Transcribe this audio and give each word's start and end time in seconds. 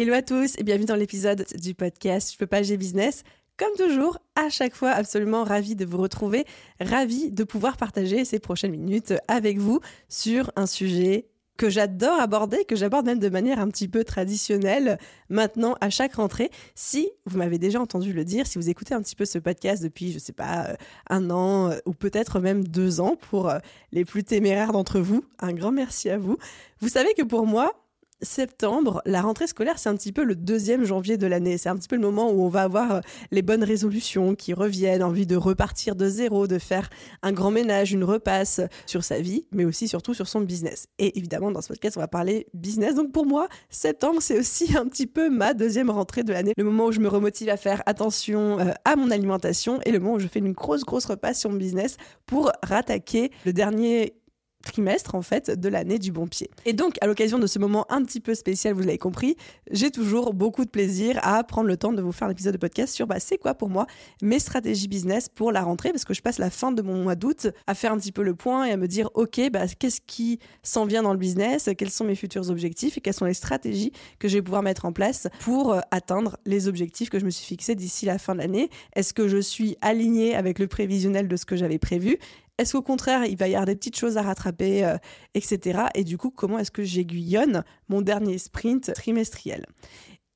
Hello 0.00 0.14
à 0.14 0.22
tous 0.22 0.54
et 0.56 0.62
bienvenue 0.62 0.86
dans 0.86 0.96
l'épisode 0.96 1.44
du 1.60 1.74
podcast 1.74 2.32
Je 2.32 2.38
peux 2.38 2.46
pas, 2.46 2.62
j'ai 2.62 2.78
business. 2.78 3.22
Comme 3.58 3.74
toujours, 3.76 4.16
à 4.34 4.48
chaque 4.48 4.74
fois, 4.74 4.92
absolument 4.92 5.44
ravi 5.44 5.76
de 5.76 5.84
vous 5.84 5.98
retrouver, 5.98 6.46
ravi 6.80 7.30
de 7.30 7.44
pouvoir 7.44 7.76
partager 7.76 8.24
ces 8.24 8.38
prochaines 8.38 8.70
minutes 8.70 9.12
avec 9.28 9.58
vous 9.58 9.80
sur 10.08 10.52
un 10.56 10.64
sujet 10.64 11.26
que 11.58 11.68
j'adore 11.68 12.18
aborder, 12.18 12.64
que 12.64 12.76
j'aborde 12.76 13.04
même 13.04 13.18
de 13.18 13.28
manière 13.28 13.60
un 13.60 13.68
petit 13.68 13.88
peu 13.88 14.02
traditionnelle 14.02 14.96
maintenant 15.28 15.76
à 15.82 15.90
chaque 15.90 16.14
rentrée. 16.14 16.50
Si 16.74 17.10
vous 17.26 17.36
m'avez 17.36 17.58
déjà 17.58 17.78
entendu 17.78 18.14
le 18.14 18.24
dire, 18.24 18.46
si 18.46 18.56
vous 18.56 18.70
écoutez 18.70 18.94
un 18.94 19.02
petit 19.02 19.16
peu 19.16 19.26
ce 19.26 19.38
podcast 19.38 19.82
depuis, 19.82 20.12
je 20.12 20.18
sais 20.18 20.32
pas, 20.32 20.64
euh, 20.64 20.74
un 21.10 21.28
an 21.28 21.72
euh, 21.72 21.76
ou 21.84 21.92
peut-être 21.92 22.40
même 22.40 22.66
deux 22.66 23.02
ans 23.02 23.16
pour 23.28 23.50
euh, 23.50 23.58
les 23.92 24.06
plus 24.06 24.24
téméraires 24.24 24.72
d'entre 24.72 24.98
vous, 24.98 25.26
un 25.40 25.52
grand 25.52 25.72
merci 25.72 26.08
à 26.08 26.16
vous. 26.16 26.38
Vous 26.80 26.88
savez 26.88 27.12
que 27.12 27.22
pour 27.22 27.44
moi, 27.44 27.74
septembre, 28.22 29.02
la 29.06 29.22
rentrée 29.22 29.46
scolaire, 29.46 29.78
c'est 29.78 29.88
un 29.88 29.96
petit 29.96 30.12
peu 30.12 30.24
le 30.24 30.34
deuxième 30.34 30.84
janvier 30.84 31.16
de 31.16 31.26
l'année. 31.26 31.58
C'est 31.58 31.68
un 31.68 31.76
petit 31.76 31.88
peu 31.88 31.96
le 31.96 32.02
moment 32.02 32.30
où 32.30 32.42
on 32.42 32.48
va 32.48 32.62
avoir 32.62 32.92
euh, 32.92 33.00
les 33.30 33.42
bonnes 33.42 33.64
résolutions 33.64 34.34
qui 34.34 34.52
reviennent, 34.52 35.02
envie 35.02 35.26
de 35.26 35.36
repartir 35.36 35.96
de 35.96 36.08
zéro, 36.08 36.46
de 36.46 36.58
faire 36.58 36.88
un 37.22 37.32
grand 37.32 37.50
ménage, 37.50 37.92
une 37.92 38.04
repasse 38.04 38.60
sur 38.86 39.04
sa 39.04 39.20
vie, 39.20 39.46
mais 39.52 39.64
aussi 39.64 39.88
surtout 39.88 40.14
sur 40.14 40.28
son 40.28 40.40
business. 40.40 40.86
Et 40.98 41.18
évidemment, 41.18 41.50
dans 41.50 41.62
ce 41.62 41.68
podcast, 41.68 41.96
on 41.96 42.00
va 42.00 42.08
parler 42.08 42.46
business. 42.54 42.94
Donc 42.94 43.12
pour 43.12 43.26
moi, 43.26 43.48
septembre, 43.68 44.20
c'est 44.20 44.38
aussi 44.38 44.76
un 44.76 44.86
petit 44.86 45.06
peu 45.06 45.30
ma 45.30 45.54
deuxième 45.54 45.90
rentrée 45.90 46.22
de 46.22 46.32
l'année. 46.32 46.52
Le 46.56 46.64
moment 46.64 46.86
où 46.86 46.92
je 46.92 47.00
me 47.00 47.08
remotive 47.08 47.48
à 47.48 47.56
faire 47.56 47.82
attention 47.86 48.58
euh, 48.58 48.72
à 48.84 48.96
mon 48.96 49.10
alimentation 49.10 49.80
et 49.84 49.92
le 49.92 49.98
moment 49.98 50.14
où 50.14 50.20
je 50.20 50.28
fais 50.28 50.40
une 50.40 50.52
grosse, 50.52 50.84
grosse 50.84 51.06
repasse 51.06 51.40
sur 51.40 51.50
mon 51.50 51.56
business 51.56 51.96
pour 52.26 52.52
rattaquer 52.62 53.30
le 53.44 53.52
dernier 53.52 54.14
trimestre 54.62 55.14
en 55.14 55.22
fait 55.22 55.50
de 55.50 55.68
l'année 55.68 55.98
du 55.98 56.12
bon 56.12 56.26
pied. 56.26 56.50
Et 56.64 56.72
donc 56.72 56.96
à 57.00 57.06
l'occasion 57.06 57.38
de 57.38 57.46
ce 57.46 57.58
moment 57.58 57.86
un 57.90 58.04
petit 58.04 58.20
peu 58.20 58.34
spécial, 58.34 58.74
vous 58.74 58.80
l'avez 58.80 58.98
compris, 58.98 59.36
j'ai 59.70 59.90
toujours 59.90 60.34
beaucoup 60.34 60.64
de 60.64 60.70
plaisir 60.70 61.18
à 61.22 61.42
prendre 61.44 61.68
le 61.68 61.76
temps 61.76 61.92
de 61.92 62.02
vous 62.02 62.12
faire 62.12 62.28
un 62.28 62.30
épisode 62.30 62.52
de 62.52 62.58
podcast 62.58 62.94
sur 62.94 63.06
bah, 63.06 63.20
c'est 63.20 63.38
quoi 63.38 63.54
pour 63.54 63.70
moi 63.70 63.86
mes 64.22 64.38
stratégies 64.38 64.88
business 64.88 65.28
pour 65.28 65.52
la 65.52 65.62
rentrée 65.62 65.90
parce 65.90 66.04
que 66.04 66.14
je 66.14 66.22
passe 66.22 66.38
la 66.38 66.50
fin 66.50 66.72
de 66.72 66.82
mon 66.82 67.02
mois 67.02 67.14
d'août 67.14 67.48
à 67.66 67.74
faire 67.74 67.92
un 67.92 67.98
petit 67.98 68.12
peu 68.12 68.22
le 68.22 68.34
point 68.34 68.66
et 68.66 68.72
à 68.72 68.76
me 68.76 68.86
dire 68.86 69.08
ok 69.14 69.50
bah, 69.50 69.66
qu'est-ce 69.66 70.00
qui 70.06 70.38
s'en 70.62 70.84
vient 70.84 71.02
dans 71.02 71.12
le 71.12 71.18
business, 71.18 71.68
quels 71.76 71.90
sont 71.90 72.04
mes 72.04 72.14
futurs 72.14 72.50
objectifs 72.50 72.98
et 72.98 73.00
quelles 73.00 73.14
sont 73.14 73.24
les 73.24 73.34
stratégies 73.34 73.92
que 74.18 74.28
je 74.28 74.36
vais 74.36 74.42
pouvoir 74.42 74.62
mettre 74.62 74.84
en 74.84 74.92
place 74.92 75.28
pour 75.40 75.72
euh, 75.72 75.80
atteindre 75.90 76.36
les 76.46 76.68
objectifs 76.68 77.10
que 77.10 77.18
je 77.18 77.24
me 77.24 77.30
suis 77.30 77.46
fixés 77.46 77.74
d'ici 77.74 78.06
la 78.06 78.18
fin 78.18 78.34
de 78.34 78.40
l'année. 78.40 78.70
Est-ce 78.94 79.14
que 79.14 79.28
je 79.28 79.38
suis 79.38 79.76
aligné 79.80 80.34
avec 80.34 80.58
le 80.58 80.66
prévisionnel 80.66 81.28
de 81.28 81.36
ce 81.36 81.46
que 81.46 81.56
j'avais 81.56 81.78
prévu? 81.78 82.18
Est-ce 82.60 82.72
qu'au 82.74 82.82
contraire, 82.82 83.24
il 83.24 83.38
va 83.38 83.48
y 83.48 83.54
avoir 83.54 83.64
des 83.64 83.74
petites 83.74 83.96
choses 83.96 84.18
à 84.18 84.22
rattraper, 84.22 84.84
euh, 84.84 84.96
etc. 85.34 85.84
Et 85.94 86.04
du 86.04 86.18
coup, 86.18 86.30
comment 86.30 86.58
est-ce 86.58 86.70
que 86.70 86.82
j'aiguillonne 86.82 87.64
mon 87.88 88.02
dernier 88.02 88.36
sprint 88.36 88.92
trimestriel? 88.92 89.64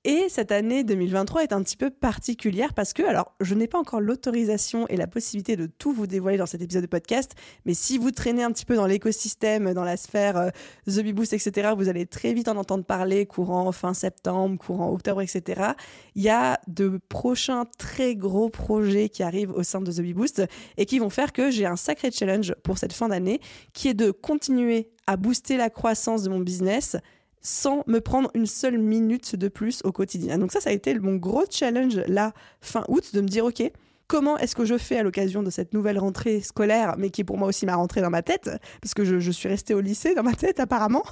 Et 0.04 0.26
cette 0.28 0.52
année 0.52 0.84
2023 0.84 1.44
est 1.44 1.52
un 1.54 1.62
petit 1.62 1.78
peu 1.78 1.88
particulière 1.88 2.74
parce 2.74 2.92
que, 2.92 3.02
alors, 3.02 3.34
je 3.40 3.54
n'ai 3.54 3.66
pas 3.66 3.78
encore 3.78 4.00
l'autorisation 4.00 4.86
et 4.88 4.96
la 4.96 5.06
possibilité 5.06 5.56
de 5.56 5.66
tout 5.66 5.92
vous 5.92 6.06
dévoiler 6.06 6.36
dans 6.36 6.46
cet 6.46 6.60
épisode 6.60 6.82
de 6.82 6.88
podcast, 6.88 7.32
mais 7.64 7.72
si 7.72 7.96
vous 7.96 8.10
traînez 8.10 8.42
un 8.42 8.52
petit 8.52 8.66
peu 8.66 8.76
dans 8.76 8.86
l'écosystème, 8.86 9.72
dans 9.72 9.82
la 9.82 9.96
sphère 9.96 10.36
euh, 10.36 10.50
The 10.86 11.00
Bee 11.00 11.14
Boost, 11.14 11.32
etc., 11.32 11.70
vous 11.74 11.88
allez 11.88 12.04
très 12.04 12.34
vite 12.34 12.48
en 12.48 12.56
entendre 12.56 12.84
parler 12.84 13.24
courant 13.24 13.72
fin 13.72 13.94
septembre, 13.94 14.58
courant 14.58 14.92
octobre, 14.92 15.22
etc. 15.22 15.72
Il 16.14 16.22
y 16.22 16.28
a 16.28 16.60
de 16.68 17.00
prochains 17.08 17.64
très 17.78 18.14
gros 18.14 18.50
projets 18.50 19.08
qui 19.08 19.22
arrivent 19.22 19.52
au 19.52 19.62
sein 19.62 19.80
de 19.80 19.90
The 19.90 20.00
Bee 20.00 20.12
Boost 20.12 20.42
et 20.76 20.84
qui 20.84 20.98
vont 20.98 21.10
faire 21.10 21.32
que 21.32 21.50
j'ai 21.50 21.64
un 21.64 21.76
sacré 21.76 22.10
challenge 22.10 22.54
pour 22.62 22.76
cette 22.76 22.92
fin 22.92 23.08
d'année 23.08 23.40
qui 23.72 23.88
est 23.88 23.94
de 23.94 24.10
continuer 24.10 24.90
à 25.06 25.16
booster 25.16 25.56
la 25.56 25.70
croissance 25.70 26.22
de 26.22 26.28
mon 26.30 26.40
business 26.40 26.96
sans 27.44 27.84
me 27.86 28.00
prendre 28.00 28.30
une 28.34 28.46
seule 28.46 28.78
minute 28.78 29.36
de 29.36 29.48
plus 29.48 29.80
au 29.84 29.92
quotidien. 29.92 30.38
Donc 30.38 30.50
ça, 30.50 30.60
ça 30.60 30.70
a 30.70 30.72
été 30.72 30.98
mon 30.98 31.16
gros 31.16 31.44
challenge 31.48 32.00
là, 32.08 32.32
fin 32.60 32.84
août, 32.88 33.14
de 33.14 33.20
me 33.20 33.28
dire, 33.28 33.44
OK, 33.44 33.62
comment 34.06 34.36
est-ce 34.38 34.54
que 34.54 34.64
je 34.64 34.76
fais 34.76 34.98
à 34.98 35.02
l'occasion 35.02 35.42
de 35.42 35.50
cette 35.50 35.72
nouvelle 35.72 35.98
rentrée 35.98 36.40
scolaire, 36.40 36.94
mais 36.98 37.10
qui 37.10 37.22
est 37.22 37.24
pour 37.24 37.38
moi 37.38 37.48
aussi 37.48 37.66
ma 37.66 37.76
rentrée 37.76 38.00
dans 38.00 38.10
ma 38.10 38.22
tête, 38.22 38.50
parce 38.80 38.94
que 38.94 39.04
je, 39.04 39.30
suis 39.30 39.48
restée 39.48 39.74
au 39.74 39.80
lycée 39.80 40.14
dans 40.14 40.22
ma 40.22 40.34
tête 40.34 40.60
apparemment, 40.60 41.02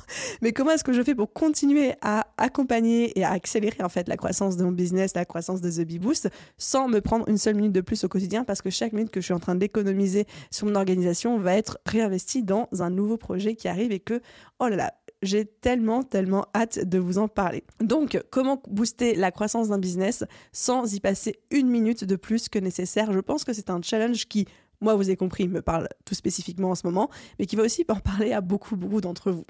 mais 0.42 0.52
comment 0.52 0.72
est-ce 0.72 0.84
que 0.84 0.92
je 0.92 1.02
fais 1.02 1.14
pour 1.14 1.32
continuer 1.32 1.94
à 2.00 2.26
accompagner 2.36 3.18
et 3.18 3.24
à 3.24 3.30
accélérer 3.30 3.82
en 3.82 3.88
fait 3.88 4.08
la 4.08 4.16
croissance 4.16 4.56
de 4.56 4.64
mon 4.64 4.72
business, 4.72 5.14
la 5.14 5.24
croissance 5.24 5.60
de 5.60 5.70
The 5.70 5.86
Bee 5.86 5.98
Boost, 5.98 6.28
sans 6.58 6.88
me 6.88 7.00
prendre 7.00 7.28
une 7.28 7.38
seule 7.38 7.54
minute 7.54 7.72
de 7.72 7.80
plus 7.80 8.04
au 8.04 8.08
quotidien, 8.08 8.44
parce 8.44 8.62
que 8.62 8.70
chaque 8.70 8.92
minute 8.92 9.10
que 9.10 9.20
je 9.20 9.26
suis 9.26 9.34
en 9.34 9.40
train 9.40 9.54
d'économiser 9.54 10.26
sur 10.50 10.66
mon 10.66 10.74
organisation 10.74 11.38
va 11.38 11.56
être 11.56 11.78
réinvestie 11.86 12.42
dans 12.42 12.68
un 12.80 12.90
nouveau 12.90 13.16
projet 13.16 13.54
qui 13.54 13.68
arrive 13.68 13.92
et 13.92 14.00
que, 14.00 14.20
oh 14.60 14.68
là 14.68 14.76
là, 14.76 14.94
j'ai 15.22 15.44
tellement, 15.44 16.02
tellement 16.02 16.46
hâte 16.54 16.84
de 16.84 16.98
vous 16.98 17.18
en 17.18 17.28
parler. 17.28 17.64
Donc, 17.80 18.20
comment 18.30 18.62
booster 18.68 19.14
la 19.14 19.30
croissance 19.30 19.68
d'un 19.68 19.78
business 19.78 20.24
sans 20.52 20.92
y 20.94 21.00
passer 21.00 21.36
une 21.50 21.68
minute 21.68 22.04
de 22.04 22.16
plus 22.16 22.48
que 22.48 22.58
nécessaire? 22.58 23.12
Je 23.12 23.20
pense 23.20 23.44
que 23.44 23.52
c'est 23.52 23.70
un 23.70 23.80
challenge 23.82 24.26
qui, 24.26 24.46
moi, 24.80 24.94
vous 24.94 25.08
avez 25.08 25.16
compris, 25.16 25.48
me 25.48 25.62
parle 25.62 25.88
tout 26.04 26.14
spécifiquement 26.14 26.70
en 26.70 26.74
ce 26.74 26.86
moment, 26.86 27.08
mais 27.38 27.46
qui 27.46 27.56
va 27.56 27.62
aussi 27.62 27.84
en 27.88 28.00
parler 28.00 28.32
à 28.32 28.40
beaucoup, 28.40 28.76
beaucoup 28.76 29.00
d'entre 29.00 29.30
vous. 29.30 29.44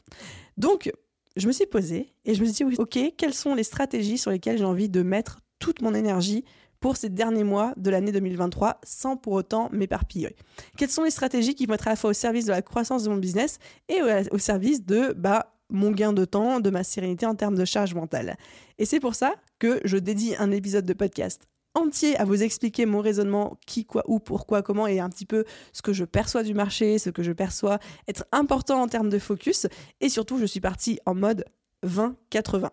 Donc, 0.56 0.92
je 1.36 1.46
me 1.46 1.52
suis 1.52 1.66
posée 1.66 2.12
et 2.24 2.34
je 2.34 2.40
me 2.40 2.46
suis 2.46 2.64
dit, 2.64 2.76
ok, 2.78 2.98
quelles 3.16 3.34
sont 3.34 3.54
les 3.54 3.64
stratégies 3.64 4.18
sur 4.18 4.30
lesquelles 4.30 4.58
j'ai 4.58 4.64
envie 4.64 4.88
de 4.88 5.02
mettre 5.02 5.40
toute 5.58 5.80
mon 5.82 5.94
énergie 5.94 6.44
pour 6.80 6.96
ces 6.96 7.08
derniers 7.08 7.44
mois 7.44 7.72
de 7.76 7.90
l'année 7.90 8.12
2023 8.12 8.80
sans 8.84 9.16
pour 9.16 9.32
autant 9.34 9.70
m'éparpiller? 9.72 10.36
Quelles 10.76 10.90
sont 10.90 11.04
les 11.04 11.10
stratégies 11.10 11.54
qui 11.54 11.66
vont 11.66 11.74
être 11.74 11.86
à 11.86 11.90
la 11.90 11.96
fois 11.96 12.10
au 12.10 12.14
service 12.14 12.44
de 12.44 12.50
la 12.50 12.62
croissance 12.62 13.04
de 13.04 13.10
mon 13.10 13.16
business 13.16 13.58
et 13.88 14.00
au, 14.30 14.38
service 14.38 14.84
de 14.84 15.14
bah, 15.16 15.54
mon 15.72 15.90
gain 15.90 16.12
de 16.12 16.24
temps, 16.24 16.60
de 16.60 16.70
ma 16.70 16.84
sérénité 16.84 17.26
en 17.26 17.34
termes 17.34 17.56
de 17.56 17.64
charge 17.64 17.94
mentale. 17.94 18.36
Et 18.78 18.84
c'est 18.84 19.00
pour 19.00 19.14
ça 19.14 19.34
que 19.58 19.80
je 19.84 19.96
dédie 19.96 20.34
un 20.38 20.50
épisode 20.50 20.84
de 20.84 20.92
podcast 20.92 21.48
entier 21.74 22.16
à 22.18 22.24
vous 22.24 22.42
expliquer 22.42 22.86
mon 22.86 23.00
raisonnement, 23.00 23.58
qui, 23.66 23.84
quoi, 23.84 24.04
où, 24.06 24.18
pourquoi, 24.18 24.62
comment, 24.62 24.86
et 24.86 25.00
un 25.00 25.08
petit 25.08 25.26
peu 25.26 25.44
ce 25.72 25.82
que 25.82 25.92
je 25.92 26.04
perçois 26.04 26.42
du 26.42 26.54
marché, 26.54 26.98
ce 26.98 27.10
que 27.10 27.22
je 27.22 27.32
perçois 27.32 27.78
être 28.08 28.24
important 28.32 28.82
en 28.82 28.88
termes 28.88 29.08
de 29.08 29.18
focus. 29.18 29.66
Et 30.00 30.08
surtout, 30.08 30.38
je 30.38 30.44
suis 30.44 30.60
partie 30.60 30.98
en 31.06 31.14
mode 31.14 31.44
20-80. 31.86 32.68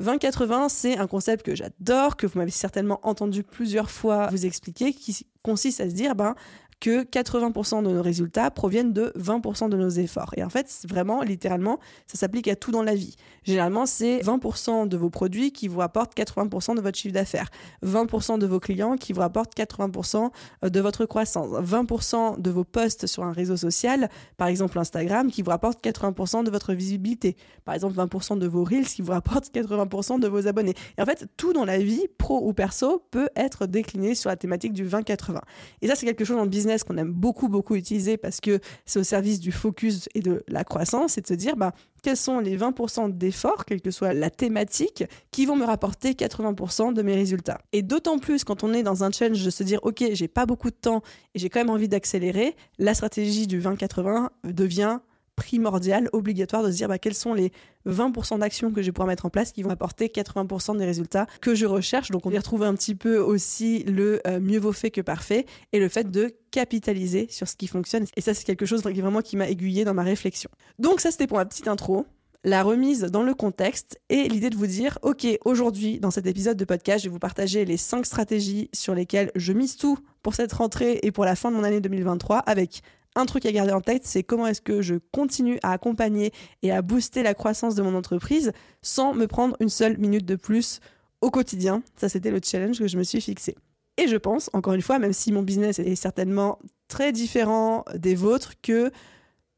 20-80, 0.00 0.68
c'est 0.68 0.96
un 0.96 1.08
concept 1.08 1.44
que 1.44 1.56
j'adore, 1.56 2.16
que 2.16 2.26
vous 2.26 2.38
m'avez 2.38 2.52
certainement 2.52 3.00
entendu 3.02 3.42
plusieurs 3.42 3.90
fois 3.90 4.28
vous 4.28 4.46
expliquer, 4.46 4.92
qui 4.92 5.26
consiste 5.42 5.80
à 5.80 5.90
se 5.90 5.94
dire, 5.94 6.14
ben, 6.14 6.36
que 6.80 7.02
80% 7.04 7.82
de 7.82 7.90
nos 7.90 8.02
résultats 8.02 8.50
proviennent 8.50 8.92
de 8.92 9.12
20% 9.18 9.68
de 9.68 9.76
nos 9.76 9.88
efforts. 9.88 10.32
Et 10.36 10.44
en 10.44 10.48
fait, 10.48 10.86
vraiment, 10.88 11.22
littéralement, 11.22 11.78
ça 12.06 12.18
s'applique 12.18 12.48
à 12.48 12.56
tout 12.56 12.70
dans 12.70 12.82
la 12.82 12.94
vie. 12.94 13.16
Généralement, 13.42 13.86
c'est 13.86 14.18
20% 14.20 14.86
de 14.86 14.96
vos 14.96 15.10
produits 15.10 15.52
qui 15.52 15.68
vous 15.68 15.80
apportent 15.80 16.16
80% 16.16 16.76
de 16.76 16.80
votre 16.80 16.96
chiffre 16.96 17.14
d'affaires, 17.14 17.50
20% 17.84 18.38
de 18.38 18.46
vos 18.46 18.60
clients 18.60 18.96
qui 18.96 19.12
vous 19.12 19.22
apportent 19.22 19.56
80% 19.56 20.30
de 20.62 20.80
votre 20.80 21.04
croissance, 21.06 21.48
20% 21.48 22.40
de 22.40 22.50
vos 22.50 22.64
posts 22.64 23.06
sur 23.06 23.24
un 23.24 23.32
réseau 23.32 23.56
social, 23.56 24.08
par 24.36 24.48
exemple 24.48 24.78
Instagram, 24.78 25.30
qui 25.30 25.42
vous 25.42 25.50
apportent 25.50 25.84
80% 25.84 26.44
de 26.44 26.50
votre 26.50 26.74
visibilité, 26.74 27.36
par 27.64 27.74
exemple 27.74 27.96
20% 27.96 28.38
de 28.38 28.46
vos 28.46 28.64
reels 28.64 28.86
qui 28.86 29.02
vous 29.02 29.12
apportent 29.12 29.52
80% 29.52 30.20
de 30.20 30.28
vos 30.28 30.46
abonnés. 30.46 30.74
Et 30.96 31.02
en 31.02 31.06
fait, 31.06 31.26
tout 31.36 31.52
dans 31.52 31.64
la 31.64 31.78
vie, 31.78 32.06
pro 32.18 32.46
ou 32.46 32.52
perso, 32.52 33.02
peut 33.10 33.28
être 33.34 33.66
décliné 33.66 34.14
sur 34.14 34.30
la 34.30 34.36
thématique 34.36 34.72
du 34.72 34.86
20-80. 34.86 35.40
Et 35.82 35.88
ça, 35.88 35.94
c'est 35.96 36.06
quelque 36.06 36.24
chose 36.24 36.38
en 36.38 36.46
business 36.46 36.67
qu'on 36.84 36.96
aime 36.96 37.12
beaucoup, 37.12 37.48
beaucoup 37.48 37.74
utiliser 37.74 38.16
parce 38.16 38.40
que 38.40 38.60
c'est 38.86 38.98
au 38.98 39.04
service 39.04 39.40
du 39.40 39.52
focus 39.52 40.08
et 40.14 40.20
de 40.20 40.42
la 40.48 40.64
croissance, 40.64 41.12
c'est 41.12 41.22
de 41.22 41.26
se 41.26 41.34
dire, 41.34 41.56
bah, 41.56 41.72
quels 42.02 42.16
sont 42.16 42.38
les 42.40 42.56
20% 42.56 43.16
d'efforts, 43.16 43.64
quelle 43.64 43.80
que 43.80 43.90
soit 43.90 44.12
la 44.12 44.30
thématique, 44.30 45.04
qui 45.30 45.46
vont 45.46 45.56
me 45.56 45.64
rapporter 45.64 46.12
80% 46.12 46.92
de 46.92 47.02
mes 47.02 47.14
résultats. 47.14 47.60
Et 47.72 47.82
d'autant 47.82 48.18
plus 48.18 48.44
quand 48.44 48.64
on 48.64 48.72
est 48.72 48.82
dans 48.82 49.04
un 49.04 49.10
challenge 49.10 49.44
de 49.44 49.50
se 49.50 49.62
dire, 49.62 49.80
OK, 49.82 50.04
j'ai 50.12 50.28
pas 50.28 50.46
beaucoup 50.46 50.70
de 50.70 50.76
temps 50.76 51.02
et 51.34 51.38
j'ai 51.38 51.48
quand 51.48 51.60
même 51.60 51.70
envie 51.70 51.88
d'accélérer, 51.88 52.54
la 52.78 52.94
stratégie 52.94 53.46
du 53.46 53.60
20-80 53.60 54.28
devient 54.44 54.98
primordial, 55.38 56.08
obligatoire 56.12 56.64
de 56.64 56.70
se 56.72 56.76
dire 56.76 56.88
bah, 56.88 56.98
quels 56.98 57.14
sont 57.14 57.32
les 57.32 57.52
20% 57.86 58.40
d'actions 58.40 58.72
que 58.72 58.82
je 58.82 58.86
vais 58.86 58.92
pouvoir 58.92 59.06
mettre 59.06 59.24
en 59.24 59.30
place 59.30 59.52
qui 59.52 59.62
vont 59.62 59.70
apporter 59.70 60.08
80% 60.08 60.76
des 60.76 60.84
résultats 60.84 61.28
que 61.40 61.54
je 61.54 61.64
recherche. 61.64 62.10
Donc 62.10 62.26
on 62.26 62.30
y 62.32 62.36
retrouve 62.36 62.64
un 62.64 62.74
petit 62.74 62.96
peu 62.96 63.18
aussi 63.18 63.84
le 63.84 64.20
euh, 64.26 64.40
mieux 64.40 64.58
vaut 64.58 64.72
fait 64.72 64.90
que 64.90 65.00
parfait 65.00 65.46
et 65.72 65.78
le 65.78 65.88
fait 65.88 66.10
de 66.10 66.34
capitaliser 66.50 67.28
sur 67.30 67.46
ce 67.46 67.54
qui 67.54 67.68
fonctionne. 67.68 68.04
Et 68.16 68.20
ça 68.20 68.34
c'est 68.34 68.44
quelque 68.44 68.66
chose 68.66 68.82
vraiment 68.82 69.22
qui 69.22 69.36
m'a 69.36 69.48
aiguillé 69.48 69.84
dans 69.84 69.94
ma 69.94 70.02
réflexion. 70.02 70.50
Donc 70.80 71.00
ça 71.00 71.12
c'était 71.12 71.28
pour 71.28 71.38
ma 71.38 71.46
petite 71.46 71.68
intro. 71.68 72.04
la 72.42 72.64
remise 72.64 73.02
dans 73.02 73.22
le 73.22 73.34
contexte 73.34 74.00
et 74.08 74.28
l'idée 74.28 74.50
de 74.50 74.56
vous 74.56 74.66
dire, 74.66 74.98
ok, 75.02 75.26
aujourd'hui, 75.44 76.00
dans 76.00 76.10
cet 76.10 76.26
épisode 76.26 76.56
de 76.56 76.64
podcast, 76.64 77.04
je 77.04 77.08
vais 77.08 77.12
vous 77.12 77.18
partager 77.18 77.64
les 77.64 77.76
5 77.76 78.04
stratégies 78.04 78.70
sur 78.72 78.94
lesquelles 78.94 79.30
je 79.36 79.52
mise 79.52 79.76
tout 79.76 79.98
pour 80.22 80.34
cette 80.34 80.52
rentrée 80.52 80.98
et 81.02 81.12
pour 81.12 81.24
la 81.24 81.36
fin 81.36 81.50
de 81.50 81.56
mon 81.56 81.64
année 81.64 81.80
2023 81.80 82.38
avec 82.38 82.82
un 83.18 83.26
truc 83.26 83.44
à 83.46 83.52
garder 83.52 83.72
en 83.72 83.80
tête, 83.80 84.06
c'est 84.06 84.22
comment 84.22 84.46
est-ce 84.46 84.60
que 84.60 84.80
je 84.80 84.94
continue 85.12 85.58
à 85.62 85.72
accompagner 85.72 86.32
et 86.62 86.70
à 86.70 86.82
booster 86.82 87.22
la 87.22 87.34
croissance 87.34 87.74
de 87.74 87.82
mon 87.82 87.94
entreprise 87.94 88.52
sans 88.82 89.12
me 89.12 89.26
prendre 89.26 89.56
une 89.60 89.68
seule 89.68 89.98
minute 89.98 90.24
de 90.24 90.36
plus 90.36 90.80
au 91.20 91.30
quotidien. 91.30 91.82
Ça, 91.96 92.08
c'était 92.08 92.30
le 92.30 92.40
challenge 92.42 92.78
que 92.78 92.86
je 92.86 92.96
me 92.96 93.02
suis 93.02 93.20
fixé. 93.20 93.56
Et 93.96 94.06
je 94.06 94.16
pense, 94.16 94.48
encore 94.52 94.74
une 94.74 94.82
fois, 94.82 95.00
même 95.00 95.12
si 95.12 95.32
mon 95.32 95.42
business 95.42 95.80
est 95.80 95.96
certainement 95.96 96.60
très 96.86 97.10
différent 97.12 97.84
des 97.96 98.14
vôtres, 98.14 98.52
que 98.62 98.92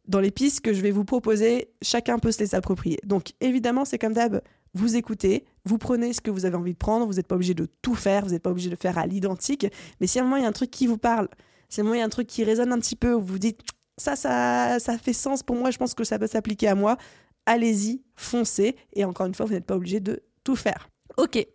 dans 0.08 0.20
les 0.20 0.30
pistes 0.30 0.62
que 0.62 0.72
je 0.72 0.80
vais 0.80 0.90
vous 0.90 1.04
proposer, 1.04 1.68
chacun 1.82 2.18
peut 2.18 2.32
se 2.32 2.40
les 2.40 2.54
approprier. 2.54 2.98
Donc 3.04 3.32
évidemment, 3.40 3.84
c'est 3.84 3.98
comme 3.98 4.14
d'hab, 4.14 4.40
vous 4.74 4.96
écoutez, 4.96 5.44
vous 5.64 5.78
prenez 5.78 6.12
ce 6.12 6.20
que 6.20 6.30
vous 6.30 6.46
avez 6.46 6.56
envie 6.56 6.72
de 6.72 6.78
prendre, 6.78 7.06
vous 7.06 7.14
n'êtes 7.14 7.26
pas 7.26 7.34
obligé 7.34 7.54
de 7.54 7.68
tout 7.82 7.94
faire, 7.94 8.24
vous 8.24 8.32
n'êtes 8.32 8.42
pas 8.42 8.50
obligé 8.50 8.70
de 8.70 8.76
faire 8.76 8.98
à 8.98 9.06
l'identique, 9.06 9.66
mais 10.00 10.06
si 10.06 10.18
à 10.18 10.22
un 10.22 10.24
moment 10.24 10.36
il 10.36 10.42
y 10.42 10.46
a 10.46 10.48
un 10.48 10.52
truc 10.52 10.70
qui 10.70 10.86
vous 10.86 10.98
parle, 10.98 11.28
si 11.70 11.80
moment 11.82 11.94
il 11.94 11.98
y 11.98 12.02
a 12.02 12.04
un 12.04 12.10
truc 12.10 12.26
qui 12.26 12.44
résonne 12.44 12.72
un 12.72 12.78
petit 12.78 12.96
peu, 12.96 13.14
où 13.14 13.22
vous 13.22 13.38
dites 13.38 13.60
ça, 13.96 14.16
ça, 14.16 14.78
ça 14.78 14.98
fait 14.98 15.12
sens 15.12 15.42
pour 15.42 15.56
moi, 15.56 15.70
je 15.70 15.78
pense 15.78 15.94
que 15.94 16.04
ça 16.04 16.18
peut 16.18 16.26
s'appliquer 16.26 16.68
à 16.68 16.74
moi, 16.74 16.98
allez-y, 17.46 18.02
foncez, 18.16 18.76
et 18.92 19.04
encore 19.04 19.26
une 19.26 19.34
fois, 19.34 19.46
vous 19.46 19.52
n'êtes 19.52 19.66
pas 19.66 19.76
obligé 19.76 20.00
de 20.00 20.22
tout 20.44 20.56
faire. 20.56 20.88
Ok, 21.16 21.46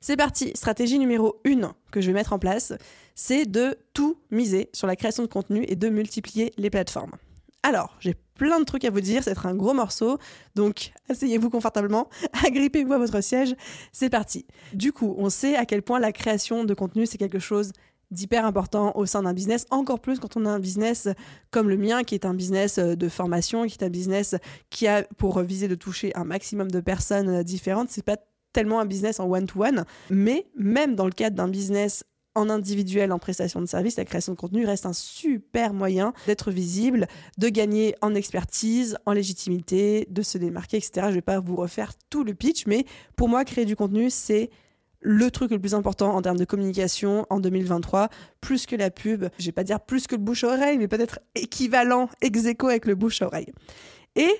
c'est 0.00 0.16
parti. 0.16 0.52
Stratégie 0.54 0.98
numéro 0.98 1.40
1 1.46 1.74
que 1.92 2.00
je 2.00 2.08
vais 2.08 2.12
mettre 2.12 2.32
en 2.32 2.38
place, 2.38 2.72
c'est 3.14 3.44
de 3.44 3.76
tout 3.92 4.18
miser 4.30 4.70
sur 4.72 4.86
la 4.86 4.96
création 4.96 5.22
de 5.22 5.28
contenu 5.28 5.64
et 5.68 5.76
de 5.76 5.88
multiplier 5.88 6.52
les 6.56 6.70
plateformes. 6.70 7.12
Alors, 7.62 7.94
j'ai 8.00 8.14
plein 8.34 8.58
de 8.58 8.64
trucs 8.64 8.86
à 8.86 8.90
vous 8.90 9.02
dire, 9.02 9.22
c'est 9.22 9.36
un 9.44 9.54
gros 9.54 9.74
morceau, 9.74 10.18
donc 10.54 10.92
asseyez-vous 11.10 11.50
confortablement, 11.50 12.08
agrippez-vous 12.46 12.94
à 12.94 12.98
votre 12.98 13.20
siège, 13.20 13.54
c'est 13.92 14.08
parti. 14.08 14.46
Du 14.72 14.92
coup, 14.92 15.14
on 15.18 15.28
sait 15.28 15.56
à 15.56 15.66
quel 15.66 15.82
point 15.82 16.00
la 16.00 16.12
création 16.12 16.64
de 16.64 16.72
contenu, 16.72 17.04
c'est 17.04 17.18
quelque 17.18 17.38
chose 17.38 17.72
d'hyper 18.10 18.44
important 18.44 18.92
au 18.96 19.06
sein 19.06 19.22
d'un 19.22 19.32
business, 19.32 19.66
encore 19.70 20.00
plus 20.00 20.18
quand 20.18 20.36
on 20.36 20.46
a 20.46 20.50
un 20.50 20.58
business 20.58 21.08
comme 21.50 21.68
le 21.68 21.76
mien, 21.76 22.02
qui 22.02 22.14
est 22.14 22.24
un 22.26 22.34
business 22.34 22.78
de 22.78 23.08
formation, 23.08 23.66
qui 23.66 23.76
est 23.78 23.84
un 23.84 23.90
business 23.90 24.34
qui 24.68 24.86
a 24.86 25.04
pour 25.16 25.40
viser 25.40 25.68
de 25.68 25.74
toucher 25.74 26.14
un 26.16 26.24
maximum 26.24 26.70
de 26.70 26.80
personnes 26.80 27.42
différentes. 27.42 27.90
C'est 27.90 28.04
pas 28.04 28.16
tellement 28.52 28.80
un 28.80 28.86
business 28.86 29.20
en 29.20 29.30
one-to-one, 29.30 29.84
mais 30.10 30.46
même 30.56 30.96
dans 30.96 31.04
le 31.06 31.12
cadre 31.12 31.36
d'un 31.36 31.48
business 31.48 32.04
en 32.34 32.48
individuel, 32.48 33.12
en 33.12 33.18
prestation 33.18 33.60
de 33.60 33.66
service, 33.66 33.96
la 33.96 34.04
création 34.04 34.32
de 34.32 34.38
contenu 34.38 34.64
reste 34.64 34.86
un 34.86 34.92
super 34.92 35.72
moyen 35.72 36.12
d'être 36.26 36.50
visible, 36.50 37.08
de 37.38 37.48
gagner 37.48 37.96
en 38.02 38.14
expertise, 38.14 38.96
en 39.04 39.12
légitimité, 39.12 40.06
de 40.10 40.22
se 40.22 40.38
démarquer, 40.38 40.76
etc. 40.76 40.92
Je 41.02 41.06
ne 41.06 41.14
vais 41.14 41.22
pas 41.22 41.40
vous 41.40 41.56
refaire 41.56 41.92
tout 42.08 42.22
le 42.22 42.34
pitch, 42.34 42.66
mais 42.66 42.86
pour 43.16 43.28
moi, 43.28 43.44
créer 43.44 43.64
du 43.64 43.74
contenu, 43.74 44.10
c'est 44.10 44.50
le 45.00 45.30
truc 45.30 45.50
le 45.50 45.58
plus 45.58 45.74
important 45.74 46.14
en 46.14 46.22
termes 46.22 46.36
de 46.36 46.44
communication 46.44 47.26
en 47.30 47.40
2023, 47.40 48.08
plus 48.40 48.66
que 48.66 48.76
la 48.76 48.90
pub. 48.90 49.26
Je 49.38 49.46
vais 49.46 49.52
pas 49.52 49.64
dire 49.64 49.80
plus 49.80 50.06
que 50.06 50.14
le 50.14 50.22
bouche-oreille, 50.22 50.78
mais 50.78 50.88
peut-être 50.88 51.20
équivalent, 51.34 52.08
ex 52.20 52.46
avec 52.46 52.86
le 52.86 52.94
bouche-oreille. 52.94 53.52
Et 54.16 54.30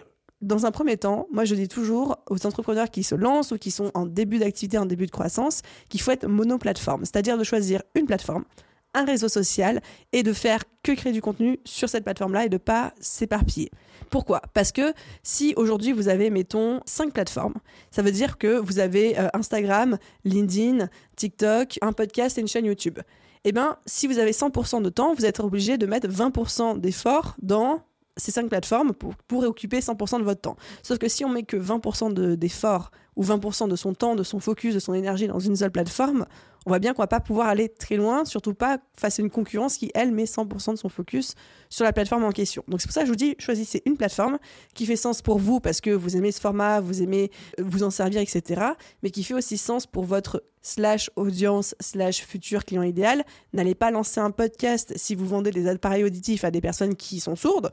dans 0.40 0.66
un 0.66 0.70
premier 0.70 0.96
temps, 0.96 1.26
moi 1.30 1.44
je 1.44 1.54
dis 1.54 1.68
toujours 1.68 2.18
aux 2.28 2.46
entrepreneurs 2.46 2.90
qui 2.90 3.02
se 3.02 3.14
lancent 3.14 3.52
ou 3.52 3.58
qui 3.58 3.70
sont 3.70 3.90
en 3.94 4.06
début 4.06 4.38
d'activité, 4.38 4.78
en 4.78 4.86
début 4.86 5.06
de 5.06 5.10
croissance, 5.10 5.62
qu'il 5.88 6.00
faut 6.00 6.10
être 6.10 6.26
monoplateforme, 6.26 7.04
c'est-à-dire 7.04 7.36
de 7.36 7.44
choisir 7.44 7.82
une 7.94 8.06
plateforme, 8.06 8.44
un 8.94 9.04
réseau 9.04 9.28
social 9.28 9.80
et 10.12 10.22
de 10.22 10.32
faire 10.32 10.64
que 10.82 10.92
créer 10.92 11.12
du 11.12 11.22
contenu 11.22 11.58
sur 11.64 11.88
cette 11.88 12.04
plateforme-là 12.04 12.46
et 12.46 12.48
de 12.48 12.56
pas 12.56 12.92
s'éparpiller. 13.00 13.70
Pourquoi? 14.10 14.42
Parce 14.54 14.72
que 14.72 14.92
si 15.22 15.54
aujourd'hui 15.56 15.92
vous 15.92 16.08
avez, 16.08 16.30
mettons, 16.30 16.80
cinq 16.86 17.12
plateformes, 17.12 17.54
ça 17.90 18.02
veut 18.02 18.12
dire 18.12 18.38
que 18.38 18.58
vous 18.58 18.78
avez 18.78 19.18
euh, 19.18 19.28
Instagram, 19.34 19.98
LinkedIn, 20.24 20.88
TikTok, 21.16 21.78
un 21.82 21.92
podcast 21.92 22.38
et 22.38 22.40
une 22.40 22.48
chaîne 22.48 22.64
YouTube. 22.64 22.98
Eh 23.44 23.52
bien, 23.52 23.78
si 23.86 24.06
vous 24.06 24.18
avez 24.18 24.32
100% 24.32 24.82
de 24.82 24.90
temps, 24.90 25.14
vous 25.14 25.24
êtes 25.24 25.40
obligé 25.40 25.78
de 25.78 25.86
mettre 25.86 26.08
20% 26.08 26.78
d'efforts 26.78 27.36
dans 27.40 27.82
ces 28.16 28.32
cinq 28.32 28.48
plateformes 28.48 28.92
pour, 28.92 29.14
pour 29.14 29.44
occuper 29.44 29.80
100% 29.80 30.18
de 30.18 30.24
votre 30.24 30.40
temps. 30.40 30.56
Sauf 30.82 30.98
que 30.98 31.08
si 31.08 31.24
on 31.24 31.30
met 31.30 31.44
que 31.44 31.56
20% 31.56 32.12
d'efforts 32.36 32.90
ou 33.16 33.24
20% 33.24 33.68
de 33.68 33.76
son 33.76 33.94
temps, 33.94 34.14
de 34.14 34.22
son 34.22 34.40
focus, 34.40 34.74
de 34.74 34.78
son 34.78 34.92
énergie 34.92 35.26
dans 35.26 35.38
une 35.38 35.56
seule 35.56 35.70
plateforme, 35.70 36.26
on 36.66 36.70
voit 36.70 36.78
bien 36.78 36.92
qu'on 36.92 37.02
va 37.02 37.06
pas 37.06 37.20
pouvoir 37.20 37.48
aller 37.48 37.68
très 37.68 37.96
loin, 37.96 38.24
surtout 38.24 38.54
pas 38.54 38.78
face 38.98 39.18
à 39.18 39.22
une 39.22 39.30
concurrence 39.30 39.76
qui, 39.76 39.90
elle, 39.94 40.12
met 40.12 40.24
100% 40.24 40.72
de 40.72 40.76
son 40.76 40.88
focus 40.88 41.34
sur 41.70 41.84
la 41.84 41.92
plateforme 41.92 42.24
en 42.24 42.32
question. 42.32 42.62
Donc 42.68 42.80
c'est 42.80 42.86
pour 42.86 42.94
ça 42.94 43.00
que 43.00 43.06
je 43.06 43.12
vous 43.12 43.16
dis, 43.16 43.34
choisissez 43.38 43.82
une 43.86 43.96
plateforme 43.96 44.38
qui 44.74 44.84
fait 44.84 44.96
sens 44.96 45.22
pour 45.22 45.38
vous 45.38 45.60
parce 45.60 45.80
que 45.80 45.90
vous 45.90 46.16
aimez 46.16 46.32
ce 46.32 46.40
format, 46.40 46.80
vous 46.80 47.02
aimez 47.02 47.30
vous 47.58 47.82
en 47.82 47.90
servir, 47.90 48.20
etc. 48.20 48.62
Mais 49.02 49.10
qui 49.10 49.24
fait 49.24 49.34
aussi 49.34 49.56
sens 49.56 49.86
pour 49.86 50.04
votre 50.04 50.42
slash 50.62 51.10
audience 51.16 51.74
slash 51.80 52.24
futur 52.24 52.64
client 52.64 52.82
idéal. 52.82 53.24
N'allez 53.52 53.74
pas 53.74 53.90
lancer 53.90 54.20
un 54.20 54.30
podcast 54.30 54.92
si 54.96 55.14
vous 55.14 55.26
vendez 55.26 55.50
des 55.50 55.66
appareils 55.66 56.04
auditifs 56.04 56.44
à 56.44 56.50
des 56.50 56.60
personnes 56.60 56.94
qui 56.94 57.20
sont 57.20 57.36
sourdes 57.36 57.70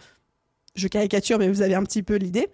je 0.78 0.88
caricature, 0.88 1.40
mais 1.40 1.50
vous 1.50 1.62
avez 1.62 1.76
un 1.76 1.84
petit 1.84 2.04
peu 2.04 2.16
l'idée. 2.16 2.48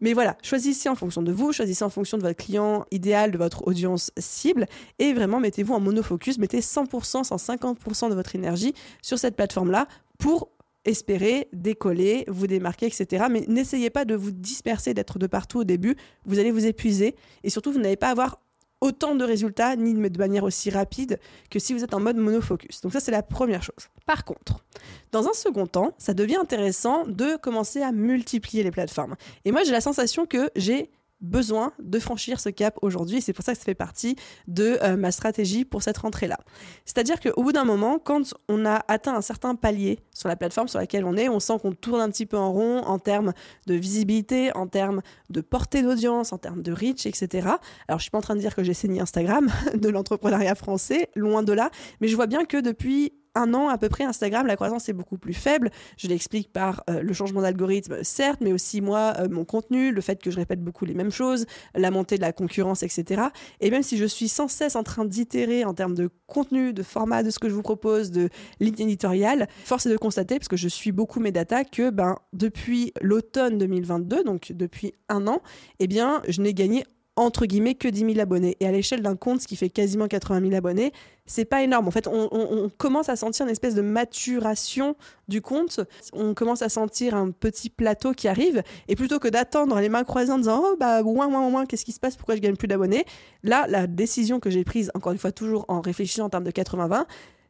Mais 0.00 0.12
voilà, 0.14 0.36
choisissez 0.42 0.88
en 0.88 0.94
fonction 0.94 1.22
de 1.22 1.32
vous, 1.32 1.52
choisissez 1.52 1.84
en 1.84 1.90
fonction 1.90 2.18
de 2.18 2.22
votre 2.22 2.36
client 2.36 2.84
idéal, 2.90 3.30
de 3.30 3.38
votre 3.38 3.66
audience 3.66 4.10
cible, 4.18 4.66
et 4.98 5.12
vraiment 5.12 5.38
mettez-vous 5.38 5.74
en 5.74 5.80
monofocus, 5.80 6.38
mettez 6.38 6.60
100%, 6.60 7.24
150% 7.24 8.10
de 8.10 8.14
votre 8.14 8.34
énergie 8.34 8.74
sur 9.00 9.18
cette 9.18 9.36
plateforme-là 9.36 9.86
pour 10.18 10.50
espérer 10.84 11.48
décoller, 11.52 12.24
vous 12.26 12.48
démarquer, 12.48 12.86
etc. 12.86 13.26
Mais 13.30 13.44
n'essayez 13.46 13.90
pas 13.90 14.04
de 14.04 14.16
vous 14.16 14.32
disperser, 14.32 14.94
d'être 14.94 15.18
de 15.20 15.28
partout 15.28 15.60
au 15.60 15.64
début. 15.64 15.96
Vous 16.24 16.40
allez 16.40 16.50
vous 16.50 16.66
épuiser 16.66 17.14
et 17.44 17.50
surtout, 17.50 17.72
vous 17.72 17.78
n'allez 17.78 17.96
pas 17.96 18.08
avoir 18.08 18.40
autant 18.82 19.14
de 19.14 19.24
résultats 19.24 19.76
ni 19.76 19.94
de 19.94 20.18
manière 20.18 20.42
aussi 20.44 20.68
rapide 20.68 21.18
que 21.50 21.58
si 21.58 21.72
vous 21.72 21.84
êtes 21.84 21.94
en 21.94 22.00
mode 22.00 22.16
monofocus. 22.16 22.80
Donc 22.80 22.92
ça, 22.92 23.00
c'est 23.00 23.12
la 23.12 23.22
première 23.22 23.62
chose. 23.62 23.88
Par 24.06 24.24
contre, 24.24 24.64
dans 25.12 25.28
un 25.28 25.32
second 25.32 25.68
temps, 25.68 25.92
ça 25.98 26.14
devient 26.14 26.36
intéressant 26.36 27.06
de 27.06 27.36
commencer 27.36 27.80
à 27.80 27.92
multiplier 27.92 28.64
les 28.64 28.72
plateformes. 28.72 29.14
Et 29.44 29.52
moi, 29.52 29.62
j'ai 29.62 29.70
la 29.70 29.80
sensation 29.80 30.26
que 30.26 30.50
j'ai 30.56 30.90
besoin 31.22 31.72
de 31.78 31.98
franchir 31.98 32.40
ce 32.40 32.48
cap 32.48 32.76
aujourd'hui. 32.82 33.22
C'est 33.22 33.32
pour 33.32 33.44
ça 33.44 33.52
que 33.52 33.58
ça 33.58 33.64
fait 33.64 33.74
partie 33.74 34.16
de 34.48 34.78
euh, 34.82 34.96
ma 34.96 35.12
stratégie 35.12 35.64
pour 35.64 35.82
cette 35.82 35.98
rentrée-là. 35.98 36.38
C'est-à-dire 36.84 37.20
qu'au 37.20 37.42
bout 37.42 37.52
d'un 37.52 37.64
moment, 37.64 37.98
quand 37.98 38.34
on 38.48 38.66
a 38.66 38.84
atteint 38.88 39.14
un 39.14 39.22
certain 39.22 39.54
palier 39.54 40.00
sur 40.12 40.28
la 40.28 40.36
plateforme 40.36 40.68
sur 40.68 40.78
laquelle 40.78 41.04
on 41.04 41.16
est, 41.16 41.28
on 41.28 41.40
sent 41.40 41.54
qu'on 41.62 41.72
tourne 41.72 42.00
un 42.00 42.10
petit 42.10 42.26
peu 42.26 42.36
en 42.36 42.52
rond 42.52 42.78
en 42.80 42.98
termes 42.98 43.32
de 43.66 43.74
visibilité, 43.74 44.54
en 44.56 44.66
termes 44.66 45.00
de 45.30 45.40
portée 45.40 45.82
d'audience, 45.82 46.32
en 46.32 46.38
termes 46.38 46.62
de 46.62 46.72
reach, 46.72 47.06
etc. 47.06 47.48
Alors, 47.88 47.98
je 47.98 48.02
suis 48.02 48.10
pas 48.10 48.18
en 48.18 48.22
train 48.22 48.34
de 48.34 48.40
dire 48.40 48.54
que 48.54 48.62
j'ai 48.62 48.74
saigné 48.74 49.00
Instagram 49.00 49.50
de 49.74 49.88
l'entrepreneuriat 49.88 50.54
français, 50.54 51.08
loin 51.14 51.42
de 51.42 51.52
là, 51.52 51.70
mais 52.00 52.08
je 52.08 52.16
vois 52.16 52.26
bien 52.26 52.44
que 52.44 52.60
depuis 52.60 53.12
un 53.34 53.54
an 53.54 53.68
à 53.68 53.78
peu 53.78 53.88
près, 53.88 54.04
Instagram, 54.04 54.46
la 54.46 54.56
croissance 54.56 54.88
est 54.88 54.92
beaucoup 54.92 55.18
plus 55.18 55.34
faible. 55.34 55.70
Je 55.96 56.08
l'explique 56.08 56.52
par 56.52 56.84
euh, 56.90 57.02
le 57.02 57.12
changement 57.12 57.42
d'algorithme, 57.42 58.02
certes, 58.02 58.40
mais 58.40 58.52
aussi 58.52 58.80
moi, 58.80 59.14
euh, 59.18 59.28
mon 59.28 59.44
contenu, 59.44 59.92
le 59.92 60.00
fait 60.00 60.22
que 60.22 60.30
je 60.30 60.36
répète 60.36 60.62
beaucoup 60.62 60.84
les 60.84 60.94
mêmes 60.94 61.10
choses, 61.10 61.46
la 61.74 61.90
montée 61.90 62.16
de 62.16 62.22
la 62.22 62.32
concurrence, 62.32 62.82
etc. 62.82 63.22
Et 63.60 63.70
même 63.70 63.82
si 63.82 63.96
je 63.96 64.04
suis 64.04 64.28
sans 64.28 64.48
cesse 64.48 64.76
en 64.76 64.82
train 64.82 65.04
d'itérer 65.04 65.64
en 65.64 65.74
termes 65.74 65.94
de 65.94 66.10
contenu, 66.26 66.72
de 66.72 66.82
format, 66.82 67.22
de 67.22 67.30
ce 67.30 67.38
que 67.38 67.48
je 67.48 67.54
vous 67.54 67.62
propose, 67.62 68.10
de 68.10 68.28
ligne 68.60 68.80
éditoriale, 68.80 69.48
force 69.64 69.86
est 69.86 69.90
de 69.90 69.96
constater, 69.96 70.38
parce 70.38 70.48
que 70.48 70.56
je 70.56 70.68
suis 70.68 70.92
beaucoup 70.92 71.20
mes 71.20 71.32
datas, 71.32 71.64
que 71.64 71.90
ben, 71.90 72.16
depuis 72.32 72.92
l'automne 73.00 73.58
2022, 73.58 74.24
donc 74.24 74.52
depuis 74.52 74.92
un 75.08 75.26
an, 75.26 75.42
eh 75.78 75.86
bien, 75.86 76.22
je 76.28 76.40
n'ai 76.40 76.54
gagné 76.54 76.84
entre 77.16 77.46
guillemets 77.46 77.74
que 77.74 77.88
10 77.88 78.00
000 78.14 78.20
abonnés. 78.20 78.56
Et 78.60 78.66
à 78.66 78.72
l'échelle 78.72 79.02
d'un 79.02 79.16
compte, 79.16 79.42
ce 79.42 79.46
qui 79.46 79.56
fait 79.56 79.68
quasiment 79.68 80.08
80 80.08 80.40
000 80.40 80.54
abonnés, 80.54 80.92
c'est 81.26 81.44
pas 81.44 81.62
énorme. 81.62 81.86
En 81.86 81.90
fait, 81.90 82.08
on, 82.08 82.70
commence 82.78 83.08
à 83.08 83.16
sentir 83.16 83.46
une 83.46 83.52
espèce 83.52 83.74
de 83.74 83.82
maturation 83.82 84.96
du 85.28 85.40
compte. 85.42 85.80
On 86.12 86.34
commence 86.34 86.62
à 86.62 86.68
sentir 86.68 87.14
un 87.14 87.30
petit 87.30 87.70
plateau 87.70 88.12
qui 88.12 88.28
arrive. 88.28 88.62
Et 88.88 88.96
plutôt 88.96 89.18
que 89.18 89.28
d'attendre 89.28 89.78
les 89.80 89.88
mains 89.88 90.04
croisées 90.04 90.32
en 90.32 90.38
disant 90.38 90.62
Oh, 90.64 90.76
bah, 90.78 91.02
ouin, 91.02 91.26
ouin, 91.28 91.48
ouin, 91.48 91.66
qu'est-ce 91.66 91.84
qui 91.84 91.92
se 91.92 92.00
passe? 92.00 92.16
Pourquoi 92.16 92.36
je 92.36 92.40
gagne 92.40 92.56
plus 92.56 92.68
d'abonnés? 92.68 93.04
Là, 93.42 93.66
la 93.68 93.86
décision 93.86 94.40
que 94.40 94.50
j'ai 94.50 94.64
prise, 94.64 94.90
encore 94.94 95.12
une 95.12 95.18
fois, 95.18 95.32
toujours 95.32 95.64
en 95.68 95.80
réfléchissant 95.80 96.24
en 96.24 96.30
termes 96.30 96.44
de 96.44 96.50
80-20, 96.50 97.04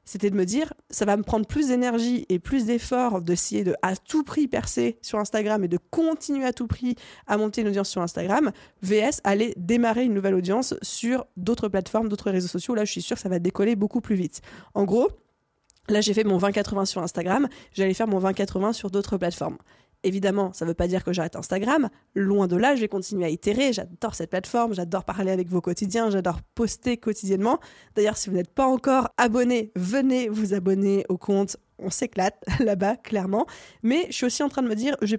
c'était 0.05 0.31
de 0.31 0.37
me 0.37 0.45
dire, 0.45 0.73
ça 0.91 1.05
va 1.05 1.17
me 1.17 1.23
prendre 1.23 1.47
plus 1.47 1.69
d'énergie 1.69 2.27
et 2.29 2.39
plus 2.39 2.67
d'efforts 2.67 3.23
d'essayer 3.23 3.65
de 3.65 3.75
à 3.83 3.97
tout 3.97 4.25
prix 4.25 4.49
percer 4.49 4.99
sur 5.01 5.19
Instagram 5.19 5.63
et 5.65 5.69
de 5.69 5.79
continuer 5.91 6.45
à 6.45 6.53
tout 6.53 6.67
prix 6.67 6.97
à 7.27 7.37
monter 7.37 7.61
une 7.61 7.69
audience 7.69 7.89
sur 7.89 8.03
Instagram, 8.03 8.51
VS 8.83 9.21
aller 9.25 9.55
démarrer 9.57 10.05
une 10.05 10.15
nouvelle 10.15 10.35
audience 10.35 10.75
sur 10.83 11.27
d'autres 11.37 11.69
plateformes, 11.69 12.09
d'autres 12.09 12.31
réseaux 12.31 12.49
sociaux. 12.49 12.75
Là, 12.75 12.85
je 12.85 12.91
suis 12.91 13.03
sûre 13.03 13.17
que 13.17 13.23
ça 13.23 13.29
va 13.29 13.39
décoller 13.39 13.77
beaucoup 13.77 14.01
plus 14.01 14.17
vite. 14.17 14.41
En 14.75 14.85
gros, 14.85 15.09
là, 15.89 16.01
j'ai 16.01 16.15
fait 16.15 16.25
mon 16.25 16.39
20-80 16.39 16.87
sur 16.87 17.03
Instagram, 17.03 17.49
j'allais 17.73 17.95
faire 17.95 18.09
mon 18.09 18.21
20-80 18.21 18.73
sur 18.73 18.91
d'autres 18.91 19.19
plateformes. 19.19 19.59
Évidemment, 20.05 20.53
ça 20.53 20.65
ne 20.65 20.71
veut 20.71 20.75
pas 20.75 20.89
dire 20.89 21.05
que 21.05 21.13
j'arrête 21.13 21.37
Instagram. 21.37 21.89
Loin 22.15 22.49
de 22.49 22.57
là, 22.57 22.75
je 22.75 22.81
vais 22.81 22.89
continuer 22.89 23.25
à 23.25 23.29
itérer. 23.29 23.73
J'adore 23.73 24.15
cette 24.15 24.31
plateforme, 24.31 24.75
j'adore 24.75 25.05
parler 25.05 25.31
avec 25.31 25.49
vos 25.49 25.61
quotidiens, 25.61 26.11
j'adore 26.11 26.41
poster 26.55 26.97
quotidiennement. 26.97 27.61
D'ailleurs, 27.95 28.17
si 28.17 28.29
vous 28.29 28.37
n'êtes 28.37 28.53
pas 28.53 28.67
encore 28.67 29.09
abonné, 29.17 29.71
venez 29.77 30.29
vous 30.29 30.55
abonner 30.55 31.05
au 31.09 31.19
compte. 31.19 31.57
On 31.79 31.91
s'éclate 31.91 32.43
là-bas, 32.61 32.97
clairement. 32.97 33.47
Mais 33.83 34.07
je 34.09 34.13
suis 34.13 34.27
aussi 34.27 34.43
en 34.43 34.49
train 34.49 34.63
de 34.63 34.69
me 34.69 34.75
dire, 34.75 34.97
j'ai 35.03 35.19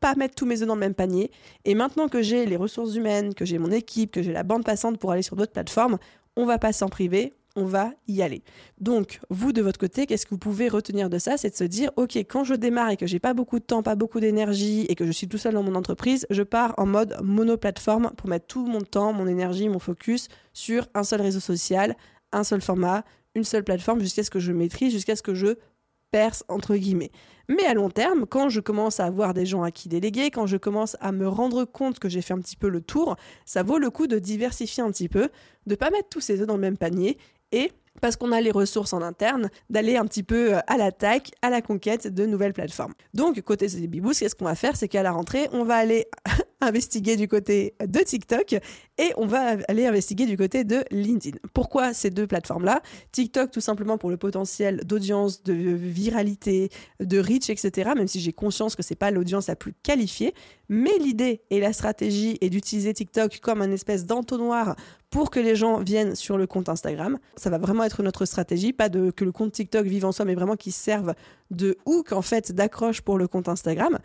pas 0.00 0.14
mettre 0.16 0.34
tous 0.34 0.46
mes 0.46 0.60
œufs 0.60 0.68
dans 0.68 0.74
le 0.74 0.80
même 0.80 0.94
panier. 0.94 1.30
Et 1.64 1.74
maintenant 1.74 2.08
que 2.08 2.20
j'ai 2.20 2.44
les 2.44 2.56
ressources 2.56 2.94
humaines, 2.94 3.34
que 3.34 3.44
j'ai 3.44 3.58
mon 3.58 3.70
équipe, 3.70 4.10
que 4.10 4.22
j'ai 4.22 4.32
la 4.32 4.42
bande 4.42 4.64
passante 4.64 4.98
pour 4.98 5.12
aller 5.12 5.22
sur 5.22 5.36
d'autres 5.36 5.52
plateformes, 5.52 5.98
on 6.36 6.44
va 6.44 6.58
passer 6.58 6.84
en 6.84 6.88
privé, 6.88 7.32
on 7.56 7.64
va 7.64 7.92
y 8.08 8.22
aller. 8.22 8.42
Donc, 8.80 9.20
vous 9.30 9.52
de 9.52 9.62
votre 9.62 9.78
côté, 9.78 10.06
qu'est-ce 10.06 10.26
que 10.26 10.30
vous 10.30 10.38
pouvez 10.38 10.68
retenir 10.68 11.08
de 11.08 11.18
ça? 11.18 11.36
C'est 11.36 11.50
de 11.50 11.56
se 11.56 11.64
dire, 11.64 11.90
ok, 11.96 12.16
quand 12.16 12.44
je 12.44 12.54
démarre 12.54 12.90
et 12.90 12.96
que 12.96 13.06
j'ai 13.06 13.20
pas 13.20 13.34
beaucoup 13.34 13.58
de 13.58 13.64
temps, 13.64 13.82
pas 13.82 13.94
beaucoup 13.94 14.20
d'énergie 14.20 14.86
et 14.88 14.94
que 14.94 15.06
je 15.06 15.12
suis 15.12 15.28
tout 15.28 15.38
seul 15.38 15.54
dans 15.54 15.62
mon 15.62 15.74
entreprise, 15.74 16.26
je 16.30 16.42
pars 16.42 16.74
en 16.78 16.86
mode 16.86 17.16
monoplateforme 17.22 18.12
pour 18.16 18.28
mettre 18.28 18.46
tout 18.46 18.66
mon 18.66 18.80
temps, 18.80 19.12
mon 19.12 19.26
énergie, 19.26 19.68
mon 19.68 19.78
focus 19.78 20.28
sur 20.52 20.86
un 20.94 21.04
seul 21.04 21.20
réseau 21.20 21.40
social, 21.40 21.96
un 22.32 22.44
seul 22.44 22.60
format, 22.60 23.04
une 23.34 23.44
seule 23.44 23.64
plateforme 23.64 24.00
jusqu'à 24.00 24.24
ce 24.24 24.30
que 24.30 24.40
je 24.40 24.52
maîtrise, 24.52 24.92
jusqu'à 24.92 25.16
ce 25.16 25.22
que 25.22 25.34
je 25.34 25.56
perce 26.10 26.44
entre 26.48 26.76
guillemets. 26.76 27.10
Mais 27.48 27.64
à 27.64 27.74
long 27.74 27.90
terme, 27.90 28.24
quand 28.26 28.48
je 28.48 28.60
commence 28.60 29.00
à 29.00 29.04
avoir 29.04 29.34
des 29.34 29.44
gens 29.44 29.62
à 29.62 29.70
qui 29.70 29.88
déléguer, 29.88 30.30
quand 30.30 30.46
je 30.46 30.56
commence 30.56 30.96
à 31.00 31.12
me 31.12 31.28
rendre 31.28 31.64
compte 31.64 31.98
que 31.98 32.08
j'ai 32.08 32.22
fait 32.22 32.32
un 32.32 32.38
petit 32.38 32.56
peu 32.56 32.68
le 32.68 32.80
tour, 32.80 33.16
ça 33.44 33.62
vaut 33.62 33.78
le 33.78 33.90
coup 33.90 34.06
de 34.06 34.18
diversifier 34.18 34.82
un 34.82 34.90
petit 34.90 35.08
peu, 35.08 35.28
de 35.66 35.74
pas 35.74 35.90
mettre 35.90 36.08
tous 36.08 36.20
ses 36.20 36.40
œufs 36.40 36.46
dans 36.46 36.54
le 36.54 36.60
même 36.60 36.78
panier 36.78 37.18
et 37.54 37.72
parce 38.00 38.16
qu'on 38.16 38.32
a 38.32 38.40
les 38.40 38.50
ressources 38.50 38.92
en 38.92 39.00
interne, 39.00 39.48
d'aller 39.70 39.96
un 39.96 40.04
petit 40.04 40.22
peu 40.22 40.56
euh, 40.56 40.60
à 40.66 40.76
l'attaque, 40.76 41.30
à 41.40 41.48
la 41.48 41.62
conquête 41.62 42.12
de 42.12 42.26
nouvelles 42.26 42.52
plateformes. 42.52 42.92
Donc, 43.14 43.40
côté 43.42 43.66
Bibous, 43.86 44.12
qu'est-ce 44.18 44.34
qu'on 44.34 44.44
va 44.44 44.56
faire? 44.56 44.76
C'est 44.76 44.88
qu'à 44.88 45.02
la 45.02 45.12
rentrée, 45.12 45.48
on 45.52 45.64
va 45.64 45.76
aller 45.76 46.06
investiguer 46.64 47.16
du 47.16 47.28
côté 47.28 47.74
de 47.84 48.00
TikTok 48.00 48.56
et 48.98 49.12
on 49.16 49.26
va 49.26 49.56
aller 49.68 49.86
investiguer 49.86 50.26
du 50.26 50.36
côté 50.36 50.64
de 50.64 50.84
LinkedIn. 50.90 51.38
Pourquoi 51.52 51.92
ces 51.92 52.10
deux 52.10 52.26
plateformes-là? 52.26 52.82
TikTok, 53.12 53.50
tout 53.50 53.60
simplement 53.60 53.98
pour 53.98 54.10
le 54.10 54.16
potentiel 54.16 54.82
d'audience, 54.84 55.42
de 55.42 55.52
viralité, 55.52 56.70
de 57.00 57.18
reach, 57.18 57.50
etc. 57.50 57.90
Même 57.96 58.08
si 58.08 58.20
j'ai 58.20 58.32
conscience 58.32 58.76
que 58.76 58.82
c'est 58.82 58.94
pas 58.94 59.10
l'audience 59.10 59.48
la 59.48 59.56
plus 59.56 59.74
qualifiée, 59.82 60.34
mais 60.68 60.96
l'idée 60.98 61.42
et 61.50 61.60
la 61.60 61.72
stratégie 61.72 62.38
est 62.40 62.50
d'utiliser 62.50 62.94
TikTok 62.94 63.40
comme 63.40 63.62
un 63.62 63.70
espèce 63.70 64.06
d'entonnoir 64.06 64.76
pour 65.10 65.30
que 65.30 65.38
les 65.38 65.54
gens 65.54 65.78
viennent 65.78 66.14
sur 66.14 66.36
le 66.36 66.46
compte 66.46 66.68
Instagram. 66.68 67.18
Ça 67.36 67.50
va 67.50 67.58
vraiment 67.58 67.84
être 67.84 68.02
notre 68.02 68.24
stratégie, 68.24 68.72
pas 68.72 68.88
de 68.88 69.10
que 69.10 69.24
le 69.24 69.32
compte 69.32 69.52
TikTok 69.52 69.86
vive 69.86 70.04
en 70.04 70.12
soi, 70.12 70.24
mais 70.24 70.34
vraiment 70.34 70.56
qu'il 70.56 70.72
serve 70.72 71.14
de 71.50 71.76
hook 71.86 72.12
en 72.12 72.22
fait 72.22 72.52
d'accroche 72.52 73.00
pour 73.00 73.18
le 73.18 73.28
compte 73.28 73.48
Instagram. 73.48 73.98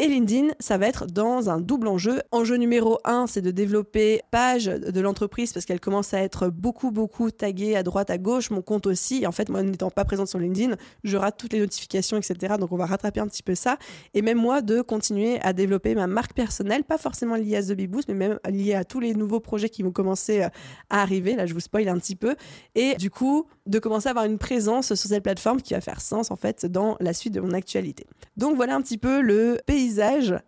Et 0.00 0.08
LinkedIn, 0.08 0.54
ça 0.58 0.76
va 0.76 0.88
être 0.88 1.06
dans 1.06 1.50
un 1.50 1.60
double 1.60 1.86
enjeu. 1.86 2.20
Enjeu 2.32 2.56
numéro 2.56 2.98
un, 3.04 3.28
c'est 3.28 3.42
de 3.42 3.52
développer 3.52 4.22
page 4.32 4.64
de 4.64 5.00
l'entreprise 5.00 5.52
parce 5.52 5.66
qu'elle 5.66 5.78
commence 5.78 6.12
à 6.12 6.18
être 6.18 6.48
beaucoup, 6.48 6.90
beaucoup 6.90 7.30
taguée 7.30 7.76
à 7.76 7.84
droite, 7.84 8.10
à 8.10 8.18
gauche. 8.18 8.50
Mon 8.50 8.60
compte 8.60 8.88
aussi. 8.88 9.22
Et 9.22 9.28
en 9.28 9.30
fait, 9.30 9.48
moi, 9.48 9.62
n'étant 9.62 9.92
pas 9.92 10.04
présente 10.04 10.26
sur 10.26 10.40
LinkedIn, 10.40 10.74
je 11.04 11.16
rate 11.16 11.36
toutes 11.38 11.52
les 11.52 11.60
notifications, 11.60 12.16
etc. 12.16 12.56
Donc, 12.58 12.72
on 12.72 12.76
va 12.76 12.86
rattraper 12.86 13.20
un 13.20 13.28
petit 13.28 13.44
peu 13.44 13.54
ça. 13.54 13.78
Et 14.14 14.22
même 14.22 14.36
moi, 14.36 14.62
de 14.62 14.80
continuer 14.80 15.40
à 15.42 15.52
développer 15.52 15.94
ma 15.94 16.08
marque 16.08 16.32
personnelle, 16.32 16.82
pas 16.82 16.98
forcément 16.98 17.36
liée 17.36 17.54
à 17.54 17.62
The 17.62 17.74
Big 17.74 17.88
Boost, 17.88 18.08
mais 18.08 18.14
même 18.14 18.40
liée 18.50 18.74
à 18.74 18.84
tous 18.84 18.98
les 18.98 19.14
nouveaux 19.14 19.38
projets 19.38 19.68
qui 19.68 19.84
vont 19.84 19.92
commencer 19.92 20.42
euh, 20.42 20.48
à 20.90 21.02
arriver. 21.02 21.36
Là, 21.36 21.46
je 21.46 21.54
vous 21.54 21.60
spoil 21.60 21.88
un 21.88 22.00
petit 22.00 22.16
peu. 22.16 22.34
Et 22.74 22.96
du 22.96 23.10
coup, 23.10 23.46
de 23.66 23.78
commencer 23.78 24.08
à 24.08 24.10
avoir 24.10 24.26
une 24.26 24.38
présence 24.38 24.94
sur 24.94 25.08
cette 25.08 25.22
plateforme 25.22 25.62
qui 25.62 25.74
va 25.74 25.80
faire 25.80 26.00
sens, 26.00 26.30
en 26.30 26.36
fait, 26.36 26.66
dans 26.66 26.96
la 27.00 27.12
suite 27.12 27.34
de 27.34 27.40
mon 27.40 27.52
actualité. 27.52 28.06
Donc, 28.36 28.56
voilà 28.56 28.74
un 28.74 28.82
petit 28.82 28.98
peu 28.98 29.20
le 29.20 29.58
pays 29.66 29.94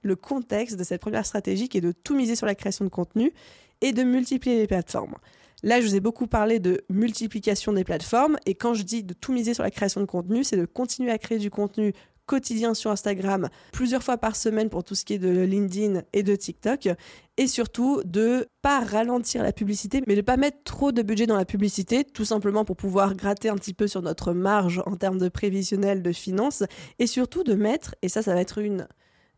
le 0.03 0.17
contexte 0.17 0.77
de 0.77 0.85
cette 0.85 1.01
première 1.01 1.25
stratégie 1.25 1.69
qui 1.69 1.79
est 1.79 1.83
de 1.83 1.93
tout 1.93 2.15
miser 2.15 2.37
sur 2.37 2.47
la 2.47 2.55
création 2.55 2.85
de 2.85 2.91
contenu 2.91 3.33
et 3.81 3.93
de 3.93 4.03
multiplier 4.03 4.59
les 4.59 4.67
plateformes. 4.67 5.15
Là, 5.63 5.81
je 5.81 5.87
vous 5.87 5.97
ai 5.97 6.01
beaucoup 6.01 6.27
parlé 6.27 6.61
de 6.61 6.85
multiplication 6.91 7.73
des 7.73 7.85
plateformes 7.85 8.37
et 8.45 8.55
quand 8.55 8.75
je 8.75 8.83
dis 8.83 9.03
de 9.03 9.15
tout 9.15 9.33
miser 9.33 9.55
sur 9.55 9.63
la 9.63 9.71
création 9.71 10.01
de 10.01 10.07
contenu, 10.07 10.45
c'est 10.45 10.57
de 10.57 10.67
continuer 10.67 11.11
à 11.11 11.19
créer 11.19 11.39
du 11.39 11.51
contenu 11.51 11.93
quotidien 12.27 12.75
sur 12.75 12.91
Instagram, 12.91 13.49
plusieurs 13.73 14.03
fois 14.03 14.19
par 14.19 14.37
semaine 14.37 14.69
pour 14.69 14.85
tout 14.85 14.95
ce 14.95 15.05
qui 15.05 15.15
est 15.15 15.19
de 15.19 15.43
LinkedIn 15.43 16.03
et 16.13 16.23
de 16.23 16.37
TikTok, 16.37 16.89
et 17.37 17.47
surtout 17.47 18.03
de 18.05 18.49
pas 18.63 18.81
ralentir 18.81 19.43
la 19.43 19.53
publicité, 19.53 20.03
mais 20.07 20.17
de 20.17 20.21
pas 20.21 20.37
mettre 20.37 20.59
trop 20.65 20.93
de 20.93 21.03
budget 21.03 21.27
dans 21.27 21.37
la 21.37 21.45
publicité, 21.45 22.05
tout 22.05 22.25
simplement 22.25 22.65
pour 22.65 22.77
pouvoir 22.77 23.15
gratter 23.15 23.49
un 23.49 23.57
petit 23.57 23.75
peu 23.75 23.87
sur 23.87 24.03
notre 24.03 24.33
marge 24.33 24.83
en 24.87 24.97
termes 24.97 25.19
de 25.19 25.29
prévisionnel 25.29 26.03
de 26.03 26.13
finances, 26.13 26.65
et 26.99 27.07
surtout 27.07 27.45
de 27.45 27.55
mettre, 27.55 27.95
et 28.03 28.09
ça, 28.09 28.23
ça 28.23 28.35
va 28.35 28.41
être 28.41 28.59
une 28.59 28.89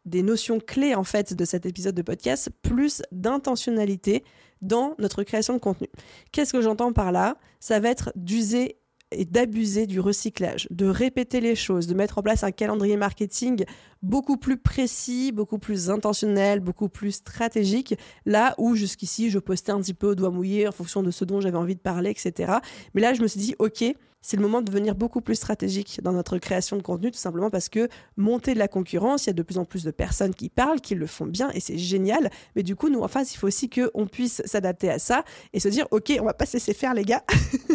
des 0.05 0.23
notions 0.23 0.59
clés 0.59 0.95
en 0.95 1.05
fait 1.05 1.35
de 1.35 1.45
cet 1.45 1.67
épisode 1.67 1.95
de 1.95 2.03
podcast, 2.03 2.51
plus 2.63 3.03
d'intentionnalité 3.13 4.25
dans 4.63 4.95
notre 4.99 5.23
création 5.23 5.55
de 5.55 5.59
contenu. 5.59 5.89
Qu'est-ce 6.33 6.53
que 6.53 6.63
j'entends 6.63 6.93
par 6.93 7.13
là? 7.13 7.37
Ça 7.61 7.79
va 7.79 7.91
être 7.91 8.13
d'user 8.17 8.79
et 9.11 9.25
d'abuser 9.25 9.87
du 9.87 10.01
recyclage, 10.01 10.67
de 10.71 10.87
répéter 10.87 11.41
les 11.41 11.55
choses, 11.55 11.87
de 11.87 11.95
mettre 11.95 12.19
en 12.19 12.23
place 12.23 12.45
un 12.45 12.51
calendrier 12.51 12.97
marketing 12.97 13.65
beaucoup 14.03 14.37
plus 14.37 14.57
précis, 14.57 15.33
beaucoup 15.33 15.59
plus 15.59 15.91
intentionnel, 15.91 16.61
beaucoup 16.61 16.89
plus 16.89 17.13
stratégique, 17.13 17.95
là 18.27 18.55
où 18.59 18.75
jusqu'ici 18.75 19.31
je 19.31 19.39
postais 19.39 19.73
un 19.73 19.81
petit 19.81 19.95
peu 19.95 20.09
au 20.09 20.15
doigt 20.15 20.31
mouillé 20.31 20.69
en 20.69 20.73
fonction 20.73 21.03
de 21.03 21.11
ce 21.11 21.25
dont 21.25 21.41
j'avais 21.41 21.59
envie 21.59 21.75
de 21.75 21.81
parler, 21.81 22.11
etc. 22.11 22.53
Mais 22.95 23.01
là 23.01 23.15
je 23.15 23.23
me 23.23 23.27
suis 23.27 23.41
dit, 23.41 23.55
ok, 23.59 23.85
c'est 24.21 24.37
le 24.37 24.43
moment 24.43 24.61
de 24.61 24.67
devenir 24.67 24.95
beaucoup 24.95 25.21
plus 25.21 25.37
stratégique 25.37 26.01
dans 26.03 26.13
notre 26.13 26.39
création 26.39 26.77
de 26.77 26.83
contenu, 26.83 27.11
tout 27.11 27.19
simplement 27.19 27.51
parce 27.51 27.69
que 27.69 27.89
monter 28.17 28.55
de 28.55 28.59
la 28.59 28.69
concurrence, 28.69 29.25
il 29.25 29.29
y 29.29 29.31
a 29.31 29.35
de 29.35 29.43
plus 29.43 29.59
en 29.59 29.65
plus 29.65 29.85
de 29.85 29.91
personnes 29.91 30.35
qui 30.35 30.49
parlent, 30.49 30.81
qui 30.81 30.95
le 30.95 31.07
font 31.07 31.27
bien, 31.27 31.51
et 31.55 31.61
c'est 31.61 31.79
génial. 31.79 32.31
Mais 32.57 32.63
du 32.63 32.75
coup, 32.75 32.89
nous, 32.89 33.01
en 33.01 33.09
face, 33.09 33.33
il 33.35 33.39
faut 33.39 33.47
aussi 33.47 33.71
qu'on 33.71 34.07
puisse 34.07 34.43
s'adapter 34.45 34.91
à 34.91 34.99
ça 34.99 35.25
et 35.53 35.61
se 35.61 35.69
dire, 35.69 35.87
OK, 35.93 36.13
on 36.21 36.25
va 36.25 36.35
pas 36.35 36.47
se 36.47 36.55
laisser 36.55 36.75
faire, 36.75 36.95
les 36.95 37.05
gars. 37.05 37.23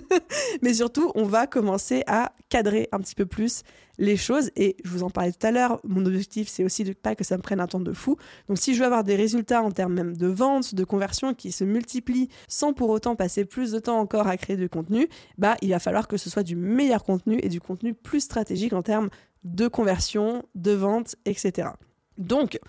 Mais 0.61 0.73
surtout, 0.73 1.11
on 1.15 1.23
va 1.23 1.47
commencer 1.47 2.03
à 2.07 2.33
cadrer 2.49 2.89
un 2.91 2.99
petit 2.99 3.15
peu 3.15 3.25
plus 3.25 3.63
les 3.97 4.17
choses. 4.17 4.51
Et 4.55 4.77
je 4.83 4.89
vous 4.89 5.03
en 5.03 5.09
parlais 5.09 5.31
tout 5.31 5.45
à 5.45 5.51
l'heure, 5.51 5.79
mon 5.83 6.05
objectif, 6.05 6.47
c'est 6.47 6.63
aussi 6.63 6.83
de 6.83 6.93
pas 6.93 7.15
que 7.15 7.23
ça 7.23 7.37
me 7.37 7.41
prenne 7.41 7.59
un 7.59 7.67
temps 7.67 7.79
de 7.79 7.93
fou. 7.93 8.17
Donc 8.47 8.57
si 8.57 8.73
je 8.73 8.79
veux 8.79 8.85
avoir 8.85 9.03
des 9.03 9.15
résultats 9.15 9.61
en 9.61 9.71
termes 9.71 9.93
même 9.93 10.17
de 10.17 10.27
vente, 10.27 10.75
de 10.75 10.83
conversion 10.83 11.33
qui 11.33 11.51
se 11.51 11.63
multiplient 11.63 12.29
sans 12.47 12.73
pour 12.73 12.89
autant 12.89 13.15
passer 13.15 13.45
plus 13.45 13.71
de 13.71 13.79
temps 13.79 13.99
encore 13.99 14.27
à 14.27 14.37
créer 14.37 14.57
du 14.57 14.69
contenu, 14.69 15.07
bah 15.37 15.55
il 15.61 15.69
va 15.69 15.79
falloir 15.79 16.07
que 16.07 16.17
ce 16.17 16.29
soit 16.29 16.43
du 16.43 16.55
meilleur 16.55 17.03
contenu 17.03 17.39
et 17.43 17.49
du 17.49 17.61
contenu 17.61 17.93
plus 17.93 18.21
stratégique 18.21 18.73
en 18.73 18.81
termes 18.81 19.09
de 19.43 19.67
conversion, 19.67 20.43
de 20.55 20.71
vente, 20.71 21.15
etc. 21.25 21.69
Donc, 22.17 22.59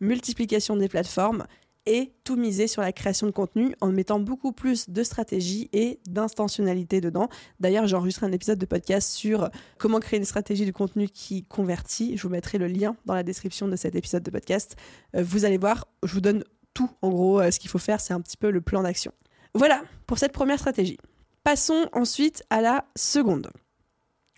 multiplication 0.00 0.76
des 0.76 0.88
plateformes, 0.88 1.46
et 1.86 2.12
tout 2.24 2.36
miser 2.36 2.66
sur 2.66 2.82
la 2.82 2.92
création 2.92 3.26
de 3.26 3.32
contenu 3.32 3.74
en 3.80 3.88
mettant 3.88 4.18
beaucoup 4.18 4.52
plus 4.52 4.88
de 4.88 5.02
stratégie 5.02 5.68
et 5.72 6.00
d'intentionnalité 6.08 7.00
dedans. 7.00 7.28
D'ailleurs, 7.60 7.86
j'ai 7.86 7.96
enregistré 7.96 8.26
un 8.26 8.32
épisode 8.32 8.58
de 8.58 8.66
podcast 8.66 9.10
sur 9.12 9.50
comment 9.78 10.00
créer 10.00 10.18
une 10.18 10.24
stratégie 10.24 10.66
de 10.66 10.70
contenu 10.70 11.08
qui 11.08 11.44
convertit. 11.44 12.16
Je 12.16 12.22
vous 12.22 12.30
mettrai 12.30 12.58
le 12.58 12.66
lien 12.66 12.96
dans 13.06 13.14
la 13.14 13.22
description 13.22 13.68
de 13.68 13.76
cet 13.76 13.94
épisode 13.94 14.22
de 14.22 14.30
podcast. 14.30 14.76
Euh, 15.14 15.22
vous 15.22 15.44
allez 15.44 15.58
voir, 15.58 15.86
je 16.02 16.14
vous 16.14 16.20
donne 16.20 16.44
tout. 16.72 16.90
En 17.02 17.10
gros, 17.10 17.40
euh, 17.40 17.50
ce 17.50 17.60
qu'il 17.60 17.70
faut 17.70 17.78
faire, 17.78 18.00
c'est 18.00 18.14
un 18.14 18.20
petit 18.20 18.36
peu 18.36 18.50
le 18.50 18.60
plan 18.60 18.82
d'action. 18.82 19.12
Voilà 19.54 19.82
pour 20.06 20.18
cette 20.18 20.32
première 20.32 20.58
stratégie. 20.58 20.98
Passons 21.44 21.88
ensuite 21.92 22.42
à 22.50 22.60
la 22.60 22.86
seconde. 22.96 23.50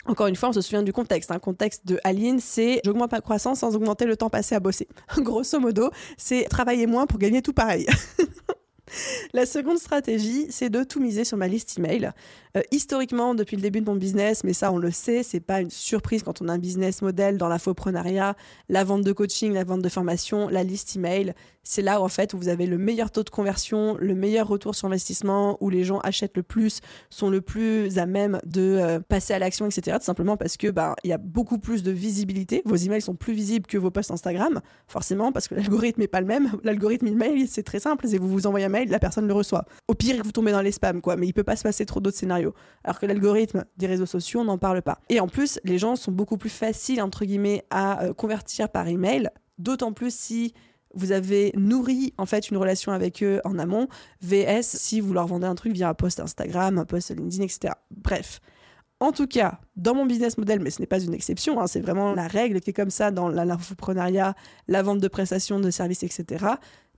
Encore 0.07 0.27
une 0.27 0.35
fois, 0.35 0.49
on 0.49 0.53
se 0.53 0.61
souvient 0.61 0.83
du 0.83 0.93
contexte. 0.93 1.31
Un 1.31 1.35
hein. 1.35 1.39
contexte 1.39 1.85
de 1.85 1.99
Aline, 2.03 2.39
c'est 2.39 2.81
j'augmente 2.85 3.11
ma 3.11 3.21
croissance 3.21 3.59
sans 3.59 3.75
augmenter 3.75 4.05
le 4.05 4.15
temps 4.15 4.29
passé 4.29 4.55
à 4.55 4.59
bosser. 4.59 4.87
Grosso 5.17 5.59
modo, 5.59 5.89
c'est 6.17 6.45
travailler 6.45 6.87
moins 6.87 7.05
pour 7.05 7.19
gagner 7.19 7.41
tout 7.41 7.53
pareil. 7.53 7.85
La 9.33 9.45
seconde 9.45 9.77
stratégie, 9.77 10.47
c'est 10.49 10.69
de 10.69 10.83
tout 10.83 10.99
miser 10.99 11.23
sur 11.23 11.37
ma 11.37 11.47
liste 11.47 11.77
email. 11.77 12.11
Euh, 12.55 12.61
historiquement, 12.71 13.35
depuis 13.35 13.55
le 13.55 13.61
début 13.61 13.81
de 13.81 13.85
mon 13.85 13.95
business, 13.95 14.43
mais 14.43 14.53
ça 14.53 14.71
on 14.71 14.77
le 14.77 14.91
sait, 14.91 15.23
c'est 15.23 15.39
pas 15.39 15.61
une 15.61 15.69
surprise 15.69 16.23
quand 16.23 16.41
on 16.41 16.47
a 16.47 16.53
un 16.53 16.57
business 16.57 17.01
model 17.01 17.37
dans 17.37 17.47
l'infoprenariat, 17.47 18.35
la 18.69 18.83
vente 18.83 19.03
de 19.03 19.11
coaching, 19.11 19.53
la 19.53 19.63
vente 19.63 19.81
de 19.81 19.89
formation, 19.89 20.47
la 20.47 20.63
liste 20.63 20.95
email, 20.95 21.33
c'est 21.63 21.81
là 21.81 21.99
où 21.99 22.03
en 22.05 22.07
fait 22.07 22.33
où 22.33 22.37
vous 22.37 22.47
avez 22.47 22.65
le 22.65 22.77
meilleur 22.77 23.11
taux 23.11 23.23
de 23.23 23.29
conversion, 23.29 23.97
le 23.99 24.15
meilleur 24.15 24.47
retour 24.47 24.73
sur 24.73 24.87
investissement, 24.87 25.57
où 25.59 25.69
les 25.69 25.83
gens 25.83 25.99
achètent 25.99 26.37
le 26.37 26.43
plus, 26.43 26.79
sont 27.09 27.29
le 27.29 27.41
plus 27.41 27.97
à 27.97 28.05
même 28.05 28.39
de 28.45 28.61
euh, 28.61 28.99
passer 29.01 29.33
à 29.33 29.39
l'action, 29.39 29.65
etc. 29.65 29.97
Tout 29.99 30.05
simplement 30.05 30.37
parce 30.37 30.55
que 30.55 30.69
bah 30.69 30.95
il 31.03 31.09
y 31.09 31.13
a 31.13 31.17
beaucoup 31.17 31.59
plus 31.59 31.83
de 31.83 31.91
visibilité. 31.91 32.61
Vos 32.65 32.75
emails 32.75 33.01
sont 33.01 33.15
plus 33.15 33.33
visibles 33.33 33.67
que 33.67 33.77
vos 33.77 33.91
posts 33.91 34.11
Instagram, 34.11 34.61
forcément 34.87 35.33
parce 35.33 35.49
que 35.49 35.55
l'algorithme 35.55 36.01
est 36.01 36.07
pas 36.07 36.21
le 36.21 36.27
même. 36.27 36.51
L'algorithme 36.63 37.07
email 37.07 37.47
c'est 37.47 37.63
très 37.63 37.79
simple, 37.79 38.07
c'est 38.07 38.17
vous 38.17 38.29
vous 38.29 38.47
envoyez 38.47 38.65
un 38.65 38.69
mail, 38.69 38.76
la 38.85 38.99
personne 38.99 39.27
le 39.27 39.33
reçoit. 39.33 39.65
Au 39.87 39.93
pire, 39.93 40.21
vous 40.23 40.31
tombez 40.31 40.51
dans 40.51 40.61
les 40.61 40.71
spams 40.71 41.01
quoi, 41.01 41.15
mais 41.15 41.27
il 41.27 41.33
peut 41.33 41.43
pas 41.43 41.55
se 41.55 41.63
passer 41.63 41.85
trop 41.85 41.99
d'autres 41.99 42.17
scénarios. 42.17 42.53
Alors 42.83 42.99
que 42.99 43.05
l'algorithme 43.05 43.65
des 43.77 43.87
réseaux 43.87 44.05
sociaux, 44.05 44.41
on 44.41 44.45
n'en 44.45 44.57
parle 44.57 44.81
pas. 44.81 44.99
Et 45.09 45.19
en 45.19 45.27
plus, 45.27 45.59
les 45.63 45.77
gens 45.77 45.95
sont 45.95 46.11
beaucoup 46.11 46.37
plus 46.37 46.49
faciles 46.49 47.01
entre 47.01 47.25
guillemets 47.25 47.65
à 47.69 48.03
euh, 48.03 48.13
convertir 48.13 48.69
par 48.69 48.87
email, 48.87 49.29
d'autant 49.57 49.93
plus 49.93 50.13
si 50.13 50.53
vous 50.93 51.11
avez 51.11 51.51
nourri 51.55 52.13
en 52.17 52.25
fait 52.25 52.49
une 52.49 52.57
relation 52.57 52.91
avec 52.91 53.21
eux 53.23 53.41
en 53.43 53.59
amont, 53.59 53.87
VS 54.21 54.63
si 54.63 54.99
vous 54.99 55.13
leur 55.13 55.27
vendez 55.27 55.45
un 55.45 55.55
truc 55.55 55.73
via 55.73 55.89
un 55.89 55.93
post 55.93 56.19
Instagram, 56.19 56.77
un 56.77 56.85
post 56.85 57.15
LinkedIn, 57.15 57.43
etc. 57.43 57.73
Bref. 57.91 58.39
En 58.99 59.11
tout 59.11 59.27
cas, 59.27 59.59
dans 59.75 59.93
mon 59.93 60.07
business 60.07 60.39
model, 60.39 60.59
mais 60.59 60.71
ce 60.71 60.81
n'est 60.81 60.87
pas 60.87 60.99
une 60.99 61.13
exception, 61.13 61.61
hein, 61.61 61.67
c'est 61.67 61.81
vraiment 61.81 62.15
la 62.15 62.27
règle 62.27 62.59
qui 62.61 62.71
est 62.71 62.73
comme 62.73 62.89
ça 62.89 63.11
dans 63.11 63.29
l'infoprenariat, 63.29 64.33
la 64.67 64.81
vente 64.81 64.99
de 64.99 65.07
prestations, 65.07 65.59
de 65.59 65.69
services, 65.69 66.01
etc. 66.01 66.45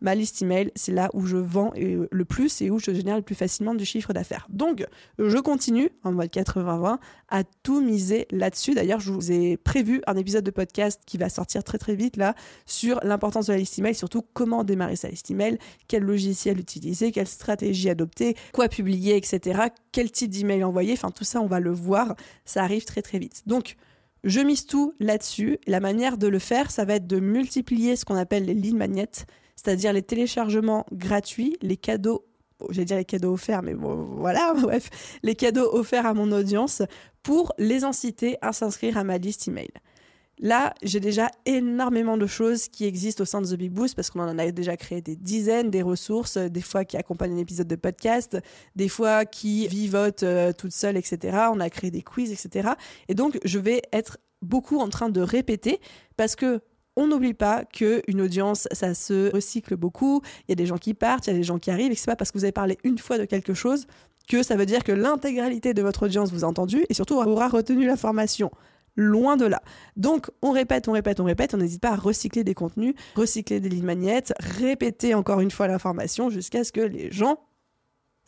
ma 0.02 0.16
liste 0.16 0.42
email, 0.42 0.72
c'est 0.76 0.92
là 0.92 1.10
où 1.14 1.26
je 1.26 1.38
vends 1.38 1.74
le 1.76 2.26
plus 2.26 2.62
et 2.62 2.70
où 2.70 2.80
je 2.80 2.92
génère 2.92 3.18
le 3.18 3.22
plus 3.22 3.36
facilement 3.36 3.76
du 3.76 3.86
chiffre 3.86 4.14
d'affaires. 4.14 4.48
Donc, 4.50 4.86
je 5.18 5.38
continue 5.38 5.90
en 6.04 6.12
mode 6.12 6.30
80-20 6.30 6.98
à 7.30 7.44
tout 7.64 7.82
miser 7.82 8.28
là-dessus. 8.32 8.74
D'ailleurs, 8.74 9.00
je 9.00 9.12
vous 9.12 9.32
ai 9.32 9.58
prévu 9.58 10.02
un 10.08 10.16
épisode 10.16 10.44
de 10.44 10.52
podcast 10.52 11.02
qui 11.06 11.18
va 11.18 11.30
sortir 11.30 11.64
très 11.64 11.78
très 11.78 11.96
vite 11.96 12.18
là 12.18 12.36
sur 12.66 13.00
l'importance 13.04 13.48
de 13.48 13.54
la 13.54 13.60
liste 13.60 13.78
email, 13.80 13.96
surtout 13.96 14.24
comment 14.34 14.64
démarrer 14.64 14.96
sa 14.96 15.10
liste 15.10 15.30
email, 15.32 15.58
quel 15.88 16.04
logiciel 16.04 16.60
utiliser, 16.60 17.12
quelle 17.12 17.28
stratégie 17.28 17.90
adopter, 17.90 18.36
quoi 18.54 18.68
publier, 18.70 19.16
etc. 19.16 19.62
Quel 19.92 20.12
type 20.12 20.32
d'email 20.32 20.64
envoyer. 20.64 20.94
Enfin, 20.94 21.12
tout 21.12 21.24
ça, 21.24 21.42
on 21.42 21.48
va 21.48 21.60
le 21.60 21.72
voir. 21.72 22.16
Ça 22.46 22.64
arrive 22.64 22.86
très 22.86 23.02
très 23.02 23.20
vite. 23.20 23.44
Donc, 23.46 23.76
je 24.24 24.42
mise 24.42 24.66
tout 24.66 24.94
là-dessus. 25.00 25.60
La 25.66 25.80
manière 25.80 26.18
de 26.18 26.28
le 26.28 26.40
faire, 26.40 26.72
ça 26.72 26.86
va 26.86 26.96
être 26.96 27.08
de 27.08 27.20
multiplier 27.20 27.96
ce 27.96 28.06
qu'on 28.06 28.16
appelle 28.16 28.46
les 28.46 28.54
lignes 28.54 28.78
magnettes 28.78 29.26
c'est-à-dire 29.62 29.92
les 29.92 30.02
téléchargements 30.02 30.86
gratuits, 30.94 31.58
les 31.62 31.76
cadeaux, 31.76 32.26
j'allais 32.70 32.86
dire 32.86 32.98
les 32.98 33.04
cadeaux 33.04 33.34
offerts, 33.34 33.62
mais 33.62 33.74
bon, 33.74 34.16
voilà, 34.16 34.54
bref, 34.62 34.90
les 35.22 35.36
cadeaux 35.36 35.70
offerts 35.74 36.06
à 36.06 36.14
mon 36.14 36.32
audience 36.32 36.82
pour 37.24 37.52
les 37.58 37.84
inciter 37.84 38.38
à 38.42 38.54
s'inscrire 38.54 38.98
à 38.98 39.04
ma 39.04 39.18
liste 39.18 39.50
email. 39.50 39.68
Là, 40.40 40.74
j'ai 40.82 41.02
déjà 41.02 41.30
énormément 41.46 42.16
de 42.16 42.26
choses 42.26 42.70
qui 42.70 42.86
existent 42.86 43.24
au 43.24 43.26
sein 43.26 43.42
de 43.42 43.48
The 43.48 43.56
Big 43.56 43.72
Boost 43.74 43.98
parce 43.98 44.10
qu'on 44.10 44.22
en 44.22 44.40
a 44.40 44.50
déjà 44.52 44.78
créé 44.78 45.02
des 45.02 45.18
dizaines, 45.18 45.70
des 45.70 45.82
ressources, 45.82 46.38
des 46.38 46.62
fois 46.62 46.86
qui 46.86 46.96
accompagnent 46.96 47.34
un 47.34 47.40
épisode 47.40 47.68
de 47.68 47.76
podcast, 47.76 48.38
des 48.78 48.88
fois 48.88 49.26
qui 49.26 49.68
vivotent 49.68 50.24
euh, 50.24 50.54
toutes 50.54 50.72
seules, 50.72 50.96
etc. 50.96 51.38
On 51.52 51.60
a 51.60 51.70
créé 51.70 51.92
des 51.92 52.02
quiz, 52.02 52.32
etc. 52.32 52.70
Et 53.10 53.14
donc, 53.14 53.38
je 53.44 53.60
vais 53.60 53.82
être 53.92 54.20
beaucoup 54.42 54.80
en 54.80 54.88
train 54.88 55.10
de 55.10 55.20
répéter 55.20 55.82
parce 56.16 56.38
que 56.38 56.62
on 57.00 57.08
n'oublie 57.08 57.34
pas 57.34 57.64
qu'une 57.64 58.22
audience, 58.22 58.68
ça 58.74 58.94
se 58.94 59.32
recycle 59.34 59.78
beaucoup. 59.78 60.22
Il 60.48 60.52
y 60.52 60.54
a 60.54 60.56
des 60.56 60.66
gens 60.66 60.78
qui 60.78 60.94
partent, 60.94 61.28
il 61.28 61.32
y 61.32 61.34
a 61.34 61.38
des 61.38 61.44
gens 61.44 61.58
qui 61.58 61.72
arrivent, 61.72 61.94
et 61.94 61.96
c'est 61.96 62.06
pas 62.06 62.18
parce 62.18 62.32
que 62.32 62.38
vous 62.38 62.44
avez 62.44 62.52
parlé 62.52 62.78
une 62.84 62.98
fois 62.98 63.18
de 63.18 63.24
quelque 63.24 63.54
chose 63.54 63.88
que 64.28 64.44
ça 64.44 64.58
veut 64.58 64.66
dire 64.66 64.84
que 64.84 64.92
l'intégralité 64.92 65.74
de 65.74 65.82
votre 65.82 66.04
audience 66.04 66.32
vous 66.32 66.44
a 66.44 66.48
entendu 66.48 66.86
et 66.90 66.94
surtout 66.94 67.16
aura 67.16 67.48
retenu 67.48 67.86
l'information. 67.86 68.52
Loin 68.96 69.38
de 69.38 69.46
là. 69.46 69.62
Donc, 69.96 70.30
on 70.42 70.52
répète, 70.52 70.90
on 70.90 70.92
répète, 70.92 71.22
on 71.22 71.24
répète. 71.24 71.54
On 71.54 71.58
n'hésite 71.58 71.82
pas 71.82 71.92
à 71.92 71.96
recycler 71.96 72.44
des 72.44 72.54
contenus, 72.54 72.96
recycler 73.16 73.62
des 73.62 73.70
lignes 73.70 73.86
magnettes, 73.86 74.34
répéter 74.40 75.14
encore 75.14 75.40
une 75.40 75.52
fois 75.52 75.68
l'information 75.68 76.30
jusqu'à 76.30 76.66
ce 76.66 76.74
que 76.74 76.82
les 76.82 77.10
gens 77.12 77.40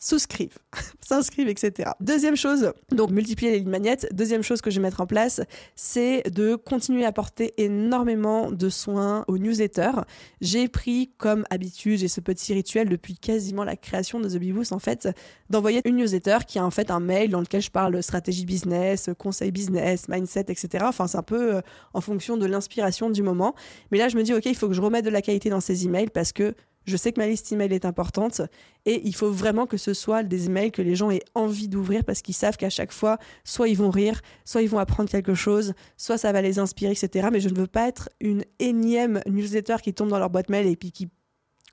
souscrivent, 0.02 0.58
s'inscrivent, 1.00 1.48
etc. 1.48 1.90
Deuxième 2.00 2.36
chose, 2.36 2.72
donc 2.90 3.10
multiplier 3.10 3.52
les 3.52 3.58
lignes 3.60 3.70
magnettes. 3.70 4.08
Deuxième 4.12 4.42
chose 4.42 4.60
que 4.60 4.68
je 4.68 4.76
vais 4.76 4.82
mettre 4.82 5.00
en 5.00 5.06
place, 5.06 5.40
c'est 5.76 6.28
de 6.28 6.56
continuer 6.56 7.04
à 7.04 7.12
porter 7.12 7.54
énormément 7.56 8.50
de 8.50 8.68
soins 8.68 9.24
aux 9.28 9.38
newsletters. 9.38 10.02
J'ai 10.40 10.66
pris 10.66 11.12
comme 11.18 11.44
habitude, 11.50 12.00
j'ai 12.00 12.08
ce 12.08 12.20
petit 12.20 12.52
rituel 12.52 12.88
depuis 12.88 13.14
quasiment 13.14 13.62
la 13.62 13.76
création 13.76 14.18
de 14.18 14.28
The 14.28 14.38
Beboost 14.38 14.72
en 14.72 14.80
fait, 14.80 15.08
d'envoyer 15.50 15.80
une 15.84 15.96
newsletter 15.96 16.38
qui 16.48 16.58
a 16.58 16.66
en 16.66 16.72
fait 16.72 16.90
un 16.90 17.00
mail 17.00 17.30
dans 17.30 17.40
lequel 17.40 17.62
je 17.62 17.70
parle 17.70 18.02
stratégie 18.02 18.44
business, 18.44 19.08
conseil 19.18 19.52
business, 19.52 20.08
mindset, 20.08 20.46
etc. 20.48 20.84
Enfin, 20.88 21.06
c'est 21.06 21.18
un 21.18 21.22
peu 21.22 21.56
euh, 21.56 21.60
en 21.94 22.00
fonction 22.00 22.36
de 22.36 22.46
l'inspiration 22.46 23.08
du 23.08 23.22
moment. 23.22 23.54
Mais 23.92 23.98
là, 23.98 24.08
je 24.08 24.16
me 24.16 24.24
dis, 24.24 24.34
ok, 24.34 24.46
il 24.46 24.56
faut 24.56 24.66
que 24.66 24.74
je 24.74 24.80
remette 24.80 25.04
de 25.04 25.10
la 25.10 25.22
qualité 25.22 25.48
dans 25.48 25.60
ces 25.60 25.84
emails 25.84 26.10
parce 26.10 26.32
que 26.32 26.54
je 26.84 26.96
sais 26.96 27.12
que 27.12 27.20
ma 27.20 27.26
liste 27.26 27.50
email 27.52 27.72
est 27.72 27.84
importante 27.84 28.42
et 28.84 29.00
il 29.04 29.14
faut 29.14 29.30
vraiment 29.30 29.66
que 29.66 29.76
ce 29.76 29.94
soit 29.94 30.22
des 30.22 30.46
emails 30.46 30.72
que 30.72 30.82
les 30.82 30.96
gens 30.96 31.10
aient 31.10 31.22
envie 31.34 31.68
d'ouvrir 31.68 32.04
parce 32.04 32.22
qu'ils 32.22 32.34
savent 32.34 32.56
qu'à 32.56 32.70
chaque 32.70 32.92
fois, 32.92 33.18
soit 33.44 33.68
ils 33.68 33.76
vont 33.76 33.90
rire, 33.90 34.20
soit 34.44 34.62
ils 34.62 34.68
vont 34.68 34.78
apprendre 34.78 35.08
quelque 35.08 35.34
chose, 35.34 35.74
soit 35.96 36.18
ça 36.18 36.32
va 36.32 36.42
les 36.42 36.58
inspirer, 36.58 36.92
etc. 36.92 37.28
Mais 37.32 37.40
je 37.40 37.48
ne 37.48 37.54
veux 37.54 37.66
pas 37.66 37.88
être 37.88 38.08
une 38.20 38.44
énième 38.58 39.20
newsletter 39.26 39.76
qui 39.82 39.94
tombe 39.94 40.08
dans 40.08 40.18
leur 40.18 40.30
boîte 40.30 40.48
mail 40.48 40.66
et 40.66 40.76
puis 40.76 40.90
qui 40.90 41.08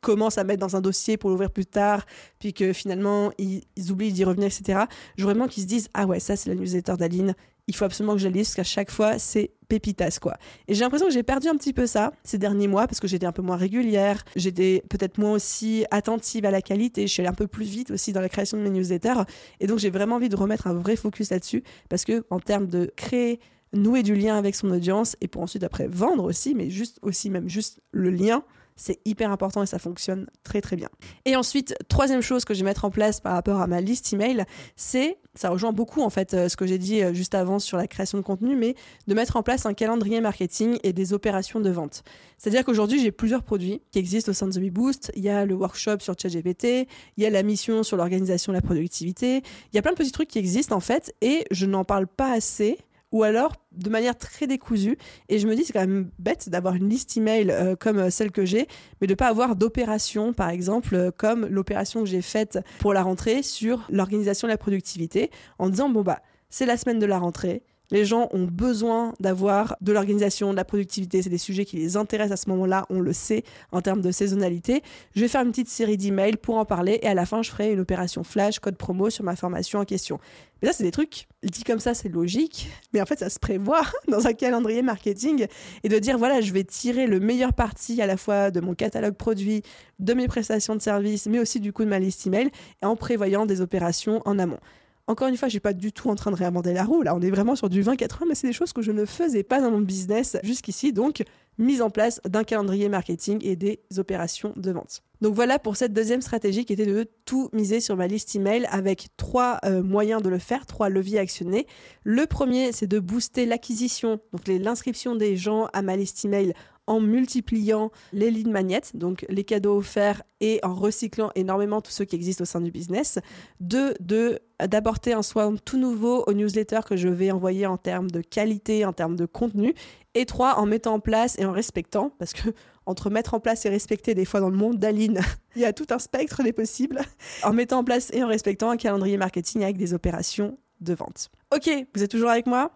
commence 0.01 0.37
à 0.37 0.43
mettre 0.43 0.59
dans 0.59 0.75
un 0.75 0.81
dossier 0.81 1.17
pour 1.17 1.29
l'ouvrir 1.29 1.51
plus 1.51 1.65
tard, 1.65 2.05
puis 2.39 2.53
que 2.53 2.73
finalement 2.73 3.31
ils, 3.37 3.63
oublient 3.89 4.13
d'y 4.13 4.23
revenir, 4.23 4.47
etc. 4.47 4.85
Je 5.17 5.23
veux 5.23 5.31
vraiment 5.31 5.47
qu'ils 5.47 5.63
se 5.63 5.67
disent 5.67 5.89
Ah 5.93 6.05
ouais, 6.05 6.19
ça 6.19 6.35
c'est 6.35 6.49
la 6.49 6.55
newsletter 6.55 6.95
d'Aline, 6.97 7.35
il 7.69 7.75
faut 7.75 7.85
absolument 7.85 8.13
que 8.13 8.19
je 8.19 8.27
la 8.27 8.31
lise 8.31 8.47
parce 8.47 8.55
qu'à 8.55 8.63
chaque 8.63 8.89
fois, 8.89 9.19
c'est 9.19 9.51
pépitas 9.67 10.17
quoi. 10.19 10.37
Et 10.67 10.73
j'ai 10.73 10.81
l'impression 10.81 11.07
que 11.07 11.13
j'ai 11.13 11.21
perdu 11.21 11.47
un 11.47 11.55
petit 11.55 11.71
peu 11.71 11.85
ça 11.85 12.11
ces 12.23 12.39
derniers 12.39 12.67
mois 12.67 12.87
parce 12.87 12.99
que 12.99 13.07
j'étais 13.07 13.27
un 13.27 13.31
peu 13.31 13.43
moins 13.43 13.57
régulière, 13.57 14.25
j'étais 14.35 14.83
peut-être 14.89 15.19
moins 15.19 15.33
aussi 15.33 15.85
attentive 15.91 16.45
à 16.45 16.51
la 16.51 16.63
qualité, 16.63 17.05
je 17.05 17.13
suis 17.13 17.21
allée 17.21 17.29
un 17.29 17.33
peu 17.33 17.45
plus 17.45 17.65
vite 17.65 17.91
aussi 17.91 18.11
dans 18.11 18.21
la 18.21 18.29
création 18.29 18.57
de 18.57 18.63
mes 18.63 18.71
newsletters 18.71 19.21
et 19.59 19.67
donc 19.67 19.77
j'ai 19.77 19.91
vraiment 19.91 20.15
envie 20.15 20.29
de 20.29 20.35
remettre 20.35 20.65
un 20.65 20.73
vrai 20.73 20.95
focus 20.95 21.29
là-dessus 21.29 21.63
parce 21.89 22.05
que 22.05 22.25
en 22.31 22.39
termes 22.39 22.65
de 22.65 22.91
créer 22.95 23.39
nouer 23.71 24.01
du 24.01 24.15
lien 24.15 24.35
avec 24.35 24.55
son 24.55 24.71
audience 24.71 25.15
et 25.21 25.27
pour 25.27 25.43
ensuite 25.43 25.63
après 25.63 25.87
vendre 25.87 26.23
aussi 26.23 26.55
mais 26.55 26.71
juste 26.71 26.97
aussi 27.03 27.29
même 27.29 27.47
juste 27.47 27.81
le 27.91 28.09
lien 28.09 28.43
c'est 28.79 28.99
hyper 29.05 29.29
important 29.29 29.61
et 29.61 29.65
ça 29.65 29.77
fonctionne 29.77 30.27
très 30.43 30.61
très 30.61 30.77
bien. 30.77 30.89
Et 31.25 31.35
ensuite, 31.35 31.75
troisième 31.89 32.21
chose 32.21 32.45
que 32.45 32.53
je 32.53 32.59
vais 32.59 32.65
mettre 32.65 32.85
en 32.85 32.89
place 32.89 33.19
par 33.19 33.33
rapport 33.33 33.59
à 33.59 33.67
ma 33.67 33.81
liste 33.81 34.13
email, 34.13 34.45
c'est, 34.77 35.17
ça 35.35 35.49
rejoint 35.49 35.73
beaucoup 35.73 36.01
en 36.01 36.09
fait 36.09 36.33
euh, 36.33 36.47
ce 36.47 36.55
que 36.55 36.65
j'ai 36.65 36.77
dit 36.77 37.03
euh, 37.03 37.13
juste 37.13 37.35
avant 37.35 37.59
sur 37.59 37.77
la 37.77 37.87
création 37.87 38.17
de 38.17 38.23
contenu, 38.23 38.55
mais 38.55 38.75
de 39.07 39.13
mettre 39.13 39.35
en 39.35 39.43
place 39.43 39.65
un 39.65 39.73
calendrier 39.73 40.21
marketing 40.21 40.79
et 40.83 40.93
des 40.93 41.11
opérations 41.11 41.59
de 41.59 41.69
vente. 41.69 42.03
C'est-à-dire 42.37 42.63
qu'aujourd'hui, 42.63 43.01
j'ai 43.01 43.11
plusieurs 43.11 43.43
produits 43.43 43.81
qui 43.91 43.99
existent 43.99 44.31
au 44.31 44.33
sein 44.33 44.47
de 44.47 44.53
The 44.53 44.71
Boost. 44.71 45.11
Il 45.15 45.23
y 45.23 45.29
a 45.29 45.45
le 45.45 45.55
workshop 45.55 45.99
sur 45.99 46.15
ChatGPT, 46.17 46.87
il 47.17 47.23
y 47.23 47.25
a 47.25 47.29
la 47.29 47.43
mission 47.43 47.83
sur 47.83 47.97
l'organisation 47.97 48.53
de 48.53 48.57
la 48.57 48.61
productivité. 48.61 49.43
Il 49.73 49.75
y 49.75 49.79
a 49.79 49.81
plein 49.81 49.91
de 49.91 49.97
petits 49.97 50.13
trucs 50.13 50.29
qui 50.29 50.39
existent 50.39 50.75
en 50.75 50.79
fait 50.79 51.13
et 51.19 51.43
je 51.51 51.65
n'en 51.65 51.83
parle 51.83 52.07
pas 52.07 52.31
assez 52.31 52.77
ou 53.11 53.23
alors 53.23 53.53
de 53.71 53.89
manière 53.89 54.17
très 54.17 54.47
décousue. 54.47 54.97
Et 55.29 55.39
je 55.39 55.47
me 55.47 55.55
dis, 55.55 55.63
c'est 55.63 55.73
quand 55.73 55.79
même 55.79 56.09
bête 56.19 56.49
d'avoir 56.49 56.75
une 56.75 56.89
liste 56.89 57.15
email 57.17 57.51
euh, 57.51 57.75
comme 57.75 57.99
euh, 57.99 58.09
celle 58.09 58.31
que 58.31 58.45
j'ai, 58.45 58.67
mais 59.01 59.07
de 59.07 59.13
pas 59.13 59.27
avoir 59.27 59.55
d'opération, 59.55 60.33
par 60.33 60.49
exemple, 60.49 60.95
euh, 60.95 61.11
comme 61.15 61.45
l'opération 61.45 62.01
que 62.01 62.07
j'ai 62.07 62.21
faite 62.21 62.59
pour 62.79 62.93
la 62.93 63.03
rentrée 63.03 63.43
sur 63.43 63.85
l'organisation 63.89 64.47
de 64.47 64.51
la 64.51 64.57
productivité, 64.57 65.31
en 65.57 65.69
disant, 65.69 65.89
bon, 65.89 66.01
bah, 66.01 66.21
c'est 66.49 66.65
la 66.65 66.77
semaine 66.77 66.99
de 66.99 67.05
la 67.05 67.19
rentrée, 67.19 67.63
les 67.91 68.05
gens 68.05 68.29
ont 68.31 68.45
besoin 68.45 69.13
d'avoir 69.19 69.75
de 69.81 69.91
l'organisation, 69.91 70.51
de 70.51 70.55
la 70.55 70.65
productivité. 70.65 71.21
C'est 71.21 71.29
des 71.29 71.37
sujets 71.37 71.65
qui 71.65 71.77
les 71.77 71.97
intéressent 71.97 72.39
à 72.39 72.43
ce 72.43 72.49
moment-là. 72.49 72.85
On 72.89 72.99
le 72.99 73.13
sait 73.13 73.43
en 73.71 73.81
termes 73.81 74.01
de 74.01 74.11
saisonnalité. 74.11 74.83
Je 75.15 75.21
vais 75.21 75.27
faire 75.27 75.41
une 75.41 75.49
petite 75.49 75.69
série 75.69 75.97
d'emails 75.97 76.37
pour 76.37 76.57
en 76.57 76.65
parler 76.65 76.99
et 77.01 77.07
à 77.07 77.13
la 77.13 77.25
fin, 77.25 77.41
je 77.41 77.49
ferai 77.49 77.71
une 77.71 77.79
opération 77.79 78.23
flash, 78.23 78.59
code 78.59 78.77
promo 78.77 79.09
sur 79.09 79.23
ma 79.23 79.35
formation 79.35 79.79
en 79.79 79.85
question. 79.85 80.19
Mais 80.61 80.67
ça, 80.67 80.73
c'est 80.73 80.83
des 80.83 80.91
trucs, 80.91 81.27
dit 81.41 81.63
comme 81.63 81.79
ça, 81.79 81.93
c'est 81.93 82.09
logique, 82.09 82.69
mais 82.93 83.01
en 83.01 83.05
fait, 83.05 83.19
ça 83.19 83.29
se 83.29 83.39
prévoit 83.39 83.81
dans 84.09 84.27
un 84.27 84.33
calendrier 84.33 84.81
marketing 84.81 85.47
et 85.83 85.89
de 85.89 85.99
dire, 85.99 86.17
voilà, 86.17 86.41
je 86.41 86.51
vais 86.51 86.65
tirer 86.65 87.07
le 87.07 87.19
meilleur 87.19 87.53
parti 87.53 88.01
à 88.01 88.07
la 88.07 88.17
fois 88.17 88.51
de 88.51 88.59
mon 88.59 88.73
catalogue 88.73 89.15
produit, 89.15 89.63
de 89.99 90.13
mes 90.13 90.27
prestations 90.27 90.75
de 90.75 90.81
services, 90.81 91.27
mais 91.27 91.39
aussi 91.39 91.59
du 91.59 91.71
coup 91.71 91.85
de 91.85 91.89
ma 91.89 91.99
liste 91.99 92.27
email, 92.27 92.49
en 92.81 92.95
prévoyant 92.97 93.45
des 93.45 93.61
opérations 93.61 94.21
en 94.25 94.37
amont. 94.37 94.59
Encore 95.09 95.27
une 95.27 95.37
fois, 95.37 95.47
je 95.47 95.53
suis 95.53 95.59
pas 95.59 95.73
du 95.73 95.91
tout 95.91 96.11
en 96.11 96.15
train 96.15 96.29
de 96.29 96.35
réinventer 96.35 96.71
la 96.71 96.83
roue. 96.83 97.01
Là, 97.01 97.15
on 97.15 97.21
est 97.21 97.31
vraiment 97.31 97.55
sur 97.55 97.67
du 97.67 97.81
20-80, 97.81 98.25
mais 98.27 98.35
c'est 98.35 98.45
des 98.45 98.53
choses 98.53 98.73
que 98.73 98.83
je 98.83 98.91
ne 98.91 99.05
faisais 99.05 99.41
pas 99.41 99.59
dans 99.59 99.71
mon 99.71 99.81
business 99.81 100.37
jusqu'ici. 100.43 100.93
Donc, 100.93 101.23
mise 101.57 101.81
en 101.81 101.89
place 101.89 102.21
d'un 102.25 102.43
calendrier 102.43 102.89
marketing 102.89 103.39
et 103.43 103.55
des 103.55 103.79
opérations 103.97 104.53
de 104.55 104.71
vente. 104.71 105.01
Donc 105.21 105.33
voilà 105.33 105.57
pour 105.57 105.77
cette 105.77 105.93
deuxième 105.93 106.21
stratégie 106.21 106.63
qui 106.63 106.73
était 106.73 106.85
de 106.85 107.09
tout 107.25 107.49
miser 107.53 107.79
sur 107.79 107.97
ma 107.97 108.05
liste 108.05 108.35
email 108.35 108.67
avec 108.71 109.07
trois 109.17 109.57
euh, 109.65 109.81
moyens 109.81 110.21
de 110.21 110.29
le 110.29 110.37
faire, 110.37 110.67
trois 110.67 110.89
leviers 110.89 111.19
actionnés. 111.19 111.65
Le 112.03 112.27
premier, 112.27 112.71
c'est 112.71 112.87
de 112.87 112.99
booster 112.99 113.47
l'acquisition, 113.47 114.19
donc 114.31 114.47
l'inscription 114.47 115.15
des 115.15 115.35
gens 115.35 115.69
à 115.73 115.81
ma 115.81 115.97
liste 115.97 116.23
email 116.23 116.53
en 116.89 116.99
multipliant 116.99 117.91
les 118.13 118.31
lignes 118.31 118.51
magnettes, 118.51 118.91
donc 118.95 119.25
les 119.29 119.43
cadeaux 119.43 119.77
offerts, 119.77 120.23
et 120.41 120.59
en 120.63 120.73
recyclant 120.73 121.31
énormément 121.35 121.81
tous 121.81 121.91
ceux 121.91 122.05
qui 122.05 122.15
existent 122.15 122.41
au 122.41 122.45
sein 122.45 122.61
du 122.61 122.71
business. 122.71 123.19
Deux, 123.59 123.93
de 123.99 124.39
d'apporter 124.67 125.13
un 125.13 125.21
soin 125.21 125.55
tout 125.63 125.77
nouveau 125.77 126.25
aux 126.27 126.33
newsletters 126.33 126.81
que 126.85 126.97
je 126.97 127.07
vais 127.07 127.31
envoyer 127.31 127.65
en 127.65 127.77
termes 127.77 128.11
de 128.11 128.19
qualité, 128.19 128.83
en 128.83 128.91
termes 128.91 129.15
de 129.15 129.25
contenu. 129.25 129.73
Et 130.15 130.25
trois, 130.25 130.55
en 130.55 130.65
mettant 130.65 130.95
en 130.95 130.99
place 130.99 131.39
et 131.39 131.45
en 131.45 131.53
respectant, 131.53 132.11
parce 132.19 132.33
que 132.33 132.49
entre 132.85 133.09
mettre 133.09 133.35
en 133.35 133.39
place 133.39 133.65
et 133.65 133.69
respecter, 133.69 134.15
des 134.15 134.25
fois 134.25 134.39
dans 134.39 134.49
le 134.49 134.57
monde 134.57 134.77
d'Aline, 134.77 135.21
il 135.55 135.61
y 135.61 135.65
a 135.65 135.71
tout 135.71 135.87
un 135.91 135.99
spectre 135.99 136.43
des 136.43 136.51
possibles, 136.51 136.99
en 137.43 137.53
mettant 137.53 137.79
en 137.79 137.83
place 137.83 138.09
et 138.11 138.23
en 138.23 138.27
respectant 138.27 138.71
un 138.71 138.77
calendrier 138.77 139.17
marketing 139.17 139.63
avec 139.63 139.77
des 139.77 139.93
opérations 139.93 140.57
de 140.81 140.93
vente. 140.93 141.29
Ok, 141.55 141.69
vous 141.93 142.03
êtes 142.03 142.11
toujours 142.11 142.29
avec 142.29 142.47
moi? 142.47 142.71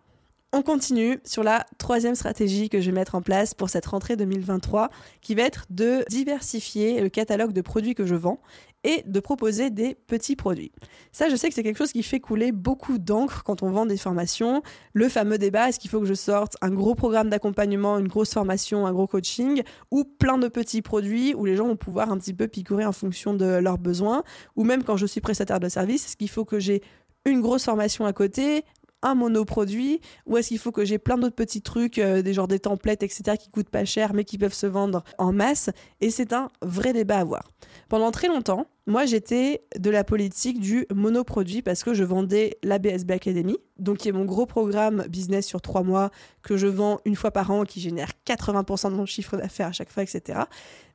On 0.54 0.62
continue 0.62 1.20
sur 1.26 1.44
la 1.44 1.66
troisième 1.80 2.14
stratégie 2.14 2.70
que 2.70 2.80
je 2.80 2.86
vais 2.92 2.96
mettre 2.96 3.16
en 3.16 3.22
place 3.22 3.56
pour 3.56 3.72
cette 3.72 3.88
rentrée 3.88 4.16
2023, 4.16 4.90
qui 5.22 5.34
va 5.34 5.42
être 5.42 5.66
de 5.72 6.06
diversifier 6.10 7.02
le 7.02 7.10
catalogue 7.10 7.54
de 7.54 7.62
produits 7.62 7.96
que 7.96 8.06
je 8.06 8.14
vends 8.14 8.40
et 8.84 9.02
de 9.08 9.20
proposer 9.20 9.72
des 9.72 9.96
petits 9.96 10.36
produits. 10.36 10.72
Ça, 11.12 11.30
je 11.30 11.36
sais 11.36 11.50
que 11.50 11.56
c'est 11.56 11.64
quelque 11.64 11.78
chose 11.78 11.92
qui 11.92 12.04
fait 12.04 12.20
couler 12.20 12.52
beaucoup 12.52 13.00
d'encre 13.00 13.44
quand 13.44 13.64
on 13.64 13.72
vend 13.72 13.88
des 13.88 13.98
formations. 13.98 14.62
Le 14.94 15.10
fameux 15.10 15.40
débat, 15.40 15.70
est-ce 15.70 15.80
qu'il 15.80 15.90
faut 15.90 16.02
que 16.02 16.06
je 16.06 16.14
sorte 16.14 16.56
un 16.62 16.70
gros 16.70 16.94
programme 16.94 17.30
d'accompagnement, 17.30 17.98
une 17.98 18.08
grosse 18.08 18.34
formation, 18.34 18.86
un 18.86 18.94
gros 18.94 19.08
coaching, 19.08 19.64
ou 19.90 20.04
plein 20.04 20.38
de 20.38 20.50
petits 20.50 20.84
produits 20.84 21.34
où 21.34 21.46
les 21.46 21.56
gens 21.56 21.66
vont 21.68 21.78
pouvoir 21.78 22.12
un 22.12 22.18
petit 22.20 22.34
peu 22.34 22.48
picorer 22.48 22.86
en 22.86 22.92
fonction 22.92 23.34
de 23.34 23.46
leurs 23.46 23.80
besoins, 23.80 24.24
ou 24.56 24.66
même 24.66 24.84
quand 24.84 24.98
je 24.98 25.08
suis 25.08 25.22
prestataire 25.22 25.60
de 25.60 25.70
service, 25.70 26.06
est-ce 26.06 26.18
qu'il 26.18 26.30
faut 26.30 26.46
que 26.46 26.60
j'ai 26.60 26.84
une 27.26 27.42
grosse 27.42 27.64
formation 27.64 28.06
à 28.06 28.14
côté, 28.14 28.66
un 29.04 29.16
monoproduit 29.16 30.02
ou 30.26 30.38
est-ce 30.38 30.50
qu'il 30.50 30.60
faut 30.60 30.72
que 30.72 30.86
j'ai 30.86 30.98
plein 30.98 31.18
d'autres 31.18 31.36
petits 31.36 31.62
trucs, 31.62 32.00
euh, 32.00 32.22
des 32.22 32.34
genres 32.34 32.48
des 32.48 32.60
templates, 32.60 33.04
etc., 33.04 33.38
qui 33.40 33.50
coûtent 33.50 33.70
pas 33.70 33.86
cher 33.86 34.14
mais 34.14 34.24
qui 34.24 34.38
peuvent 34.38 34.54
se 34.54 34.66
vendre 34.66 35.04
en 35.18 35.32
masse? 35.32 35.70
Et 36.02 36.10
c'est 36.10 36.34
un 36.34 36.50
vrai 36.62 36.94
débat 36.94 37.18
à 37.18 37.22
avoir. 37.22 37.52
Pendant 37.90 38.12
très 38.12 38.28
longtemps, 38.28 38.68
moi 38.88 39.06
j'étais 39.06 39.64
de 39.78 39.90
la 39.90 40.04
politique 40.04 40.60
du 40.60 40.86
monoproduit 40.94 41.62
parce 41.62 41.84
que 41.84 41.94
je 41.94 42.04
vendais 42.04 42.58
la 42.64 42.80
BSB 42.80 43.12
Academy, 43.12 43.58
donc 43.78 43.98
qui 43.98 44.10
est 44.10 44.14
mon 44.14 44.26
gros 44.26 44.46
programme 44.46 45.06
business 45.08 45.46
sur 45.46 45.62
trois 45.62 45.84
mois 45.84 46.10
que 46.42 46.58
je 46.58 46.68
vends 46.68 47.00
une 47.06 47.16
fois 47.16 47.32
par 47.32 47.52
an, 47.52 47.64
qui 47.64 47.80
génère 47.82 48.12
80% 48.26 48.92
de 48.92 48.96
mon 48.96 49.06
chiffre 49.06 49.38
d'affaires 49.38 49.68
à 49.68 49.72
chaque 49.72 49.92
fois, 49.92 50.04
etc. 50.04 50.40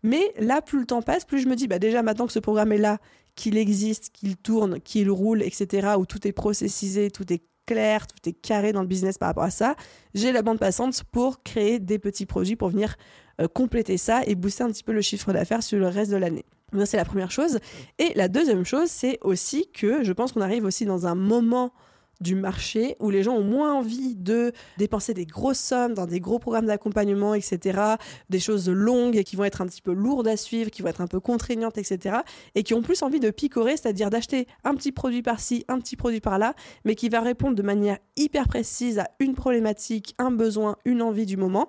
Mais 0.03 0.33
là, 0.39 0.63
plus 0.63 0.81
le 0.81 0.87
temps 0.87 1.03
passe, 1.03 1.25
plus 1.25 1.41
je 1.41 1.49
me 1.49 1.57
dis, 1.57 1.69
bah 1.69 1.79
déjà 1.79 2.03
maintenant 2.03 2.27
que 2.27 2.33
ce 2.33 2.39
programme 2.39 2.73
est 2.73 2.79
là, 2.79 2.99
qu'il 3.35 3.57
existe, 3.57 4.11
qu'il 4.11 4.37
tourne, 4.37 4.81
qu'il 4.81 5.11
roule, 5.11 5.43
etc., 5.43 5.95
où 5.99 6.07
tout 6.07 6.27
est 6.27 6.33
processisé, 6.33 7.11
tout 7.11 7.33
est 7.33 7.43
clair, 7.69 8.07
tout 8.07 8.29
est 8.29 8.33
carré 8.33 8.73
dans 8.73 8.81
le 8.81 8.87
business 8.87 9.19
par 9.19 9.29
rapport 9.29 9.45
à 9.45 9.51
ça, 9.51 9.77
j'ai 10.15 10.33
la 10.33 10.41
bande 10.41 10.59
passante 10.59 11.05
pour 11.13 11.43
créer 11.43 11.79
des 11.79 11.99
petits 11.99 12.25
produits 12.25 12.57
pour 12.57 12.71
venir 12.71 12.97
euh, 13.41 13.47
compléter 13.47 13.99
ça 13.99 14.23
et 14.27 14.35
booster 14.35 14.65
un 14.65 14.71
petit 14.71 14.83
peu 14.83 14.93
le 14.93 15.03
chiffre 15.03 15.33
d'affaires 15.35 15.63
sur 15.63 15.79
le 15.79 15.87
reste 15.87 16.11
de 16.11 16.17
l'année. 16.17 16.47
C'est 16.85 16.97
la 16.97 17.05
première 17.05 17.31
chose. 17.31 17.59
Et 17.99 18.13
la 18.15 18.29
deuxième 18.29 18.65
chose, 18.65 18.89
c'est 18.89 19.19
aussi 19.23 19.71
que 19.73 20.03
je 20.03 20.13
pense 20.13 20.33
qu'on 20.33 20.41
arrive 20.41 20.65
aussi 20.65 20.87
dans 20.87 21.07
un 21.07 21.15
moment 21.15 21.73
du 22.21 22.35
marché 22.35 22.97
où 23.01 23.11
les 23.11 23.23
gens 23.23 23.35
ont 23.35 23.45
moins 23.45 23.75
envie 23.75 24.15
de 24.17 24.53
dépenser 24.77 25.15
des 25.15 25.27
grosses 25.27 25.59
sommes 25.59 25.95
dans 25.95 26.07
des 26.07 26.21
gros 26.21 26.39
programmes 26.39 26.67
d'accompagnement, 26.67 27.35
etc., 27.35 27.81
des 28.29 28.41
choses 28.41 28.69
longues 28.69 29.23
qui 29.23 29.37
vont 29.37 29.45
être 29.45 29.61
un 29.61 29.67
petit 29.67 29.83
peu 29.83 29.93
lourdes 29.93 30.29
à 30.29 30.37
suivre, 30.37 30.71
qui 30.71 30.83
vont 30.83 30.89
être 30.89 31.01
un 31.01 31.07
peu 31.07 31.21
contraignantes, 31.21 31.79
etc., 31.79 32.17
et 32.55 32.63
qui 32.63 32.75
ont 32.75 32.83
plus 32.83 33.03
envie 33.03 33.21
de 33.21 33.31
picorer, 33.31 33.77
c'est-à-dire 33.77 34.11
d'acheter 34.11 34.47
un 34.65 34.75
petit 34.75 34.93
produit 34.93 35.23
par-ci, 35.23 35.65
un 35.69 35.79
petit 35.79 35.97
produit 35.97 36.21
par-là, 36.21 36.55
mais 36.85 36.95
qui 36.95 37.09
va 37.09 37.21
répondre 37.21 37.55
de 37.55 37.63
manière 37.63 37.99
hyper 38.17 38.49
précise 38.49 38.99
à 38.99 39.09
une 39.21 39.35
problématique, 39.35 40.15
un 40.19 40.31
besoin, 40.31 40.77
une 40.85 41.03
envie 41.03 41.27
du 41.27 41.37
moment 41.37 41.69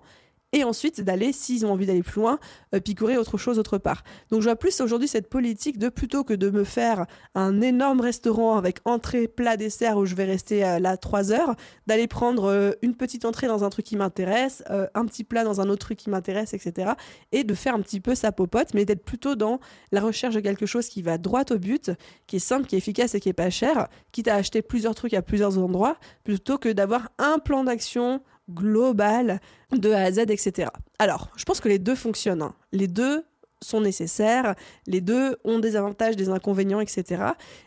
et 0.52 0.64
ensuite 0.64 1.02
d'aller, 1.02 1.32
s'ils 1.32 1.66
ont 1.66 1.72
envie 1.72 1.86
d'aller 1.86 2.04
plus 2.04 2.22
loin, 2.22 2.40
euh, 2.74 2.80
picorer 2.80 3.18
autre 3.18 3.38
chose 3.38 3.60
autre 3.60 3.78
part. 3.78 4.04
Donc 4.32 4.42
je 4.42 4.46
vois 4.46 4.56
plus 4.56 4.82
aujourd'hui 4.82 5.08
cette 5.08 5.30
politique 5.30 5.78
de 5.78 5.90
plutôt 5.90 6.24
que 6.24 6.34
de 6.34 6.50
me 6.50 6.64
faire 6.64 7.06
un 7.36 7.62
énorme 7.62 8.02
restaurant 8.02 8.58
avec 8.58 8.80
entrée, 8.86 9.28
plat, 9.28 9.58
dessert 9.58 9.98
où 9.98 10.06
je 10.06 10.16
vais 10.16 10.26
rester 10.26 10.66
euh, 10.66 10.80
là 10.80 10.98
trois 10.98 11.32
heures, 11.32 11.56
d'aller 11.86 12.08
prendre 12.08 12.46
euh, 12.46 12.72
une 12.82 12.96
petite 12.96 13.26
entrée 13.26 13.48
dans 13.48 13.64
un 13.64 13.70
truc 13.70 13.86
qui 13.86 13.96
m'intéresse, 13.96 14.64
un 14.94 15.06
petit 15.06 15.24
plat 15.24 15.44
dans 15.44 15.62
un 15.62 15.70
autre 15.70 15.88
truc 15.88 15.98
qui 15.98 16.10
m'intéresse, 16.10 16.54
etc. 16.54 16.92
Et 17.32 17.44
de 17.44 17.54
faire 17.54 17.76
un 17.76 17.82
petit 17.82 18.00
peu 18.00 18.16
sa 18.16 18.32
popote, 18.32 18.74
mais 18.74 18.86
d'être 18.86 19.04
plutôt 19.04 19.36
dans 19.36 19.60
la 19.92 20.02
recherche 20.02 20.36
de 20.36 20.40
quelque 20.40 20.66
chose 20.66 20.88
qui 20.88 21.02
va 21.02 21.18
droit 21.18 21.44
au 21.52 21.58
but, 21.58 21.92
qui 22.28 22.38
est 22.38 22.40
simple, 22.40 22.68
qui 22.68 22.76
est 22.76 22.78
efficace 22.78 23.16
et 23.16 23.20
qui 23.20 23.30
est 23.30 23.34
pas 23.34 23.50
cher, 23.50 23.88
quitte 24.12 24.28
à 24.28 24.36
acheter 24.36 24.62
plusieurs 24.62 24.96
trucs 24.96 25.14
à 25.14 25.22
plusieurs 25.22 25.58
endroits, 25.58 25.98
plutôt 26.24 26.58
que 26.58 26.70
d'avoir 26.70 27.10
un 27.18 27.40
plan 27.40 27.64
d'action 27.64 28.22
global 28.50 29.40
de 29.72 29.92
A 29.92 30.02
à 30.04 30.12
Z, 30.12 30.20
etc. 30.30 30.70
Alors, 30.98 31.30
je 31.36 31.44
pense 31.44 31.60
que 31.60 31.70
les 31.70 31.80
deux 31.80 31.96
fonctionnent. 31.96 32.42
Hein. 32.42 32.56
Les 32.72 32.88
deux 32.88 33.24
sont 33.62 33.82
nécessaires, 33.82 34.56
les 34.88 35.02
deux 35.02 35.38
ont 35.44 35.60
des 35.60 35.76
avantages, 35.76 36.16
des 36.16 36.30
inconvénients, 36.30 36.80
etc. 36.80 37.24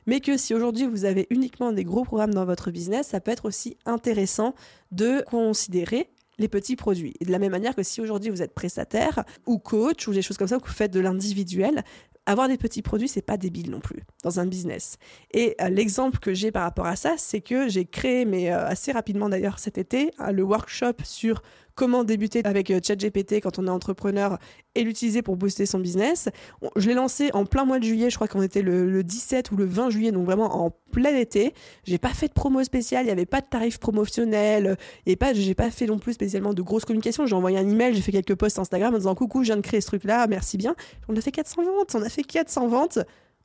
Mais 0.07 0.21
que 0.21 0.37
si 0.37 0.55
aujourd'hui 0.55 0.87
vous 0.87 1.05
avez 1.05 1.27
uniquement 1.31 1.73
des 1.73 1.85
gros 1.85 2.05
programmes 2.05 2.35
dans 2.35 2.45
votre 2.45 2.71
business, 2.71 3.09
ça 3.09 3.21
peut 3.21 3.31
être 3.31 3.45
aussi 3.45 3.77
intéressant 3.85 4.55
de 4.90 5.23
considérer 5.31 6.09
les 6.42 6.48
petits 6.48 6.76
produits. 6.76 7.14
Et 7.20 7.24
de 7.24 7.33
la 7.33 7.38
même 7.38 7.52
manière 7.52 7.74
que 7.74 7.83
si 7.83 8.00
aujourd'hui 8.00 8.31
vous 8.31 8.42
êtes 8.42 8.55
prestataire 8.55 9.24
ou 9.46 9.59
coach 9.59 10.07
ou 10.07 10.12
des 10.12 10.22
choses 10.22 10.37
comme 10.37 10.48
ça, 10.48 10.59
que 10.59 10.66
vous 10.66 10.74
faites 10.74 10.92
de 10.92 11.00
l'individuel, 11.00 11.83
avoir 12.26 12.48
des 12.48 12.57
petits 12.57 12.83
produits, 12.83 13.09
c'est 13.09 13.22
pas 13.22 13.37
débile 13.37 13.70
non 13.70 13.81
plus 13.81 14.02
dans 14.22 14.38
un 14.38 14.46
business. 14.46 14.98
Et 15.33 15.57
euh, 15.61 15.68
l'exemple 15.68 16.18
que 16.18 16.35
j'ai 16.35 16.52
par 16.52 16.62
rapport 16.62 16.87
à 16.87 16.96
ça, 16.96 17.14
c'est 17.16 17.40
que 17.40 17.68
j'ai 17.68 17.85
créé, 17.85 18.24
mais 18.24 18.52
euh, 18.52 18.66
assez 18.66 18.92
rapidement 18.92 19.28
d'ailleurs 19.28 19.59
cet 19.59 19.78
été, 19.78 20.11
le 20.31 20.42
workshop 20.42 21.02
sur 21.02 21.42
comment 21.74 22.04
débuter 22.04 22.42
avec 22.44 22.70
euh, 22.70 22.80
ChatGPT 22.82 23.40
quand 23.40 23.58
on 23.58 23.66
est 23.66 23.70
entrepreneur 23.70 24.38
et 24.74 24.85
l'utiliser 24.85 25.22
pour 25.22 25.37
booster 25.37 25.66
son 25.66 25.78
business. 25.78 26.28
Je 26.76 26.88
l'ai 26.88 26.94
lancé 26.94 27.30
en 27.35 27.44
plein 27.44 27.64
mois 27.64 27.78
de 27.78 27.85
juillet, 27.85 28.11
je 28.11 28.16
crois 28.16 28.28
qu'on 28.28 28.42
était 28.42 28.62
le, 28.62 29.02
17 29.02 29.50
ou 29.50 29.56
le 29.56 29.64
20 29.64 29.90
juillet, 29.90 30.12
donc 30.12 30.24
vraiment 30.24 30.64
en 30.64 30.70
plein 30.90 31.14
été. 31.14 31.54
J'ai 31.85 31.98
pas 31.98 32.11
fait 32.11 32.28
de 32.28 32.32
promo 32.32 32.62
spéciale, 32.64 33.02
il 33.02 33.06
n'y 33.06 33.12
avait 33.12 33.26
pas 33.26 33.40
de 33.40 33.46
tarif 33.46 33.78
promotionnel, 33.78 34.76
et 35.06 35.16
pas, 35.16 35.35
j'ai 35.35 35.54
pas 35.54 35.70
fait 35.70 35.87
non 35.87 35.98
plus 35.98 36.14
spécialement 36.14 36.54
de 36.54 36.62
grosses 36.62 36.85
communications. 36.85 37.26
J'ai 37.26 37.35
envoyé 37.35 37.58
un 37.58 37.68
email, 37.68 37.94
j'ai 37.94 38.02
fait 38.02 38.12
quelques 38.12 38.35
posts 38.35 38.58
Instagram 38.58 38.94
en 38.94 38.98
disant 38.98 39.14
coucou, 39.14 39.42
je 39.42 39.48
viens 39.48 39.56
de 39.56 39.62
créer 39.62 39.80
ce 39.80 39.87
truc-là, 39.87 40.26
merci 40.26 40.56
bien. 40.56 40.74
On 41.08 41.16
a 41.16 41.20
fait 41.20 41.32
400 41.32 41.62
ventes, 41.64 41.94
on 41.94 42.02
a 42.02 42.08
fait 42.08 42.22
400 42.22 42.68
ventes 42.68 42.98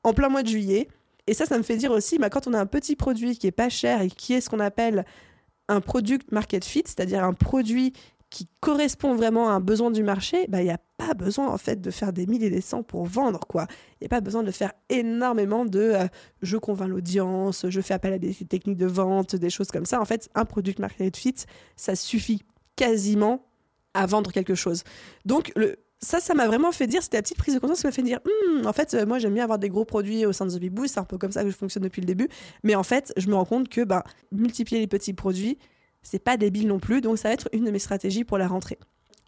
en 0.04 0.14
plein 0.14 0.30
mois 0.30 0.44
de 0.44 0.48
juillet. 0.48 0.88
Et 1.28 1.34
ça, 1.34 1.46
ça 1.46 1.58
me 1.58 1.64
fait 1.64 1.76
dire 1.76 1.92
aussi, 1.92 2.18
bah, 2.18 2.30
quand 2.30 2.48
on 2.48 2.54
a 2.54 2.60
un 2.60 2.66
petit 2.66 2.96
produit 2.96 3.38
qui 3.38 3.48
est 3.48 3.52
pas 3.52 3.70
cher 3.70 4.02
et 4.02 4.10
qui 4.10 4.34
est 4.34 4.42
ce 4.42 4.50
qu'on 4.50 4.62
appelle 4.62 5.06
un 5.68 5.82
product 5.82 6.32
market 6.32 6.64
fit, 6.64 6.84
c'est-à-dire 6.86 7.24
un 7.24 7.34
produit 7.34 7.94
qui 8.30 8.48
correspond 8.60 9.16
vraiment 9.16 9.50
à 9.50 9.54
un 9.54 9.60
besoin 9.60 9.90
du 9.90 10.04
marché, 10.04 10.48
bah, 10.50 10.62
il 10.62 10.66
n'y 10.66 10.72
a 10.72 10.80
pas 10.98 11.14
besoin 11.14 11.48
en 11.48 11.58
fait 11.58 11.80
de 11.80 11.92
faire 11.92 12.12
des 12.12 12.26
milliers 12.26 12.48
et 12.48 12.52
des 12.52 12.62
cents 12.62 12.84
pour 12.84 13.06
vendre 13.06 13.40
quoi. 13.48 13.68
Il 13.94 14.04
n'y 14.04 14.08
a 14.08 14.10
pas 14.10 14.22
besoin 14.22 14.44
de 14.44 14.52
faire 14.52 14.74
énormément 14.90 15.66
de 15.66 15.80
euh, 15.80 16.08
je 16.42 16.58
convainc 16.58 16.90
l'audience, 16.90 17.66
je 17.70 17.82
fais 17.82 17.94
appel 17.94 18.14
à 18.14 18.20
des 18.20 18.34
techniques 18.34 18.78
de 18.78 18.86
vente, 18.86 19.36
des 19.36 19.50
choses 19.50 19.70
comme 19.70 19.86
ça. 19.86 20.02
En 20.02 20.06
fait, 20.06 20.30
un 20.36 20.46
product 20.46 20.80
market 20.80 21.16
fit, 21.16 21.36
ça 21.76 21.96
suffit 21.96 22.44
quasiment 22.76 23.46
à 23.94 24.06
vendre 24.06 24.32
quelque 24.32 24.56
chose. 24.56 24.84
Donc 25.26 25.54
ça, 26.00 26.20
ça 26.20 26.34
m'a 26.34 26.48
vraiment 26.48 26.72
fait 26.72 26.86
dire, 26.86 27.02
c'était 27.02 27.18
la 27.18 27.24
petite 27.24 27.38
prise 27.38 27.56
de 27.56 27.60
conscience 27.60 27.80
qui 27.80 27.88
m'a 27.88 27.92
fait 27.92 28.04
dire, 28.04 28.20
hmm, 28.26 28.66
en 28.68 28.74
fait, 28.74 28.94
euh, 28.94 29.06
moi 29.06 29.20
j'aime 29.20 29.34
bien 29.34 29.44
avoir 29.44 29.60
des 29.60 29.70
gros 29.70 29.86
produits 29.86 30.26
au 30.26 30.34
sein 30.34 30.46
de 30.46 30.52
The 30.52 30.60
Big 30.60 30.72
Boost, 30.72 30.96
c'est 30.96 31.00
un 31.00 31.06
peu 31.06 31.18
comme 31.18 31.32
ça 31.32 31.44
que 31.44 31.50
je 31.50 31.56
fonctionne 31.56 31.84
depuis 31.84 32.02
le 32.02 32.08
début. 32.08 32.30
Mais 32.64 32.76
en 32.76 32.84
fait, 32.84 33.14
je 33.18 33.28
me 33.30 33.36
rends 33.36 33.46
compte 33.46 33.70
que 33.70 33.84
bah, 33.84 34.04
multiplier 34.32 34.82
les 34.82 34.88
petits 34.88 35.14
produits, 35.14 35.58
c'est 36.02 36.20
pas 36.20 36.38
débile 36.38 36.68
non 36.68 36.80
plus, 36.80 37.02
donc 37.02 37.18
ça 37.18 37.30
va 37.30 37.34
être 37.34 37.50
une 37.54 37.66
de 37.66 37.72
mes 37.72 37.80
stratégies 37.80 38.24
pour 38.24 38.38
la 38.38 38.48
rentrée. 38.48 38.78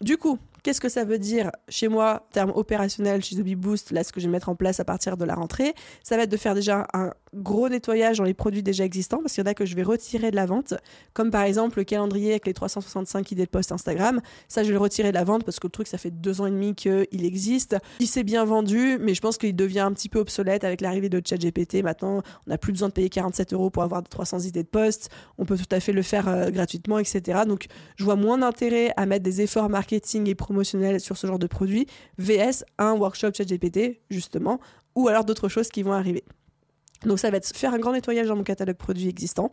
Du 0.00 0.16
coup, 0.16 0.38
qu'est-ce 0.62 0.80
que 0.80 0.88
ça 0.88 1.04
veut 1.04 1.18
dire 1.18 1.50
chez 1.68 1.88
moi, 1.88 2.26
terme 2.32 2.52
opérationnel 2.54 3.22
chez 3.22 3.36
The 3.36 3.42
Boost, 3.54 3.90
là 3.90 4.04
ce 4.04 4.12
que 4.12 4.20
je 4.20 4.26
vais 4.26 4.32
mettre 4.32 4.48
en 4.48 4.54
place 4.54 4.80
à 4.80 4.84
partir 4.84 5.16
de 5.16 5.24
la 5.24 5.34
rentrée? 5.34 5.74
Ça 6.02 6.16
va 6.16 6.24
être 6.24 6.30
de 6.30 6.36
faire 6.36 6.54
déjà 6.54 6.86
un 6.92 7.12
gros 7.34 7.68
nettoyage 7.68 8.18
dans 8.18 8.24
les 8.24 8.34
produits 8.34 8.62
déjà 8.62 8.84
existants, 8.84 9.18
parce 9.18 9.34
qu'il 9.34 9.44
y 9.44 9.46
en 9.46 9.50
a 9.50 9.54
que 9.54 9.64
je 9.64 9.76
vais 9.76 9.82
retirer 9.82 10.30
de 10.30 10.36
la 10.36 10.46
vente, 10.46 10.74
comme 11.12 11.30
par 11.30 11.42
exemple 11.42 11.78
le 11.78 11.84
calendrier 11.84 12.30
avec 12.30 12.46
les 12.46 12.54
365 12.54 13.30
idées 13.30 13.44
de 13.44 13.50
post 13.50 13.72
Instagram. 13.72 14.20
Ça, 14.48 14.62
je 14.62 14.68
vais 14.68 14.74
le 14.74 14.78
retirer 14.78 15.10
de 15.10 15.14
la 15.14 15.24
vente 15.24 15.44
parce 15.44 15.60
que 15.60 15.66
le 15.66 15.72
truc, 15.72 15.86
ça 15.86 15.98
fait 15.98 16.10
deux 16.10 16.40
ans 16.40 16.46
et 16.46 16.50
demi 16.50 16.74
qu'il 16.74 17.24
existe. 17.24 17.76
Il 18.00 18.08
s'est 18.08 18.24
bien 18.24 18.44
vendu, 18.44 18.98
mais 19.00 19.14
je 19.14 19.20
pense 19.20 19.38
qu'il 19.38 19.54
devient 19.54 19.80
un 19.80 19.92
petit 19.92 20.08
peu 20.08 20.18
obsolète 20.18 20.64
avec 20.64 20.80
l'arrivée 20.80 21.08
de 21.08 21.22
ChatGPT. 21.24 21.82
Maintenant, 21.82 22.22
on 22.46 22.50
n'a 22.50 22.58
plus 22.58 22.72
besoin 22.72 22.88
de 22.88 22.92
payer 22.92 23.08
47 23.08 23.52
euros 23.52 23.70
pour 23.70 23.82
avoir 23.82 24.02
300 24.02 24.40
idées 24.40 24.62
de 24.62 24.68
post. 24.68 25.10
On 25.38 25.44
peut 25.44 25.56
tout 25.56 25.64
à 25.70 25.80
fait 25.80 25.92
le 25.92 26.02
faire 26.02 26.28
euh, 26.28 26.50
gratuitement, 26.50 26.98
etc. 26.98 27.40
Donc, 27.46 27.66
je 27.96 28.04
vois 28.04 28.16
moins 28.16 28.38
d'intérêt 28.38 28.92
à 28.96 29.06
mettre 29.06 29.22
des 29.22 29.40
efforts 29.40 29.68
marketing 29.68 30.28
et 30.28 30.34
promotionnels 30.50 30.98
sur 31.00 31.16
ce 31.16 31.28
genre 31.28 31.38
de 31.38 31.46
produit, 31.46 31.86
VS 32.18 32.64
un 32.78 32.94
workshop 32.94 33.30
ChatGPT, 33.36 34.00
justement, 34.10 34.58
ou 34.96 35.06
alors 35.06 35.24
d'autres 35.24 35.48
choses 35.48 35.68
qui 35.68 35.84
vont 35.84 35.92
arriver. 35.92 36.24
Donc 37.04 37.20
ça 37.20 37.30
va 37.30 37.36
être 37.36 37.56
faire 37.56 37.72
un 37.72 37.78
grand 37.78 37.92
nettoyage 37.92 38.26
dans 38.26 38.34
mon 38.34 38.42
catalogue 38.42 38.76
produit 38.76 39.08
existant. 39.08 39.52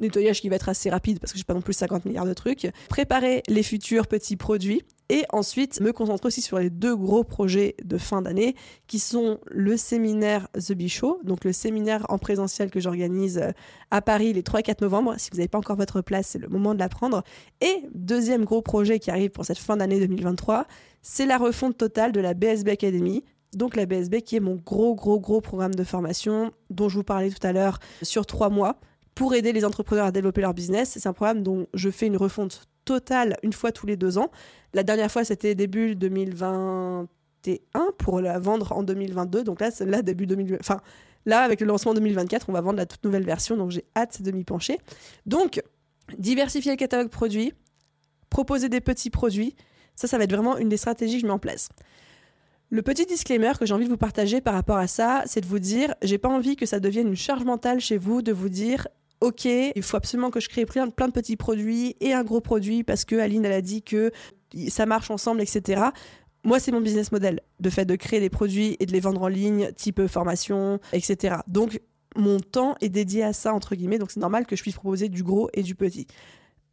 Nettoyage 0.00 0.40
qui 0.40 0.48
va 0.48 0.56
être 0.56 0.70
assez 0.70 0.88
rapide 0.88 1.20
parce 1.20 1.32
que 1.32 1.38
j'ai 1.38 1.44
pas 1.44 1.52
non 1.52 1.60
plus 1.60 1.74
50 1.74 2.06
milliards 2.06 2.24
de 2.24 2.32
trucs. 2.32 2.66
Préparer 2.88 3.42
les 3.46 3.62
futurs 3.62 4.06
petits 4.06 4.36
produits 4.36 4.82
et 5.12 5.26
ensuite 5.30 5.82
me 5.82 5.92
concentrer 5.92 6.28
aussi 6.28 6.40
sur 6.40 6.58
les 6.58 6.70
deux 6.70 6.96
gros 6.96 7.22
projets 7.22 7.76
de 7.84 7.98
fin 7.98 8.22
d'année 8.22 8.56
qui 8.86 8.98
sont 8.98 9.38
le 9.46 9.76
séminaire 9.76 10.48
The 10.54 10.88
Show, 10.88 11.20
donc 11.22 11.44
le 11.44 11.52
séminaire 11.52 12.06
en 12.08 12.16
présentiel 12.16 12.70
que 12.70 12.80
j'organise 12.80 13.36
euh, 13.36 13.50
à 13.90 14.00
Paris 14.00 14.32
les 14.32 14.42
3 14.42 14.60
et 14.60 14.62
4 14.62 14.80
novembre. 14.80 15.14
Si 15.18 15.28
vous 15.30 15.36
n'avez 15.36 15.48
pas 15.48 15.58
encore 15.58 15.76
votre 15.76 16.00
place, 16.00 16.28
c'est 16.28 16.38
le 16.38 16.48
moment 16.48 16.72
de 16.72 16.78
la 16.78 16.88
prendre. 16.88 17.22
Et 17.60 17.84
deuxième 17.94 18.46
gros 18.46 18.62
projet 18.62 18.98
qui 18.98 19.10
arrive 19.10 19.30
pour 19.30 19.44
cette 19.44 19.58
fin 19.58 19.76
d'année 19.76 20.00
2023, 20.00 20.66
c'est 21.02 21.26
la 21.26 21.36
refonte 21.36 21.76
totale 21.76 22.12
de 22.12 22.20
la 22.20 22.32
BSB 22.32 22.70
Academy 22.70 23.22
donc 23.54 23.76
la 23.76 23.84
BSB 23.84 24.22
qui 24.22 24.36
est 24.36 24.40
mon 24.40 24.54
gros 24.54 24.94
gros 24.94 25.20
gros 25.20 25.42
programme 25.42 25.74
de 25.74 25.84
formation 25.84 26.52
dont 26.70 26.88
je 26.88 26.96
vous 26.96 27.04
parlais 27.04 27.28
tout 27.28 27.46
à 27.46 27.52
l'heure 27.52 27.80
sur 28.00 28.24
trois 28.24 28.48
mois 28.48 28.80
pour 29.14 29.34
aider 29.34 29.52
les 29.52 29.64
entrepreneurs 29.64 30.06
à 30.06 30.12
développer 30.12 30.40
leur 30.40 30.54
business. 30.54 30.96
C'est 30.98 31.08
un 31.08 31.12
programme 31.12 31.42
dont 31.42 31.66
je 31.74 31.90
fais 31.90 32.06
une 32.06 32.16
refonte 32.16 32.68
totale 32.84 33.36
une 33.42 33.52
fois 33.52 33.72
tous 33.72 33.86
les 33.86 33.96
deux 33.96 34.18
ans. 34.18 34.30
La 34.74 34.82
dernière 34.82 35.10
fois 35.10 35.24
c'était 35.24 35.54
début 35.54 35.94
2021 35.94 37.92
pour 37.98 38.20
la 38.20 38.38
vendre 38.38 38.72
en 38.72 38.82
2022. 38.82 39.44
Donc 39.44 39.60
là, 39.60 39.70
là 39.80 40.02
début 40.02 40.26
2020. 40.26 40.56
Enfin 40.60 40.80
là 41.26 41.40
avec 41.40 41.60
le 41.60 41.66
lancement 41.66 41.94
2024, 41.94 42.48
on 42.48 42.52
va 42.52 42.60
vendre 42.60 42.78
la 42.78 42.86
toute 42.86 43.04
nouvelle 43.04 43.24
version. 43.24 43.56
Donc 43.56 43.70
j'ai 43.70 43.84
hâte 43.96 44.22
de 44.22 44.30
m'y 44.30 44.44
pencher. 44.44 44.78
Donc 45.26 45.62
diversifier 46.18 46.72
le 46.72 46.76
catalogue 46.76 47.08
produit, 47.08 47.52
proposer 48.30 48.68
des 48.68 48.80
petits 48.80 49.10
produits. 49.10 49.54
Ça, 49.94 50.08
ça 50.08 50.18
va 50.18 50.24
être 50.24 50.32
vraiment 50.32 50.56
une 50.56 50.68
des 50.68 50.78
stratégies 50.78 51.16
que 51.16 51.20
je 51.20 51.26
mets 51.26 51.32
en 51.32 51.38
place. 51.38 51.68
Le 52.70 52.80
petit 52.80 53.04
disclaimer 53.04 53.52
que 53.60 53.66
j'ai 53.66 53.74
envie 53.74 53.84
de 53.84 53.90
vous 53.90 53.98
partager 53.98 54.40
par 54.40 54.54
rapport 54.54 54.78
à 54.78 54.86
ça, 54.86 55.22
c'est 55.26 55.42
de 55.42 55.46
vous 55.46 55.58
dire, 55.58 55.94
j'ai 56.00 56.16
pas 56.16 56.30
envie 56.30 56.56
que 56.56 56.64
ça 56.64 56.80
devienne 56.80 57.08
une 57.08 57.16
charge 57.16 57.44
mentale 57.44 57.80
chez 57.80 57.98
vous 57.98 58.22
de 58.22 58.32
vous 58.32 58.48
dire 58.48 58.88
ok, 59.22 59.44
il 59.44 59.82
faut 59.82 59.96
absolument 59.96 60.30
que 60.30 60.40
je 60.40 60.48
crée 60.48 60.66
plein, 60.66 60.86
de 60.86 61.12
petits 61.12 61.36
produits 61.36 61.96
et 62.00 62.12
un 62.12 62.24
gros 62.24 62.40
produit 62.40 62.82
parce 62.82 63.04
que 63.04 63.16
Aline 63.16 63.44
elle 63.44 63.52
a 63.52 63.62
dit 63.62 63.82
que 63.82 64.10
ça 64.68 64.84
marche 64.84 65.10
ensemble, 65.10 65.40
etc. 65.40 65.82
Moi, 66.44 66.58
c'est 66.58 66.72
mon 66.72 66.80
business 66.80 67.12
model, 67.12 67.40
de 67.60 67.70
fait 67.70 67.84
de 67.84 67.94
créer 67.94 68.18
des 68.18 68.30
produits 68.30 68.76
et 68.80 68.86
de 68.86 68.92
les 68.92 68.98
vendre 68.98 69.22
en 69.22 69.28
ligne, 69.28 69.70
type 69.76 70.08
formation, 70.08 70.80
etc. 70.92 71.36
Donc, 71.46 71.80
mon 72.16 72.40
temps 72.40 72.74
est 72.80 72.88
dédié 72.88 73.22
à 73.22 73.32
ça, 73.32 73.54
entre 73.54 73.76
guillemets, 73.76 73.98
donc 73.98 74.10
c'est 74.10 74.20
normal 74.20 74.44
que 74.44 74.56
je 74.56 74.62
puisse 74.62 74.74
proposer 74.74 75.08
du 75.08 75.22
gros 75.22 75.48
et 75.54 75.62
du 75.62 75.76
petit. 75.76 76.08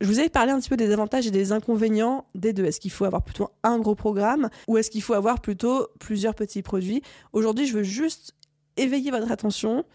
Je 0.01 0.07
vous 0.07 0.19
ai 0.19 0.29
parlé 0.29 0.51
un 0.51 0.59
petit 0.59 0.69
peu 0.69 0.77
des 0.77 0.91
avantages 0.91 1.27
et 1.27 1.31
des 1.31 1.51
inconvénients 1.51 2.25
des 2.33 2.51
deux. 2.51 2.65
Est-ce 2.65 2.79
qu'il 2.79 2.91
faut 2.91 3.05
avoir 3.05 3.23
plutôt 3.23 3.49
un 3.63 3.77
gros 3.77 3.95
programme 3.95 4.49
ou 4.67 4.77
est-ce 4.77 4.89
qu'il 4.89 5.03
faut 5.03 5.13
avoir 5.13 5.39
plutôt 5.39 5.87
plusieurs 5.99 6.35
petits 6.35 6.61
produits? 6.61 7.03
Aujourd'hui, 7.33 7.67
je 7.67 7.73
veux 7.73 7.83
juste 7.83 8.33
éveiller 8.77 9.11
votre 9.11 9.31
attention 9.31 9.85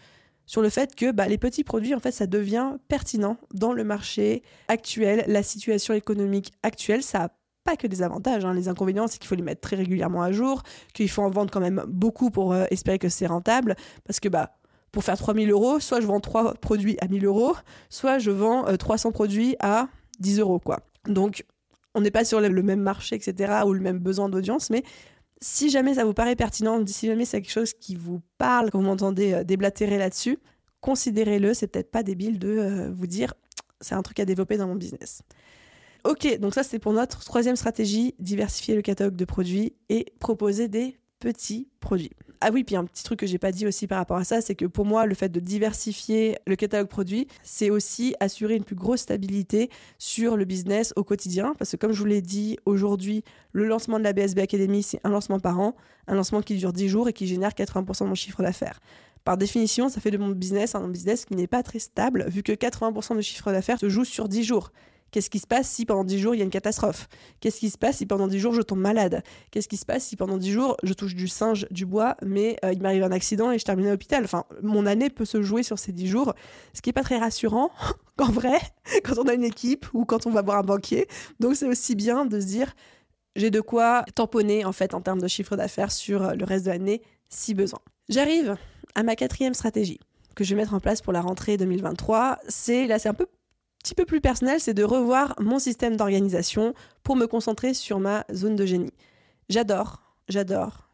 sur 0.45 0.61
le 0.61 0.69
fait 0.69 0.95
que 0.95 1.11
bah, 1.11 1.27
les 1.27 1.37
petits 1.37 1.63
produits, 1.63 1.95
en 1.95 1.99
fait, 1.99 2.11
ça 2.11 2.27
devient 2.27 2.73
pertinent 2.87 3.37
dans 3.53 3.73
le 3.73 3.83
marché 3.83 4.43
actuel, 4.67 5.23
la 5.27 5.43
situation 5.43 5.93
économique 5.93 6.53
actuelle. 6.63 7.03
Ça 7.03 7.19
n'a 7.19 7.29
pas 7.63 7.75
que 7.75 7.87
des 7.87 8.03
avantages. 8.03 8.45
Hein. 8.45 8.53
Les 8.53 8.67
inconvénients, 8.67 9.07
c'est 9.07 9.17
qu'il 9.17 9.27
faut 9.27 9.35
les 9.35 9.41
mettre 9.41 9.61
très 9.61 9.75
régulièrement 9.75 10.21
à 10.21 10.31
jour, 10.31 10.63
qu'il 10.93 11.09
faut 11.09 11.23
en 11.23 11.29
vendre 11.29 11.51
quand 11.51 11.59
même 11.59 11.83
beaucoup 11.87 12.29
pour 12.29 12.53
euh, 12.53 12.65
espérer 12.71 12.99
que 12.99 13.09
c'est 13.09 13.27
rentable. 13.27 13.75
Parce 14.05 14.19
que 14.19 14.29
bah, 14.29 14.55
pour 14.91 15.03
faire 15.03 15.17
3000 15.17 15.49
euros, 15.51 15.79
soit 15.79 15.99
je 15.99 16.07
vends 16.07 16.19
3 16.19 16.53
produits 16.55 16.97
à 17.01 17.07
1000 17.07 17.25
euros, 17.25 17.55
soit 17.89 18.19
je 18.19 18.31
vends 18.31 18.65
300 18.77 19.09
euh, 19.09 19.11
produits 19.11 19.55
à 19.59 19.87
10 20.19 20.39
euros. 20.39 20.59
Quoi. 20.59 20.79
Donc, 21.07 21.43
on 21.95 22.01
n'est 22.01 22.11
pas 22.11 22.25
sur 22.25 22.39
le 22.39 22.61
même 22.61 22.81
marché, 22.81 23.15
etc., 23.15 23.53
ou 23.65 23.73
le 23.73 23.79
même 23.79 23.99
besoin 23.99 24.29
d'audience, 24.29 24.69
mais 24.69 24.83
si 25.41 25.69
jamais 25.69 25.95
ça 25.95 26.05
vous 26.05 26.13
paraît 26.13 26.35
pertinent, 26.35 26.85
si 26.85 27.07
jamais 27.07 27.25
c'est 27.25 27.41
quelque 27.41 27.51
chose 27.51 27.73
qui 27.73 27.95
vous 27.95 28.21
parle, 28.37 28.71
que 28.71 28.77
vous 28.77 28.83
m'entendez 28.83 29.33
euh, 29.33 29.43
déblatérer 29.43 29.97
là-dessus, 29.97 30.39
considérez-le. 30.81 31.53
C'est 31.53 31.67
peut-être 31.67 31.91
pas 31.91 32.03
débile 32.03 32.39
de 32.39 32.49
euh, 32.49 32.91
vous 32.91 33.07
dire 33.07 33.33
c'est 33.81 33.95
un 33.95 34.01
truc 34.01 34.19
à 34.19 34.25
développer 34.25 34.57
dans 34.57 34.67
mon 34.67 34.75
business. 34.75 35.21
Ok, 36.03 36.39
donc 36.39 36.53
ça 36.53 36.63
c'est 36.63 36.79
pour 36.79 36.93
notre 36.93 37.23
troisième 37.23 37.55
stratégie, 37.55 38.13
diversifier 38.19 38.75
le 38.75 38.81
catalogue 38.81 39.15
de 39.15 39.25
produits 39.25 39.73
et 39.89 40.05
proposer 40.19 40.67
des 40.67 40.97
petits 41.19 41.67
produits. 41.79 42.11
Ah 42.47 42.51
oui, 42.53 42.63
puis 42.63 42.75
un 42.75 42.85
petit 42.85 43.03
truc 43.03 43.21
que 43.21 43.25
j'ai 43.25 43.39
pas 43.39 43.51
dit 43.51 43.65
aussi 43.65 43.87
par 43.87 43.97
rapport 43.97 44.17
à 44.17 44.23
ça, 44.23 44.39
c'est 44.39 44.53
que 44.53 44.65
pour 44.65 44.85
moi, 44.85 45.07
le 45.07 45.15
fait 45.15 45.29
de 45.29 45.39
diversifier 45.39 46.37
le 46.45 46.55
catalogue 46.55 46.87
produit, 46.87 47.27
c'est 47.41 47.71
aussi 47.71 48.13
assurer 48.19 48.55
une 48.55 48.63
plus 48.63 48.75
grosse 48.75 48.99
stabilité 48.99 49.71
sur 49.97 50.37
le 50.37 50.45
business 50.45 50.93
au 50.95 51.03
quotidien. 51.03 51.55
Parce 51.57 51.71
que 51.71 51.77
comme 51.77 51.91
je 51.91 51.97
vous 51.97 52.05
l'ai 52.05 52.21
dit 52.21 52.59
aujourd'hui, 52.67 53.23
le 53.51 53.65
lancement 53.65 53.97
de 53.97 54.03
la 54.03 54.13
BSB 54.13 54.37
Academy, 54.41 54.83
c'est 54.83 54.99
un 55.03 55.09
lancement 55.09 55.39
par 55.39 55.59
an, 55.59 55.75
un 56.05 56.13
lancement 56.13 56.43
qui 56.43 56.55
dure 56.55 56.71
10 56.71 56.87
jours 56.87 57.09
et 57.09 57.13
qui 57.13 57.25
génère 57.25 57.49
80% 57.49 58.03
de 58.03 58.09
mon 58.09 58.13
chiffre 58.13 58.43
d'affaires. 58.43 58.79
Par 59.23 59.37
définition, 59.37 59.89
ça 59.89 59.99
fait 59.99 60.11
de 60.11 60.19
mon 60.19 60.29
business 60.29 60.75
un 60.75 60.87
business 60.87 61.25
qui 61.25 61.33
n'est 61.33 61.47
pas 61.47 61.63
très 61.63 61.79
stable, 61.79 62.25
vu 62.27 62.43
que 62.43 62.51
80% 62.51 63.15
de 63.15 63.21
chiffre 63.21 63.51
d'affaires 63.51 63.79
se 63.79 63.89
joue 63.89 64.05
sur 64.05 64.29
10 64.29 64.43
jours. 64.43 64.71
Qu'est-ce 65.11 65.29
qui 65.29 65.39
se 65.39 65.47
passe 65.47 65.69
si 65.69 65.85
pendant 65.85 66.03
10 66.03 66.19
jours 66.19 66.35
il 66.35 66.39
y 66.39 66.41
a 66.41 66.43
une 66.43 66.49
catastrophe? 66.49 67.07
Qu'est-ce 67.39 67.59
qui 67.59 67.69
se 67.69 67.77
passe 67.77 67.97
si 67.97 68.05
pendant 68.05 68.27
10 68.27 68.39
jours 68.39 68.53
je 68.53 68.61
tombe 68.61 68.79
malade? 68.79 69.23
Qu'est-ce 69.51 69.67
qui 69.67 69.77
se 69.77 69.85
passe 69.85 70.05
si 70.05 70.17
pendant 70.17 70.37
10 70.37 70.51
jours 70.51 70.77
je 70.83 70.93
touche 70.93 71.15
du 71.15 71.27
singe, 71.27 71.67
du 71.71 71.85
bois, 71.85 72.17
mais 72.21 72.57
euh, 72.65 72.73
il 72.73 72.81
m'arrive 72.81 73.03
un 73.03 73.11
accident 73.11 73.51
et 73.51 73.59
je 73.59 73.63
termine 73.63 73.87
à 73.87 73.91
l'hôpital? 73.91 74.23
Enfin, 74.25 74.43
mon 74.61 74.85
année 74.85 75.09
peut 75.09 75.25
se 75.25 75.41
jouer 75.41 75.63
sur 75.63 75.79
ces 75.79 75.93
10 75.93 76.07
jours, 76.07 76.33
ce 76.73 76.81
qui 76.81 76.89
n'est 76.89 76.93
pas 76.93 77.03
très 77.03 77.17
rassurant 77.17 77.71
qu'en 78.17 78.31
vrai, 78.31 78.59
quand 79.03 79.17
on 79.17 79.27
a 79.27 79.33
une 79.33 79.43
équipe 79.43 79.85
ou 79.93 80.05
quand 80.05 80.25
on 80.27 80.31
va 80.31 80.41
voir 80.41 80.57
un 80.57 80.63
banquier. 80.63 81.07
Donc 81.39 81.55
c'est 81.55 81.67
aussi 81.67 81.95
bien 81.95 82.25
de 82.25 82.39
se 82.39 82.45
dire 82.45 82.73
j'ai 83.35 83.51
de 83.51 83.61
quoi 83.61 84.03
tamponner 84.15 84.65
en 84.65 84.71
fait 84.71 84.93
en 84.93 85.01
termes 85.01 85.21
de 85.21 85.27
chiffre 85.27 85.55
d'affaires 85.55 85.91
sur 85.91 86.23
euh, 86.23 86.33
le 86.33 86.45
reste 86.45 86.65
de 86.65 86.71
l'année 86.71 87.01
si 87.29 87.53
besoin. 87.53 87.79
J'arrive 88.09 88.55
à 88.95 89.03
ma 89.03 89.15
quatrième 89.15 89.53
stratégie 89.53 89.99
que 90.35 90.43
je 90.43 90.53
vais 90.53 90.61
mettre 90.61 90.73
en 90.73 90.79
place 90.79 91.01
pour 91.01 91.13
la 91.13 91.21
rentrée 91.21 91.57
2023. 91.57 92.39
C'est 92.47 92.87
là, 92.87 92.99
c'est 92.99 93.09
un 93.09 93.13
peu 93.13 93.27
petit 93.85 93.93
peu 93.93 94.05
plus 94.05 94.19
personnel, 94.19 94.59
c'est 94.59 94.73
de 94.73 94.83
revoir 94.83 95.35
mon 95.39 95.59
système 95.59 95.95
d'organisation 95.95 96.73
pour 97.03 97.15
me 97.15 97.27
concentrer 97.27 97.75
sur 97.75 97.99
ma 97.99 98.25
zone 98.33 98.55
de 98.55 98.65
génie. 98.65 98.93
J'adore, 99.47 100.01
j'adore, 100.27 100.84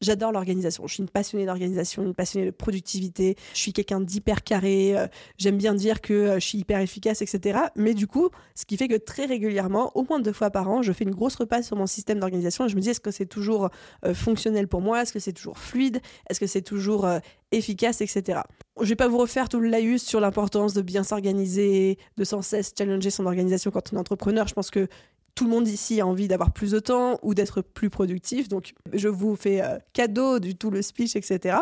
J'adore 0.00 0.30
l'organisation. 0.30 0.86
Je 0.86 0.94
suis 0.94 1.02
une 1.02 1.08
passionnée 1.08 1.44
d'organisation, 1.44 2.04
une 2.04 2.14
passionnée 2.14 2.46
de 2.46 2.50
productivité. 2.52 3.36
Je 3.52 3.58
suis 3.58 3.72
quelqu'un 3.72 4.00
d'hyper 4.00 4.44
carré. 4.44 4.96
Euh, 4.96 5.08
j'aime 5.38 5.56
bien 5.56 5.74
dire 5.74 6.00
que 6.00 6.12
euh, 6.12 6.34
je 6.34 6.46
suis 6.46 6.58
hyper 6.58 6.78
efficace, 6.78 7.20
etc. 7.20 7.58
Mais 7.74 7.94
du 7.94 8.06
coup, 8.06 8.28
ce 8.54 8.64
qui 8.64 8.76
fait 8.76 8.86
que 8.86 8.96
très 8.96 9.26
régulièrement, 9.26 9.90
au 9.96 10.04
moins 10.08 10.20
deux 10.20 10.32
fois 10.32 10.50
par 10.50 10.68
an, 10.68 10.82
je 10.82 10.92
fais 10.92 11.02
une 11.02 11.10
grosse 11.10 11.34
repasse 11.34 11.66
sur 11.66 11.76
mon 11.76 11.86
système 11.86 12.20
d'organisation 12.20 12.64
et 12.64 12.68
je 12.68 12.76
me 12.76 12.80
dis 12.80 12.90
est-ce 12.90 13.00
que 13.00 13.10
c'est 13.10 13.26
toujours 13.26 13.70
euh, 14.04 14.14
fonctionnel 14.14 14.68
pour 14.68 14.80
moi? 14.80 15.02
Est-ce 15.02 15.12
que 15.12 15.18
c'est 15.18 15.32
toujours 15.32 15.58
fluide? 15.58 16.00
Est-ce 16.30 16.38
que 16.38 16.46
c'est 16.46 16.62
toujours 16.62 17.08
efficace, 17.50 18.00
etc. 18.00 18.40
Je 18.80 18.88
vais 18.88 18.96
pas 18.96 19.08
vous 19.08 19.18
refaire 19.18 19.48
tout 19.48 19.58
le 19.58 19.68
laïus 19.68 20.02
sur 20.02 20.20
l'importance 20.20 20.74
de 20.74 20.82
bien 20.82 21.02
s'organiser, 21.02 21.98
de 22.16 22.24
sans 22.24 22.42
cesse 22.42 22.72
challenger 22.76 23.10
son 23.10 23.26
organisation 23.26 23.70
quand 23.70 23.92
on 23.92 23.96
est 23.96 24.00
entrepreneur. 24.00 24.46
Je 24.46 24.54
pense 24.54 24.70
que 24.70 24.88
tout 25.34 25.44
le 25.44 25.50
monde 25.50 25.68
ici 25.68 26.00
a 26.00 26.06
envie 26.06 26.26
d'avoir 26.26 26.52
plus 26.52 26.72
de 26.72 26.80
temps 26.80 27.18
ou 27.22 27.32
d'être 27.32 27.62
plus 27.62 27.90
productif. 27.90 28.48
Donc, 28.48 28.74
je 28.92 29.08
vous 29.08 29.36
fais 29.36 29.62
euh, 29.62 29.78
cadeau 29.92 30.40
du 30.40 30.56
tout 30.56 30.70
le 30.70 30.82
speech, 30.82 31.14
etc. 31.14 31.58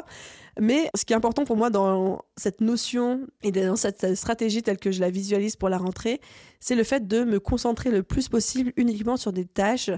Mais 0.59 0.90
ce 0.94 1.05
qui 1.05 1.12
est 1.12 1.16
important 1.16 1.44
pour 1.44 1.57
moi 1.57 1.68
dans 1.68 2.22
cette 2.37 2.61
notion 2.62 3.26
et 3.42 3.52
dans 3.52 3.76
cette 3.76 4.14
stratégie 4.14 4.62
telle 4.62 4.79
que 4.79 4.90
je 4.90 5.00
la 5.00 5.11
visualise 5.11 5.57
pour 5.57 5.68
la 5.68 5.76
rentrée, 5.76 6.20
c'est 6.61 6.74
le 6.74 6.85
fait 6.85 7.07
de 7.07 7.24
me 7.24 7.38
concentrer 7.38 7.90
le 7.90 8.02
plus 8.02 8.29
possible 8.29 8.72
uniquement 8.76 9.18
sur 9.18 9.33
des 9.33 9.44
tâches 9.44 9.90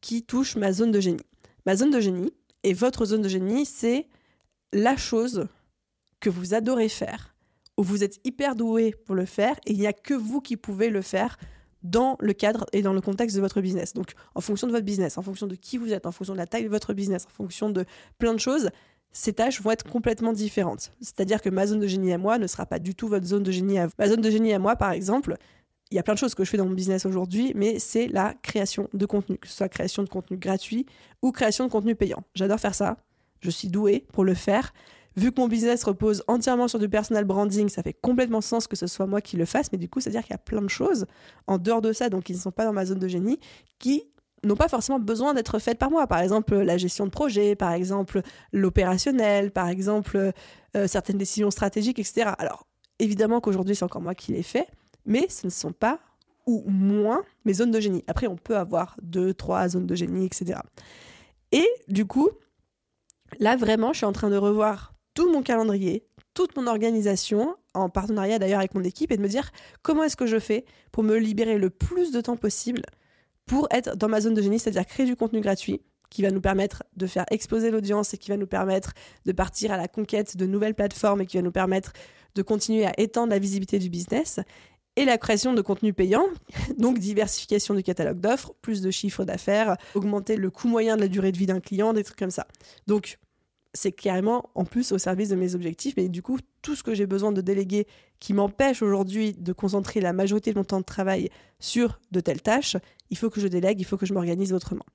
qui 0.00 0.22
touchent 0.22 0.56
ma 0.56 0.72
zone 0.72 0.92
de 0.92 1.00
génie. 1.00 1.26
Ma 1.66 1.74
zone 1.74 1.90
de 1.90 2.00
génie 2.00 2.32
et 2.62 2.74
votre 2.74 3.06
zone 3.06 3.22
de 3.22 3.28
génie, 3.28 3.66
c'est 3.66 4.06
la 4.72 4.96
chose 4.96 5.48
que 6.20 6.30
vous 6.30 6.54
adorez 6.54 6.88
faire, 6.88 7.34
où 7.76 7.82
vous 7.82 8.04
êtes 8.04 8.20
hyper 8.24 8.54
doué 8.54 8.94
pour 9.04 9.14
le 9.14 9.26
faire 9.26 9.56
et 9.66 9.72
il 9.72 9.78
n'y 9.78 9.86
a 9.86 9.92
que 9.92 10.14
vous 10.14 10.40
qui 10.40 10.56
pouvez 10.56 10.90
le 10.90 11.02
faire 11.02 11.38
dans 11.90 12.16
le 12.20 12.32
cadre 12.32 12.66
et 12.72 12.82
dans 12.82 12.92
le 12.92 13.00
contexte 13.00 13.36
de 13.36 13.40
votre 13.40 13.60
business. 13.60 13.92
Donc, 13.94 14.12
en 14.34 14.40
fonction 14.40 14.66
de 14.66 14.72
votre 14.72 14.84
business, 14.84 15.18
en 15.18 15.22
fonction 15.22 15.46
de 15.46 15.54
qui 15.54 15.78
vous 15.78 15.92
êtes, 15.92 16.06
en 16.06 16.12
fonction 16.12 16.34
de 16.34 16.38
la 16.38 16.46
taille 16.46 16.64
de 16.64 16.68
votre 16.68 16.94
business, 16.94 17.26
en 17.26 17.30
fonction 17.30 17.70
de 17.70 17.84
plein 18.18 18.34
de 18.34 18.40
choses, 18.40 18.70
ces 19.12 19.32
tâches 19.32 19.62
vont 19.62 19.70
être 19.70 19.88
complètement 19.88 20.32
différentes. 20.32 20.92
C'est-à-dire 21.00 21.40
que 21.40 21.48
ma 21.48 21.66
zone 21.66 21.80
de 21.80 21.86
génie 21.86 22.12
à 22.12 22.18
moi 22.18 22.38
ne 22.38 22.46
sera 22.46 22.66
pas 22.66 22.78
du 22.78 22.94
tout 22.94 23.08
votre 23.08 23.26
zone 23.26 23.42
de 23.42 23.50
génie 23.50 23.78
à 23.78 23.86
vous. 23.86 23.92
Ma 23.98 24.08
zone 24.08 24.20
de 24.20 24.30
génie 24.30 24.52
à 24.52 24.58
moi, 24.58 24.76
par 24.76 24.92
exemple, 24.92 25.36
il 25.90 25.94
y 25.94 25.98
a 25.98 26.02
plein 26.02 26.14
de 26.14 26.18
choses 26.18 26.34
que 26.34 26.44
je 26.44 26.50
fais 26.50 26.56
dans 26.56 26.66
mon 26.66 26.74
business 26.74 27.06
aujourd'hui, 27.06 27.52
mais 27.54 27.78
c'est 27.78 28.08
la 28.08 28.34
création 28.42 28.88
de 28.92 29.06
contenu, 29.06 29.38
que 29.38 29.46
ce 29.46 29.54
soit 29.54 29.68
création 29.68 30.02
de 30.02 30.08
contenu 30.08 30.36
gratuit 30.36 30.84
ou 31.22 31.32
création 31.32 31.64
de 31.64 31.70
contenu 31.70 31.94
payant. 31.94 32.22
J'adore 32.34 32.58
faire 32.58 32.74
ça. 32.74 32.96
Je 33.40 33.50
suis 33.50 33.68
douée 33.68 34.04
pour 34.12 34.24
le 34.24 34.34
faire 34.34 34.72
vu 35.16 35.32
que 35.32 35.40
mon 35.40 35.48
business 35.48 35.82
repose 35.84 36.22
entièrement 36.28 36.68
sur 36.68 36.78
du 36.78 36.88
personal 36.88 37.24
branding, 37.24 37.68
ça 37.68 37.82
fait 37.82 37.94
complètement 37.94 38.40
sens 38.40 38.66
que 38.66 38.76
ce 38.76 38.86
soit 38.86 39.06
moi 39.06 39.20
qui 39.20 39.36
le 39.36 39.46
fasse, 39.46 39.72
mais 39.72 39.78
du 39.78 39.88
coup, 39.88 40.00
c'est-à-dire 40.00 40.22
qu'il 40.22 40.32
y 40.32 40.34
a 40.34 40.38
plein 40.38 40.62
de 40.62 40.68
choses 40.68 41.06
en 41.46 41.58
dehors 41.58 41.80
de 41.80 41.92
ça, 41.92 42.08
donc 42.08 42.24
qui 42.24 42.32
ne 42.32 42.38
sont 42.38 42.50
pas 42.50 42.64
dans 42.64 42.72
ma 42.72 42.84
zone 42.84 42.98
de 42.98 43.08
génie, 43.08 43.38
qui 43.78 44.04
n'ont 44.44 44.56
pas 44.56 44.68
forcément 44.68 44.98
besoin 44.98 45.34
d'être 45.34 45.58
faites 45.58 45.78
par 45.78 45.90
moi. 45.90 46.06
Par 46.06 46.20
exemple, 46.20 46.54
la 46.54 46.76
gestion 46.76 47.06
de 47.06 47.10
projet, 47.10 47.56
par 47.56 47.72
exemple, 47.72 48.20
l'opérationnel, 48.52 49.50
par 49.50 49.68
exemple, 49.68 50.32
euh, 50.76 50.86
certaines 50.86 51.18
décisions 51.18 51.50
stratégiques, 51.50 51.98
etc. 51.98 52.32
Alors, 52.38 52.66
évidemment 52.98 53.40
qu'aujourd'hui, 53.40 53.74
c'est 53.74 53.84
encore 53.84 54.02
moi 54.02 54.14
qui 54.14 54.32
les 54.32 54.42
fais, 54.42 54.66
mais 55.06 55.26
ce 55.28 55.46
ne 55.46 55.50
sont 55.50 55.72
pas 55.72 55.98
ou 56.46 56.62
moins 56.68 57.22
mes 57.44 57.54
zones 57.54 57.70
de 57.70 57.80
génie. 57.80 58.04
Après, 58.06 58.26
on 58.26 58.36
peut 58.36 58.56
avoir 58.56 58.96
deux, 59.02 59.34
trois 59.34 59.68
zones 59.68 59.86
de 59.86 59.94
génie, 59.94 60.26
etc. 60.26 60.60
Et 61.50 61.66
du 61.88 62.06
coup, 62.06 62.28
là, 63.40 63.56
vraiment, 63.56 63.92
je 63.92 63.98
suis 63.98 64.06
en 64.06 64.12
train 64.12 64.30
de 64.30 64.36
revoir 64.36 64.95
tout 65.16 65.32
mon 65.32 65.42
calendrier, 65.42 66.04
toute 66.34 66.54
mon 66.56 66.68
organisation, 66.68 67.56
en 67.74 67.88
partenariat 67.88 68.38
d'ailleurs 68.38 68.60
avec 68.60 68.74
mon 68.74 68.84
équipe, 68.84 69.10
et 69.10 69.16
de 69.16 69.22
me 69.22 69.28
dire 69.28 69.50
comment 69.82 70.04
est-ce 70.04 70.16
que 70.16 70.26
je 70.26 70.38
fais 70.38 70.64
pour 70.92 71.02
me 71.02 71.16
libérer 71.16 71.58
le 71.58 71.70
plus 71.70 72.12
de 72.12 72.20
temps 72.20 72.36
possible 72.36 72.82
pour 73.46 73.66
être 73.70 73.96
dans 73.96 74.08
ma 74.08 74.20
zone 74.20 74.34
de 74.34 74.42
génie, 74.42 74.58
c'est-à-dire 74.58 74.86
créer 74.86 75.06
du 75.06 75.16
contenu 75.16 75.40
gratuit 75.40 75.80
qui 76.10 76.22
va 76.22 76.30
nous 76.30 76.40
permettre 76.40 76.84
de 76.96 77.06
faire 77.06 77.24
exploser 77.30 77.70
l'audience 77.70 78.14
et 78.14 78.18
qui 78.18 78.30
va 78.30 78.36
nous 78.36 78.46
permettre 78.46 78.92
de 79.24 79.32
partir 79.32 79.72
à 79.72 79.76
la 79.76 79.88
conquête 79.88 80.36
de 80.36 80.46
nouvelles 80.46 80.74
plateformes 80.74 81.22
et 81.22 81.26
qui 81.26 81.38
va 81.38 81.42
nous 81.42 81.50
permettre 81.50 81.92
de 82.34 82.42
continuer 82.42 82.86
à 82.86 82.92
étendre 82.98 83.30
la 83.30 83.38
visibilité 83.38 83.78
du 83.78 83.88
business 83.88 84.40
et 84.96 85.04
la 85.04 85.18
création 85.18 85.52
de 85.52 85.62
contenu 85.62 85.92
payant, 85.92 86.26
donc 86.78 86.98
diversification 86.98 87.74
du 87.74 87.82
catalogue 87.82 88.20
d'offres, 88.20 88.52
plus 88.60 88.82
de 88.82 88.90
chiffres 88.90 89.24
d'affaires, 89.24 89.76
augmenter 89.94 90.36
le 90.36 90.50
coût 90.50 90.68
moyen 90.68 90.96
de 90.96 91.00
la 91.02 91.08
durée 91.08 91.32
de 91.32 91.38
vie 91.38 91.46
d'un 91.46 91.60
client, 91.60 91.92
des 91.92 92.04
trucs 92.04 92.18
comme 92.18 92.30
ça. 92.30 92.46
Donc 92.86 93.18
c'est 93.76 93.92
carrément 93.92 94.50
en 94.54 94.64
plus 94.64 94.92
au 94.92 94.98
service 94.98 95.28
de 95.28 95.36
mes 95.36 95.54
objectifs. 95.54 95.94
Mais 95.96 96.08
du 96.08 96.22
coup, 96.22 96.38
tout 96.62 96.74
ce 96.74 96.82
que 96.82 96.94
j'ai 96.94 97.06
besoin 97.06 97.30
de 97.30 97.40
déléguer 97.40 97.86
qui 98.18 98.32
m'empêche 98.32 98.82
aujourd'hui 98.82 99.34
de 99.34 99.52
concentrer 99.52 100.00
la 100.00 100.12
majorité 100.12 100.52
de 100.52 100.58
mon 100.58 100.64
temps 100.64 100.80
de 100.80 100.84
travail 100.84 101.30
sur 101.60 102.00
de 102.10 102.20
telles 102.20 102.42
tâches, 102.42 102.76
il 103.10 103.16
faut 103.16 103.30
que 103.30 103.40
je 103.40 103.48
délègue, 103.48 103.80
il 103.80 103.84
faut 103.84 103.96
que 103.96 104.06
je 104.06 104.14
m'organise 104.14 104.52
autrement. 104.52 104.86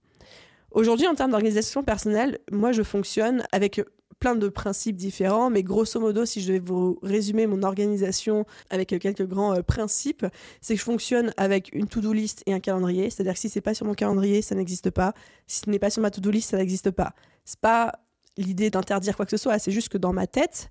Aujourd'hui, 0.72 1.08
en 1.08 1.16
termes 1.16 1.32
d'organisation 1.32 1.84
personnelle, 1.84 2.40
moi, 2.52 2.72
je 2.72 2.82
fonctionne 2.84 3.44
avec 3.52 3.82
plein 4.20 4.36
de 4.36 4.48
principes 4.48 4.96
différents, 4.96 5.50
mais 5.50 5.64
grosso 5.64 6.00
modo, 6.00 6.26
si 6.26 6.42
je 6.42 6.48
devais 6.48 6.60
vous 6.60 7.00
résumer 7.02 7.48
mon 7.48 7.64
organisation 7.64 8.46
avec 8.70 8.90
quelques 9.00 9.26
grands 9.26 9.56
euh, 9.56 9.64
principes, 9.64 10.26
c'est 10.62 10.76
que 10.76 10.80
je 10.80 10.86
fonctionne 10.86 11.34
avec 11.38 11.74
une 11.74 11.88
to-do 11.88 12.14
list 12.14 12.44
et 12.46 12.54
un 12.54 12.60
calendrier. 12.60 13.10
C'est-à-dire 13.10 13.34
que 13.34 13.40
si 13.40 13.50
c'est 13.50 13.62
pas 13.62 13.74
sur 13.74 13.86
mon 13.86 13.96
calendrier, 13.96 14.44
ça 14.44 14.54
n'existe 14.54 14.92
pas. 14.92 15.14
Si 15.48 15.62
ce 15.62 15.70
n'est 15.70 15.80
pas 15.80 15.90
sur 15.90 16.04
ma 16.04 16.12
to-do 16.12 16.30
list, 16.30 16.52
ça 16.52 16.58
n'existe 16.58 16.92
pas. 16.92 17.14
C'est 17.46 17.60
pas 17.60 17.94
l'idée 18.38 18.70
d'interdire 18.70 19.16
quoi 19.16 19.26
que 19.26 19.32
ce 19.32 19.38
soit. 19.38 19.60
C'est 19.60 19.72
juste 19.72 19.90
que 19.90 19.98
dans 19.98 20.14
ma 20.14 20.28
tête, 20.28 20.70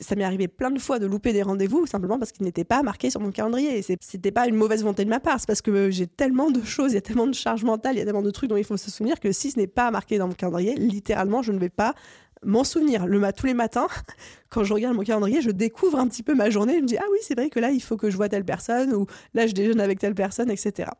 ça 0.00 0.14
m'est 0.16 0.24
arrivé 0.24 0.48
plein 0.48 0.70
de 0.70 0.78
fois 0.78 0.98
de 0.98 1.06
louper 1.06 1.32
des 1.32 1.42
rendez-vous 1.42 1.86
simplement 1.86 2.18
parce 2.18 2.32
qu'ils 2.32 2.44
n'étaient 2.44 2.64
pas 2.64 2.82
marqués 2.82 3.10
sur 3.10 3.20
mon 3.20 3.30
calendrier. 3.30 3.78
Et 3.78 3.82
c'était 4.00 4.30
pas 4.30 4.46
une 4.46 4.54
mauvaise 4.54 4.82
volonté 4.82 5.04
de 5.04 5.10
ma 5.10 5.20
part, 5.20 5.40
c'est 5.40 5.46
parce 5.46 5.62
que 5.62 5.90
j'ai 5.90 6.06
tellement 6.06 6.50
de 6.50 6.62
choses, 6.62 6.92
il 6.92 6.96
y 6.96 6.98
a 6.98 7.02
tellement 7.02 7.26
de 7.26 7.34
charges 7.34 7.64
mentales, 7.64 7.96
il 7.96 7.98
y 7.98 8.02
a 8.02 8.04
tellement 8.04 8.22
de 8.22 8.30
trucs 8.30 8.50
dont 8.50 8.56
il 8.56 8.64
faut 8.64 8.76
se 8.76 8.90
souvenir 8.90 9.18
que 9.20 9.32
si 9.32 9.50
ce 9.50 9.58
n'est 9.58 9.66
pas 9.66 9.90
marqué 9.90 10.18
dans 10.18 10.28
mon 10.28 10.34
calendrier, 10.34 10.74
littéralement, 10.74 11.42
je 11.42 11.52
ne 11.52 11.58
vais 11.58 11.70
pas 11.70 11.94
m'en 12.44 12.64
souvenir. 12.64 13.06
Le 13.06 13.32
tous 13.32 13.46
les 13.46 13.54
matins, 13.54 13.88
quand 14.50 14.62
je 14.64 14.72
regarde 14.74 14.94
mon 14.94 15.02
calendrier, 15.02 15.40
je 15.40 15.50
découvre 15.50 15.98
un 15.98 16.06
petit 16.06 16.22
peu 16.22 16.34
ma 16.34 16.50
journée. 16.50 16.76
Je 16.76 16.82
me 16.82 16.86
dis, 16.86 16.96
ah 16.98 17.04
oui, 17.10 17.18
c'est 17.22 17.34
vrai 17.34 17.50
que 17.50 17.58
là, 17.58 17.70
il 17.70 17.82
faut 17.82 17.96
que 17.96 18.10
je 18.10 18.16
vois 18.16 18.28
telle 18.28 18.44
personne 18.44 18.92
ou 18.94 19.06
là, 19.34 19.46
je 19.46 19.52
déjeune 19.52 19.80
avec 19.80 19.98
telle 19.98 20.14
personne, 20.14 20.50
etc. 20.50 20.90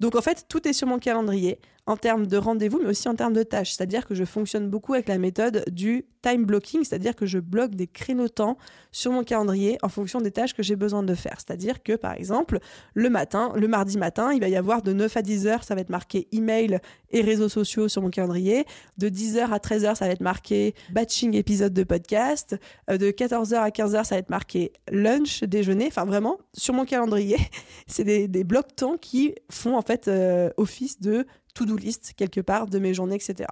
Donc 0.00 0.14
en 0.14 0.22
fait, 0.22 0.46
tout 0.48 0.66
est 0.68 0.72
sur 0.72 0.86
mon 0.86 0.98
calendrier 0.98 1.58
en 1.88 1.96
termes 1.96 2.26
de 2.26 2.36
rendez-vous, 2.36 2.78
mais 2.82 2.90
aussi 2.90 3.08
en 3.08 3.14
termes 3.14 3.32
de 3.32 3.42
tâches. 3.42 3.72
C'est-à-dire 3.72 4.06
que 4.06 4.14
je 4.14 4.24
fonctionne 4.24 4.68
beaucoup 4.68 4.92
avec 4.92 5.08
la 5.08 5.16
méthode 5.16 5.64
du 5.70 6.04
time 6.22 6.44
blocking, 6.44 6.84
c'est-à-dire 6.84 7.14
que 7.14 7.26
je 7.26 7.38
bloque 7.38 7.74
des 7.74 7.86
créneaux 7.86 8.28
temps 8.28 8.58
sur 8.92 9.12
mon 9.12 9.24
calendrier 9.24 9.78
en 9.82 9.88
fonction 9.88 10.20
des 10.20 10.30
tâches 10.30 10.54
que 10.54 10.62
j'ai 10.62 10.76
besoin 10.76 11.02
de 11.02 11.14
faire. 11.14 11.36
C'est-à-dire 11.38 11.82
que, 11.82 11.94
par 11.94 12.12
exemple, 12.14 12.58
le 12.94 13.10
matin, 13.10 13.52
le 13.54 13.68
mardi 13.68 13.98
matin, 13.98 14.32
il 14.32 14.40
va 14.40 14.48
y 14.48 14.56
avoir 14.56 14.82
de 14.82 14.92
9 14.92 15.16
à 15.16 15.22
10 15.22 15.46
heures, 15.46 15.64
ça 15.64 15.74
va 15.74 15.80
être 15.80 15.90
marqué 15.90 16.28
email 16.32 16.80
et 17.10 17.20
réseaux 17.20 17.48
sociaux 17.48 17.88
sur 17.88 18.02
mon 18.02 18.10
calendrier. 18.10 18.64
De 18.96 19.08
10 19.08 19.38
heures 19.38 19.52
à 19.52 19.60
13 19.60 19.84
heures, 19.84 19.96
ça 19.96 20.06
va 20.06 20.12
être 20.12 20.20
marqué 20.20 20.74
batching 20.90 21.34
épisode 21.34 21.72
de 21.72 21.84
podcast. 21.84 22.56
Euh, 22.90 22.98
de 22.98 23.10
14 23.10 23.54
heures 23.54 23.62
à 23.62 23.70
15 23.70 23.94
heures, 23.94 24.06
ça 24.06 24.14
va 24.14 24.20
être 24.20 24.30
marqué 24.30 24.72
lunch, 24.90 25.42
déjeuner. 25.44 25.86
Enfin, 25.86 26.04
vraiment, 26.04 26.38
sur 26.52 26.74
mon 26.74 26.84
calendrier, 26.84 27.38
c'est 27.86 28.04
des, 28.04 28.28
des 28.28 28.44
blocs 28.44 28.74
temps 28.74 28.96
qui 28.96 29.34
font 29.50 29.76
en 29.76 29.82
fait 29.82 30.08
euh, 30.08 30.50
office 30.56 31.00
de 31.00 31.26
to-do 31.54 31.76
list 31.76 32.12
quelque 32.16 32.40
part 32.40 32.66
de 32.66 32.78
mes 32.78 32.94
journées, 32.94 33.16
etc. 33.16 33.48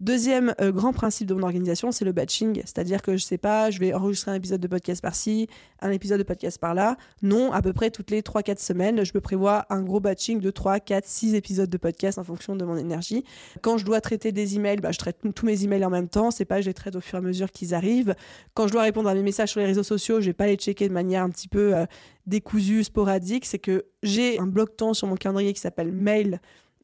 Deuxième 0.00 0.54
euh, 0.60 0.72
grand 0.72 0.92
principe 0.92 1.28
de 1.28 1.34
mon 1.34 1.44
organisation, 1.44 1.92
c'est 1.92 2.04
le 2.04 2.10
batching, 2.10 2.60
c'est-à-dire 2.64 3.00
que 3.00 3.16
je 3.16 3.24
sais 3.24 3.38
pas, 3.38 3.70
je 3.70 3.78
vais 3.78 3.94
enregistrer 3.94 4.32
un 4.32 4.34
épisode 4.34 4.60
de 4.60 4.66
podcast 4.66 5.00
par-ci, 5.00 5.46
un 5.80 5.92
épisode 5.92 6.18
de 6.18 6.24
podcast 6.24 6.58
par-là. 6.58 6.96
Non, 7.22 7.52
à 7.52 7.62
peu 7.62 7.72
près 7.72 7.90
toutes 7.90 8.10
les 8.10 8.20
3-4 8.20 8.58
semaines, 8.58 9.04
je 9.04 9.12
me 9.14 9.20
prévois 9.20 9.66
un 9.70 9.82
gros 9.82 10.00
batching 10.00 10.40
de 10.40 10.50
3, 10.50 10.80
4, 10.80 11.06
6 11.06 11.34
épisodes 11.36 11.70
de 11.70 11.76
podcast 11.76 12.18
en 12.18 12.24
fonction 12.24 12.56
de 12.56 12.64
mon 12.64 12.76
énergie. 12.76 13.24
Quand 13.62 13.78
je 13.78 13.84
dois 13.84 14.00
traiter 14.00 14.32
des 14.32 14.56
emails, 14.56 14.78
bah, 14.78 14.90
je 14.90 14.98
traite 14.98 15.18
tous 15.32 15.46
mes 15.46 15.62
emails 15.62 15.84
en 15.84 15.90
même 15.90 16.08
temps, 16.08 16.32
c'est 16.32 16.44
pas 16.44 16.60
je 16.60 16.66
les 16.66 16.74
traite 16.74 16.96
au 16.96 17.00
fur 17.00 17.14
et 17.14 17.18
à 17.18 17.22
mesure 17.22 17.52
qu'ils 17.52 17.72
arrivent. 17.72 18.16
Quand 18.54 18.66
je 18.66 18.72
dois 18.72 18.82
répondre 18.82 19.08
à 19.08 19.14
mes 19.14 19.22
messages 19.22 19.50
sur 19.50 19.60
les 19.60 19.66
réseaux 19.66 19.84
sociaux, 19.84 20.20
je 20.20 20.26
vais 20.26 20.32
pas 20.32 20.46
les 20.46 20.56
checker 20.56 20.88
de 20.88 20.94
manière 20.94 21.22
un 21.22 21.30
petit 21.30 21.48
peu 21.48 21.76
euh, 21.76 21.86
décousue, 22.26 22.82
sporadique, 22.82 23.46
c'est 23.46 23.60
que 23.60 23.84
j'ai 24.02 24.40
un 24.40 24.48
bloc 24.48 24.76
temps 24.76 24.92
sur 24.92 25.06
mon 25.06 25.14
calendrier 25.14 25.52
qui 25.52 25.60
s'appelle 25.60 25.92
mail 25.92 26.40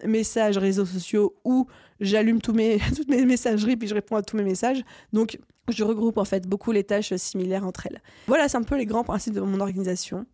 messages, 0.06 0.58
réseaux 0.58 0.84
sociaux 0.84 1.34
où 1.44 1.66
j'allume 2.00 2.40
tous 2.40 2.52
mes, 2.52 2.78
toutes 2.96 3.08
mes 3.08 3.24
messageries 3.24 3.76
puis 3.76 3.88
je 3.88 3.94
réponds 3.94 4.16
à 4.16 4.22
tous 4.22 4.36
mes 4.36 4.42
messages. 4.42 4.82
Donc, 5.12 5.38
je 5.68 5.84
regroupe 5.84 6.18
en 6.18 6.24
fait 6.24 6.46
beaucoup 6.46 6.72
les 6.72 6.84
tâches 6.84 7.14
similaires 7.14 7.64
entre 7.64 7.86
elles. 7.86 8.00
Voilà, 8.26 8.48
c'est 8.48 8.56
un 8.56 8.62
peu 8.62 8.76
les 8.76 8.86
grands 8.86 9.04
principes 9.04 9.34
de 9.34 9.40
mon 9.40 9.60
organisation. 9.60 10.26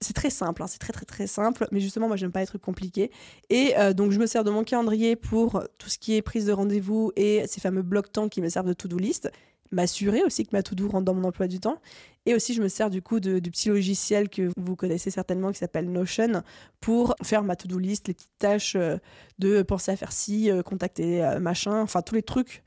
C'est 0.00 0.14
très 0.14 0.30
simple, 0.30 0.62
hein, 0.62 0.68
c'est 0.68 0.78
très 0.78 0.92
très 0.92 1.04
très 1.04 1.26
simple, 1.26 1.66
mais 1.72 1.80
justement 1.80 2.06
moi 2.06 2.16
j'aime 2.16 2.30
pas 2.30 2.42
être 2.42 2.56
compliqué. 2.56 3.10
Et 3.50 3.76
euh, 3.78 3.92
donc 3.92 4.12
je 4.12 4.20
me 4.20 4.26
sers 4.26 4.44
de 4.44 4.50
mon 4.50 4.62
calendrier 4.62 5.16
pour 5.16 5.64
tout 5.78 5.88
ce 5.88 5.98
qui 5.98 6.14
est 6.14 6.22
prise 6.22 6.46
de 6.46 6.52
rendez-vous 6.52 7.10
et 7.16 7.44
ces 7.48 7.60
fameux 7.60 7.82
blocs 7.82 8.12
temps 8.12 8.28
qui 8.28 8.40
me 8.40 8.48
servent 8.48 8.68
de 8.68 8.74
to-do 8.74 8.96
list 8.96 9.28
m'assurer 9.70 10.22
aussi 10.22 10.44
que 10.44 10.50
ma 10.52 10.62
to-do 10.62 10.88
rentre 10.88 11.04
dans 11.04 11.14
mon 11.14 11.28
emploi 11.28 11.46
du 11.48 11.60
temps. 11.60 11.80
Et 12.26 12.34
aussi, 12.34 12.54
je 12.54 12.62
me 12.62 12.68
sers 12.68 12.90
du 12.90 13.00
coup 13.00 13.20
du 13.20 13.40
petit 13.40 13.68
logiciel 13.68 14.28
que 14.28 14.50
vous 14.56 14.76
connaissez 14.76 15.10
certainement 15.10 15.50
qui 15.50 15.58
s'appelle 15.58 15.90
Notion 15.90 16.42
pour 16.80 17.14
faire 17.22 17.42
ma 17.42 17.56
to-do 17.56 17.78
list, 17.78 18.08
les 18.08 18.14
petites 18.14 18.38
tâches 18.38 18.76
euh, 18.76 18.98
de 19.38 19.62
penser 19.62 19.92
à 19.92 19.96
faire 19.96 20.12
ci, 20.12 20.50
euh, 20.50 20.62
contacter 20.62 21.24
euh, 21.24 21.40
machin, 21.40 21.80
enfin 21.80 22.02
tous 22.02 22.14
les 22.14 22.22
trucs 22.22 22.62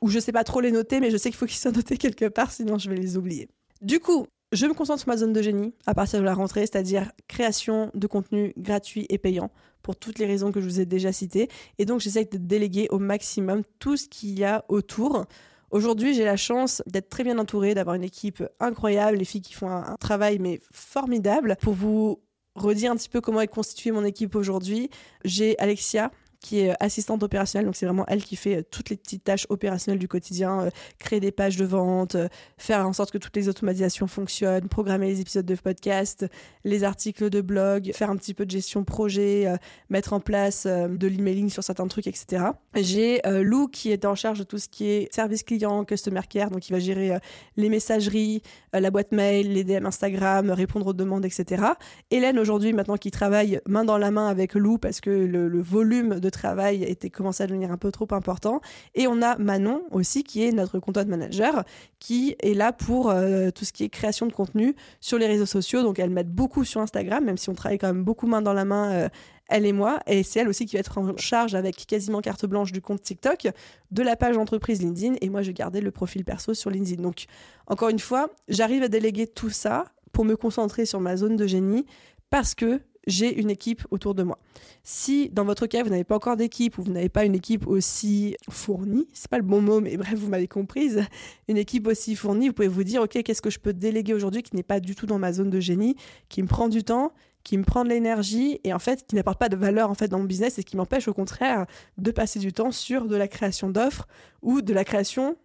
où 0.00 0.08
je 0.08 0.18
sais 0.18 0.32
pas 0.32 0.44
trop 0.44 0.60
les 0.60 0.72
noter, 0.72 1.00
mais 1.00 1.10
je 1.10 1.16
sais 1.16 1.30
qu'il 1.30 1.38
faut 1.38 1.46
qu'ils 1.46 1.58
soient 1.58 1.72
notés 1.72 1.96
quelque 1.96 2.26
part, 2.26 2.52
sinon 2.52 2.78
je 2.78 2.88
vais 2.88 2.96
les 2.96 3.16
oublier. 3.16 3.48
Du 3.82 3.98
coup, 3.98 4.26
je 4.52 4.66
me 4.66 4.74
concentre 4.74 5.00
sur 5.00 5.08
ma 5.08 5.16
zone 5.16 5.32
de 5.32 5.42
génie 5.42 5.74
à 5.86 5.94
partir 5.94 6.18
de 6.18 6.24
la 6.24 6.34
rentrée, 6.34 6.62
c'est-à-dire 6.62 7.12
création 7.28 7.90
de 7.94 8.06
contenu 8.06 8.52
gratuit 8.56 9.06
et 9.08 9.18
payant 9.18 9.50
pour 9.82 9.96
toutes 9.96 10.18
les 10.18 10.26
raisons 10.26 10.52
que 10.52 10.60
je 10.60 10.66
vous 10.66 10.80
ai 10.80 10.86
déjà 10.86 11.12
citées. 11.12 11.48
Et 11.78 11.84
donc, 11.84 12.00
j'essaie 12.00 12.24
de 12.24 12.36
déléguer 12.36 12.88
au 12.90 12.98
maximum 12.98 13.62
tout 13.78 13.96
ce 13.96 14.08
qu'il 14.08 14.38
y 14.38 14.44
a 14.44 14.64
autour 14.68 15.26
Aujourd'hui, 15.70 16.14
j'ai 16.14 16.24
la 16.24 16.36
chance 16.36 16.82
d'être 16.86 17.08
très 17.08 17.22
bien 17.22 17.38
entourée, 17.38 17.74
d'avoir 17.74 17.94
une 17.94 18.02
équipe 18.02 18.42
incroyable, 18.58 19.18
les 19.18 19.24
filles 19.24 19.42
qui 19.42 19.52
font 19.52 19.70
un, 19.70 19.94
travail 20.00 20.38
mais 20.40 20.60
formidable. 20.72 21.56
Pour 21.60 21.74
vous 21.74 22.20
redire 22.56 22.90
un 22.90 22.96
petit 22.96 23.08
peu 23.08 23.20
comment 23.20 23.40
est 23.40 23.46
constituée 23.46 23.92
mon 23.92 24.04
équipe 24.04 24.34
aujourd'hui, 24.34 24.90
j'ai 25.24 25.56
Alexia 25.58 26.10
qui 26.40 26.60
est 26.60 26.70
euh, 26.70 26.74
assistante 26.80 27.22
opérationnelle. 27.22 27.66
Donc, 27.66 27.76
c'est 27.76 27.86
vraiment 27.86 28.04
elle 28.08 28.22
qui 28.24 28.36
fait 28.36 28.56
euh, 28.56 28.62
toutes 28.68 28.90
les 28.90 28.96
petites 28.96 29.24
tâches 29.24 29.46
opérationnelles 29.50 29.98
du 29.98 30.08
quotidien, 30.08 30.62
euh, 30.62 30.70
créer 30.98 31.20
des 31.20 31.30
pages 31.30 31.56
de 31.56 31.64
vente, 31.64 32.16
faire 32.56 32.86
en 32.86 32.92
sorte 32.92 33.10
que 33.10 33.18
toutes 33.18 33.36
les 33.36 33.48
automatisations 33.48 34.06
fonctionnent, 34.06 34.68
programmer 34.68 35.08
les 35.08 35.20
épisodes 35.20 35.44
de 35.44 35.54
podcast, 35.54 36.26
les 36.64 36.84
articles 36.84 37.28
de 37.30 37.40
blog, 37.40 37.92
faire 37.94 38.10
un 38.10 38.16
petit 38.16 38.34
peu 38.34 38.46
de 38.46 38.50
gestion 38.50 38.84
projet, 38.84 39.46
mettre 39.88 40.12
en 40.12 40.20
place 40.20 40.66
de 40.66 41.06
l'emailing 41.06 41.50
sur 41.50 41.62
certains 41.62 41.86
trucs, 41.86 42.06
etc. 42.06 42.44
J'ai 42.74 43.20
Lou 43.24 43.68
qui 43.68 43.90
est 43.90 44.04
en 44.04 44.14
charge 44.14 44.38
de 44.38 44.44
tout 44.44 44.58
ce 44.58 44.68
qui 44.68 44.86
est 44.86 45.12
service 45.14 45.42
client, 45.42 45.84
customer 45.84 46.20
care, 46.28 46.50
donc 46.50 46.68
il 46.68 46.72
va 46.72 46.78
gérer 46.78 47.18
les 47.56 47.68
messageries, 47.68 48.42
la 48.72 48.90
boîte 48.90 49.12
mail, 49.12 49.52
les 49.52 49.64
DM 49.64 49.86
Instagram, 49.86 50.50
répondre 50.50 50.86
aux 50.88 50.92
demandes, 50.92 51.24
etc. 51.24 51.64
Hélène 52.10 52.38
aujourd'hui 52.38 52.72
maintenant 52.72 52.96
qui 52.96 53.10
travaille 53.10 53.60
main 53.66 53.84
dans 53.84 53.98
la 53.98 54.10
main 54.10 54.28
avec 54.28 54.54
Lou 54.54 54.78
parce 54.78 55.00
que 55.00 55.10
le, 55.10 55.48
le 55.48 55.60
volume 55.60 56.20
de 56.20 56.29
travail 56.30 56.84
était 56.84 57.10
commencé 57.10 57.42
à 57.42 57.46
devenir 57.46 57.70
un 57.70 57.76
peu 57.76 57.90
trop 57.90 58.08
important. 58.10 58.60
Et 58.94 59.06
on 59.06 59.22
a 59.22 59.36
Manon 59.38 59.82
aussi, 59.90 60.24
qui 60.24 60.44
est 60.44 60.52
notre 60.52 60.78
content 60.78 61.04
manager, 61.04 61.64
qui 61.98 62.36
est 62.40 62.54
là 62.54 62.72
pour 62.72 63.10
euh, 63.10 63.50
tout 63.50 63.64
ce 63.64 63.72
qui 63.72 63.84
est 63.84 63.88
création 63.88 64.26
de 64.26 64.32
contenu 64.32 64.74
sur 65.00 65.18
les 65.18 65.26
réseaux 65.26 65.46
sociaux. 65.46 65.82
Donc 65.82 65.98
elle 65.98 66.10
m'aide 66.10 66.30
beaucoup 66.30 66.64
sur 66.64 66.80
Instagram, 66.80 67.24
même 67.24 67.36
si 67.36 67.48
on 67.50 67.54
travaille 67.54 67.78
quand 67.78 67.92
même 67.92 68.04
beaucoup 68.04 68.26
main 68.26 68.42
dans 68.42 68.52
la 68.52 68.64
main. 68.64 68.92
Euh, 68.92 69.08
elle 69.50 69.66
et 69.66 69.72
moi, 69.72 69.98
et 70.06 70.22
c'est 70.22 70.40
elle 70.40 70.48
aussi 70.48 70.64
qui 70.64 70.76
va 70.76 70.80
être 70.80 70.96
en 70.96 71.16
charge 71.16 71.56
avec 71.56 71.84
quasiment 71.86 72.20
carte 72.20 72.46
blanche 72.46 72.70
du 72.70 72.80
compte 72.80 73.02
TikTok, 73.02 73.48
de 73.90 74.02
la 74.02 74.14
page 74.14 74.36
entreprise 74.36 74.80
LinkedIn, 74.80 75.16
et 75.20 75.28
moi 75.28 75.42
je 75.42 75.50
gardais 75.50 75.80
le 75.80 75.90
profil 75.90 76.24
perso 76.24 76.54
sur 76.54 76.70
LinkedIn. 76.70 77.02
Donc, 77.02 77.24
encore 77.66 77.88
une 77.88 77.98
fois, 77.98 78.30
j'arrive 78.48 78.84
à 78.84 78.88
déléguer 78.88 79.26
tout 79.26 79.50
ça 79.50 79.86
pour 80.12 80.24
me 80.24 80.36
concentrer 80.36 80.86
sur 80.86 81.00
ma 81.00 81.16
zone 81.16 81.36
de 81.36 81.48
génie, 81.48 81.84
parce 82.30 82.54
que 82.54 82.80
j'ai 83.06 83.40
une 83.40 83.50
équipe 83.50 83.86
autour 83.90 84.14
de 84.14 84.22
moi. 84.22 84.38
Si 84.82 85.28
dans 85.30 85.44
votre 85.44 85.66
cas 85.66 85.82
vous 85.82 85.90
n'avez 85.90 86.04
pas 86.04 86.16
encore 86.16 86.36
d'équipe 86.36 86.78
ou 86.78 86.82
vous 86.82 86.92
n'avez 86.92 87.08
pas 87.08 87.24
une 87.24 87.34
équipe 87.34 87.66
aussi 87.66 88.36
fournie, 88.48 89.06
c'est 89.12 89.30
pas 89.30 89.38
le 89.38 89.44
bon 89.44 89.60
mot, 89.60 89.80
mais 89.80 89.96
bref, 89.96 90.14
vous 90.14 90.28
m'avez 90.28 90.48
comprise, 90.48 91.02
une 91.48 91.56
équipe 91.56 91.86
aussi 91.86 92.16
fournie, 92.16 92.48
vous 92.48 92.54
pouvez 92.54 92.68
vous 92.68 92.84
dire 92.84 93.02
ok, 93.02 93.22
qu'est-ce 93.22 93.42
que 93.42 93.50
je 93.50 93.58
peux 93.58 93.72
déléguer 93.72 94.14
aujourd'hui 94.14 94.42
qui 94.42 94.56
n'est 94.56 94.62
pas 94.62 94.80
du 94.80 94.94
tout 94.94 95.06
dans 95.06 95.18
ma 95.18 95.32
zone 95.32 95.50
de 95.50 95.60
génie, 95.60 95.96
qui 96.28 96.42
me 96.42 96.48
prend 96.48 96.68
du 96.68 96.84
temps, 96.84 97.12
qui 97.44 97.56
me 97.56 97.64
prend 97.64 97.84
de 97.84 97.88
l'énergie 97.88 98.60
et 98.64 98.74
en 98.74 98.78
fait 98.78 99.06
qui 99.06 99.14
n'apporte 99.14 99.38
pas 99.38 99.48
de 99.48 99.56
valeur 99.56 99.90
en 99.90 99.94
fait 99.94 100.08
dans 100.08 100.18
mon 100.18 100.24
business 100.24 100.58
et 100.58 100.64
qui 100.64 100.76
m'empêche 100.76 101.08
au 101.08 101.14
contraire 101.14 101.66
de 101.98 102.10
passer 102.10 102.38
du 102.38 102.52
temps 102.52 102.70
sur 102.70 103.06
de 103.06 103.16
la 103.16 103.28
création 103.28 103.70
d'offres 103.70 104.06
ou 104.42 104.60
de 104.60 104.72
la 104.74 104.84
création 104.84 105.36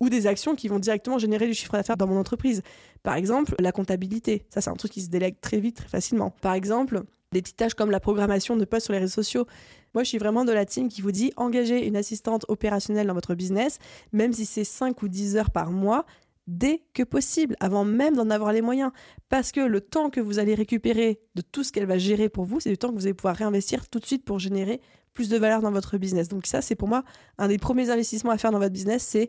ou 0.00 0.08
des 0.08 0.26
actions 0.26 0.54
qui 0.54 0.68
vont 0.68 0.78
directement 0.78 1.18
générer 1.18 1.46
du 1.46 1.54
chiffre 1.54 1.72
d'affaires 1.72 1.96
dans 1.96 2.06
mon 2.06 2.18
entreprise. 2.18 2.62
Par 3.02 3.14
exemple, 3.14 3.54
la 3.58 3.72
comptabilité. 3.72 4.46
Ça, 4.50 4.60
c'est 4.60 4.70
un 4.70 4.76
truc 4.76 4.92
qui 4.92 5.02
se 5.02 5.10
délègue 5.10 5.36
très 5.40 5.60
vite, 5.60 5.76
très 5.76 5.88
facilement. 5.88 6.30
Par 6.40 6.54
exemple, 6.54 7.02
des 7.32 7.42
petites 7.42 7.56
tâches 7.56 7.74
comme 7.74 7.90
la 7.90 8.00
programmation 8.00 8.56
de 8.56 8.64
posts 8.64 8.86
sur 8.86 8.92
les 8.92 8.98
réseaux 8.98 9.22
sociaux. 9.22 9.46
Moi, 9.94 10.02
je 10.02 10.08
suis 10.08 10.18
vraiment 10.18 10.44
de 10.44 10.52
la 10.52 10.64
team 10.64 10.88
qui 10.88 11.02
vous 11.02 11.12
dit 11.12 11.32
engagez 11.36 11.86
une 11.86 11.96
assistante 11.96 12.44
opérationnelle 12.48 13.06
dans 13.06 13.14
votre 13.14 13.34
business, 13.34 13.78
même 14.12 14.32
si 14.32 14.46
c'est 14.46 14.64
5 14.64 15.00
ou 15.02 15.08
10 15.08 15.36
heures 15.36 15.50
par 15.50 15.70
mois, 15.70 16.06
dès 16.46 16.82
que 16.94 17.02
possible, 17.02 17.56
avant 17.60 17.84
même 17.84 18.16
d'en 18.16 18.30
avoir 18.30 18.52
les 18.52 18.62
moyens. 18.62 18.90
Parce 19.28 19.52
que 19.52 19.60
le 19.60 19.80
temps 19.80 20.10
que 20.10 20.20
vous 20.20 20.38
allez 20.38 20.54
récupérer 20.54 21.20
de 21.34 21.42
tout 21.42 21.62
ce 21.62 21.72
qu'elle 21.72 21.86
va 21.86 21.98
gérer 21.98 22.28
pour 22.28 22.44
vous, 22.44 22.58
c'est 22.58 22.70
du 22.70 22.78
temps 22.78 22.88
que 22.88 22.94
vous 22.94 23.06
allez 23.06 23.14
pouvoir 23.14 23.36
réinvestir 23.36 23.88
tout 23.88 24.00
de 24.00 24.06
suite 24.06 24.24
pour 24.24 24.38
générer 24.38 24.80
plus 25.12 25.28
de 25.28 25.36
valeur 25.36 25.60
dans 25.60 25.70
votre 25.70 25.98
business. 25.98 26.28
Donc 26.28 26.46
ça, 26.46 26.62
c'est 26.62 26.74
pour 26.74 26.88
moi 26.88 27.04
un 27.38 27.48
des 27.48 27.58
premiers 27.58 27.90
investissements 27.90 28.30
à 28.30 28.38
faire 28.38 28.52
dans 28.52 28.58
votre 28.58 28.72
business, 28.72 29.02
c'est 29.02 29.28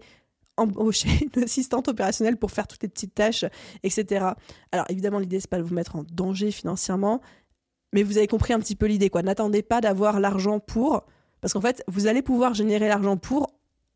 embaucher 0.62 1.10
une 1.36 1.43
assistante 1.43 1.88
opérationnelle 1.88 2.38
pour 2.38 2.52
faire 2.52 2.67
toutes 2.67 2.84
les 2.84 2.89
petites 2.89 3.13
tâches, 3.13 3.45
etc. 3.84 4.26
Alors 4.71 4.86
évidemment, 4.89 5.19
l'idée, 5.19 5.39
c'est 5.39 5.50
pas 5.50 5.58
de 5.58 5.63
vous 5.63 5.76
mettre 5.76 5.95
en 5.95 6.04
danger 6.12 6.52
financièrement, 6.52 7.21
mais 7.93 8.04
vous 8.04 8.17
avez 8.17 8.28
compris 8.28 8.54
un 8.54 8.60
petit 8.60 8.76
peu 8.76 8.86
l'idée, 8.86 9.10
quoi. 9.10 9.21
N'attendez 9.21 9.63
pas 9.63 9.82
d'avoir 9.82 10.19
l'argent 10.19 10.60
pour, 10.60 11.04
parce 11.41 11.54
qu'en 11.54 11.62
fait, 11.62 11.84
vous 11.88 12.08
allez 12.08 12.21
pouvoir 12.21 12.54
générer 12.54 12.88
l'argent 12.88 13.17
pour 13.17 13.54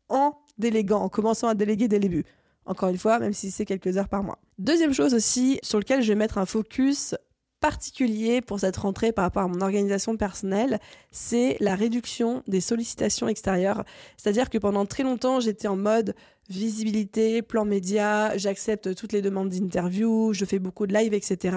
en 0.08 0.34
déléguant, 0.58 1.00
en 1.00 1.08
commençant 1.08 1.48
à 1.48 1.54
déléguer 1.54 1.88
dès 1.88 1.96
le 1.96 2.02
début. 2.02 2.24
Encore 2.66 2.88
une 2.88 2.98
fois, 2.98 3.18
même 3.18 3.32
si 3.32 3.50
c'est 3.50 3.64
quelques 3.64 3.96
heures 3.96 4.08
par 4.08 4.22
mois. 4.22 4.38
Deuxième 4.58 4.92
chose 4.92 5.14
aussi 5.14 5.58
sur 5.62 5.78
lequel 5.78 6.02
je 6.02 6.08
vais 6.08 6.16
mettre 6.16 6.38
un 6.38 6.46
focus 6.46 7.14
particulier 7.60 8.40
pour 8.40 8.60
cette 8.60 8.76
rentrée 8.76 9.12
par 9.12 9.24
rapport 9.24 9.42
à 9.42 9.48
mon 9.48 9.60
organisation 9.60 10.16
personnelle, 10.16 10.78
c'est 11.10 11.56
la 11.60 11.74
réduction 11.74 12.42
des 12.46 12.60
sollicitations 12.60 13.28
extérieures. 13.28 13.84
C'est-à-dire 14.16 14.50
que 14.50 14.58
pendant 14.58 14.84
très 14.84 15.02
longtemps, 15.04 15.40
j'étais 15.40 15.68
en 15.68 15.76
mode 15.76 16.14
visibilité, 16.48 17.42
plan 17.42 17.64
média, 17.64 18.36
j'accepte 18.36 18.94
toutes 18.94 19.12
les 19.12 19.22
demandes 19.22 19.48
d'interview, 19.48 20.32
je 20.32 20.44
fais 20.44 20.58
beaucoup 20.58 20.86
de 20.86 20.94
live, 20.94 21.14
etc. 21.14 21.56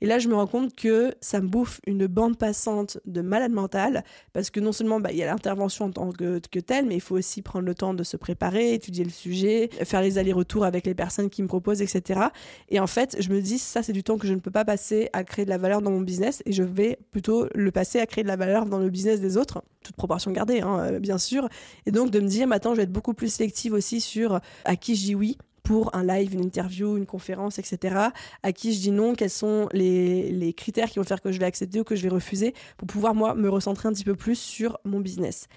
Et 0.00 0.06
là, 0.06 0.18
je 0.18 0.28
me 0.28 0.34
rends 0.34 0.46
compte 0.46 0.74
que 0.74 1.14
ça 1.20 1.40
me 1.40 1.48
bouffe 1.48 1.80
une 1.86 2.06
bande 2.06 2.36
passante 2.38 2.98
de 3.06 3.20
malade 3.22 3.52
mental, 3.52 4.04
parce 4.32 4.50
que 4.50 4.60
non 4.60 4.72
seulement 4.72 5.00
bah, 5.00 5.12
il 5.12 5.18
y 5.18 5.22
a 5.22 5.26
l'intervention 5.26 5.86
en 5.86 5.90
tant 5.90 6.12
que, 6.12 6.40
que 6.50 6.60
telle, 6.60 6.86
mais 6.86 6.96
il 6.96 7.00
faut 7.00 7.16
aussi 7.16 7.42
prendre 7.42 7.64
le 7.64 7.74
temps 7.74 7.94
de 7.94 8.02
se 8.02 8.16
préparer, 8.16 8.74
étudier 8.74 9.04
le 9.04 9.10
sujet, 9.10 9.70
faire 9.84 10.02
les 10.02 10.18
allers-retours 10.18 10.64
avec 10.64 10.86
les 10.86 10.94
personnes 10.94 11.30
qui 11.30 11.42
me 11.42 11.48
proposent, 11.48 11.82
etc. 11.82 12.20
Et 12.68 12.80
en 12.80 12.86
fait, 12.86 13.16
je 13.18 13.30
me 13.30 13.40
dis, 13.40 13.58
ça, 13.58 13.82
c'est 13.82 13.92
du 13.92 14.02
temps 14.02 14.18
que 14.18 14.26
je 14.26 14.34
ne 14.34 14.40
peux 14.40 14.50
pas 14.50 14.64
passer 14.64 15.08
à 15.12 15.24
créer 15.24 15.44
de 15.44 15.50
la 15.50 15.58
valeur 15.58 15.82
dans 15.82 15.90
mon 15.90 16.00
business, 16.00 16.42
et 16.46 16.52
je 16.52 16.62
vais 16.62 16.98
plutôt 17.10 17.46
le 17.54 17.70
passer 17.70 18.00
à 18.00 18.06
créer 18.06 18.24
de 18.24 18.28
la 18.28 18.36
valeur 18.36 18.66
dans 18.66 18.78
le 18.78 18.90
business 18.90 19.20
des 19.20 19.36
autres, 19.36 19.62
toute 19.82 19.96
proportion 19.96 20.30
gardée, 20.32 20.60
hein, 20.60 20.98
bien 21.00 21.18
sûr. 21.18 21.48
Et 21.86 21.90
donc, 21.90 22.10
de 22.10 22.20
me 22.20 22.28
dire, 22.28 22.46
maintenant, 22.46 22.72
je 22.72 22.78
vais 22.78 22.82
être 22.82 22.92
beaucoup 22.92 23.14
plus 23.14 23.32
sélective 23.32 23.72
aussi 23.72 24.00
sur 24.00 24.25
à 24.64 24.76
qui 24.76 24.96
je 24.96 25.04
dis 25.04 25.14
oui 25.14 25.38
pour 25.62 25.94
un 25.96 26.04
live, 26.04 26.32
une 26.34 26.44
interview, 26.44 26.96
une 26.96 27.06
conférence, 27.06 27.58
etc. 27.58 27.96
À 28.42 28.52
qui 28.52 28.72
je 28.72 28.80
dis 28.80 28.92
non, 28.92 29.14
quels 29.14 29.30
sont 29.30 29.68
les 29.72 30.54
critères 30.56 30.88
qui 30.88 31.00
vont 31.00 31.04
faire 31.04 31.20
que 31.20 31.32
je 31.32 31.40
vais 31.40 31.46
accepter 31.46 31.80
ou 31.80 31.84
que 31.84 31.96
je 31.96 32.02
vais 32.02 32.08
refuser 32.08 32.54
pour 32.76 32.86
pouvoir, 32.86 33.14
moi, 33.14 33.34
me 33.34 33.48
recentrer 33.48 33.88
un 33.88 33.92
petit 33.92 34.04
peu 34.04 34.14
plus 34.14 34.38
sur 34.38 34.78
mon 34.84 35.00
business. 35.00 35.48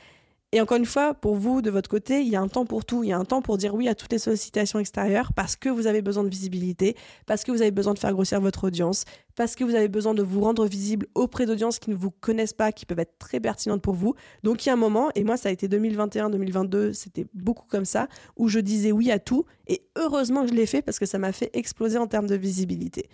Et 0.52 0.62
encore 0.62 0.78
une 0.78 0.86
fois, 0.88 1.14
pour 1.14 1.36
vous, 1.36 1.62
de 1.62 1.70
votre 1.70 1.88
côté, 1.88 2.22
il 2.22 2.28
y 2.28 2.36
a 2.36 2.42
un 2.42 2.48
temps 2.48 2.66
pour 2.66 2.84
tout. 2.84 3.04
Il 3.04 3.10
y 3.10 3.14
a 3.14 3.18
un 3.20 3.26
temps 3.26 3.44
pour 3.44 3.58
dire 3.60 3.76
oui 3.76 3.88
à 3.88 3.94
toutes 3.94 4.12
les 4.12 4.18
sollicitations 4.18 4.80
extérieures 4.80 5.32
parce 5.34 5.56
que 5.56 5.70
vous 5.70 5.86
avez 5.86 6.02
besoin 6.02 6.24
de 6.24 6.30
visibilité, 6.30 6.96
parce 7.28 7.44
que 7.44 7.52
vous 7.52 7.62
avez 7.62 7.70
besoin 7.70 7.94
de 7.94 8.00
faire 8.00 8.14
grossir 8.14 8.42
votre 8.42 8.64
audience, 8.64 9.06
parce 9.36 9.56
que 9.56 9.64
vous 9.64 9.76
avez 9.76 9.90
besoin 9.90 10.16
de 10.16 10.24
vous 10.24 10.42
rendre 10.42 10.66
visible 10.66 11.06
auprès 11.14 11.46
d'audiences 11.46 11.78
qui 11.78 11.92
ne 11.92 11.96
vous 11.96 12.10
connaissent 12.10 12.54
pas, 12.54 12.72
qui 12.72 12.88
peuvent 12.88 13.00
être 13.00 13.20
très 13.20 13.40
pertinentes 13.40 13.84
pour 13.84 13.94
vous. 13.94 14.16
Donc 14.42 14.66
il 14.66 14.70
y 14.70 14.72
a 14.72 14.74
un 14.74 14.76
moment, 14.78 15.12
et 15.14 15.24
moi 15.24 15.38
ça 15.38 15.50
a 15.50 15.52
été 15.52 15.68
2021-2022, 15.68 16.94
c'était 16.94 17.28
beaucoup 17.36 17.68
comme 17.68 17.86
ça, 17.86 18.08
où 18.36 18.48
je 18.48 18.60
disais 18.60 18.92
oui 18.92 19.12
à 19.12 19.20
tout. 19.20 19.46
Et 19.68 19.84
heureusement 19.98 20.42
que 20.42 20.50
je 20.50 20.56
l'ai 20.56 20.66
fait 20.66 20.82
parce 20.82 20.98
que 20.98 21.06
ça 21.06 21.20
m'a 21.20 21.32
fait 21.32 21.52
exploser 21.54 22.00
en 22.00 22.08
termes 22.08 22.28
de 22.28 22.36
visibilité. 22.36 23.08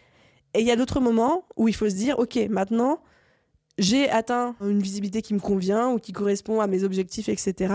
Et 0.54 0.62
il 0.62 0.66
y 0.66 0.72
a 0.72 0.78
d'autres 0.78 1.02
moments 1.02 1.50
où 1.58 1.68
il 1.68 1.76
faut 1.76 1.90
se 1.90 1.96
dire, 1.96 2.18
ok, 2.18 2.40
maintenant, 2.50 3.02
j'ai 3.78 4.10
atteint 4.10 4.56
une 4.62 4.82
visibilité 4.82 5.22
qui 5.22 5.34
me 5.34 5.40
convient 5.40 5.90
ou 5.90 6.00
qui 6.00 6.14
correspond 6.14 6.62
à 6.62 6.68
mes 6.68 6.84
objectifs, 6.84 7.30
etc. 7.30 7.74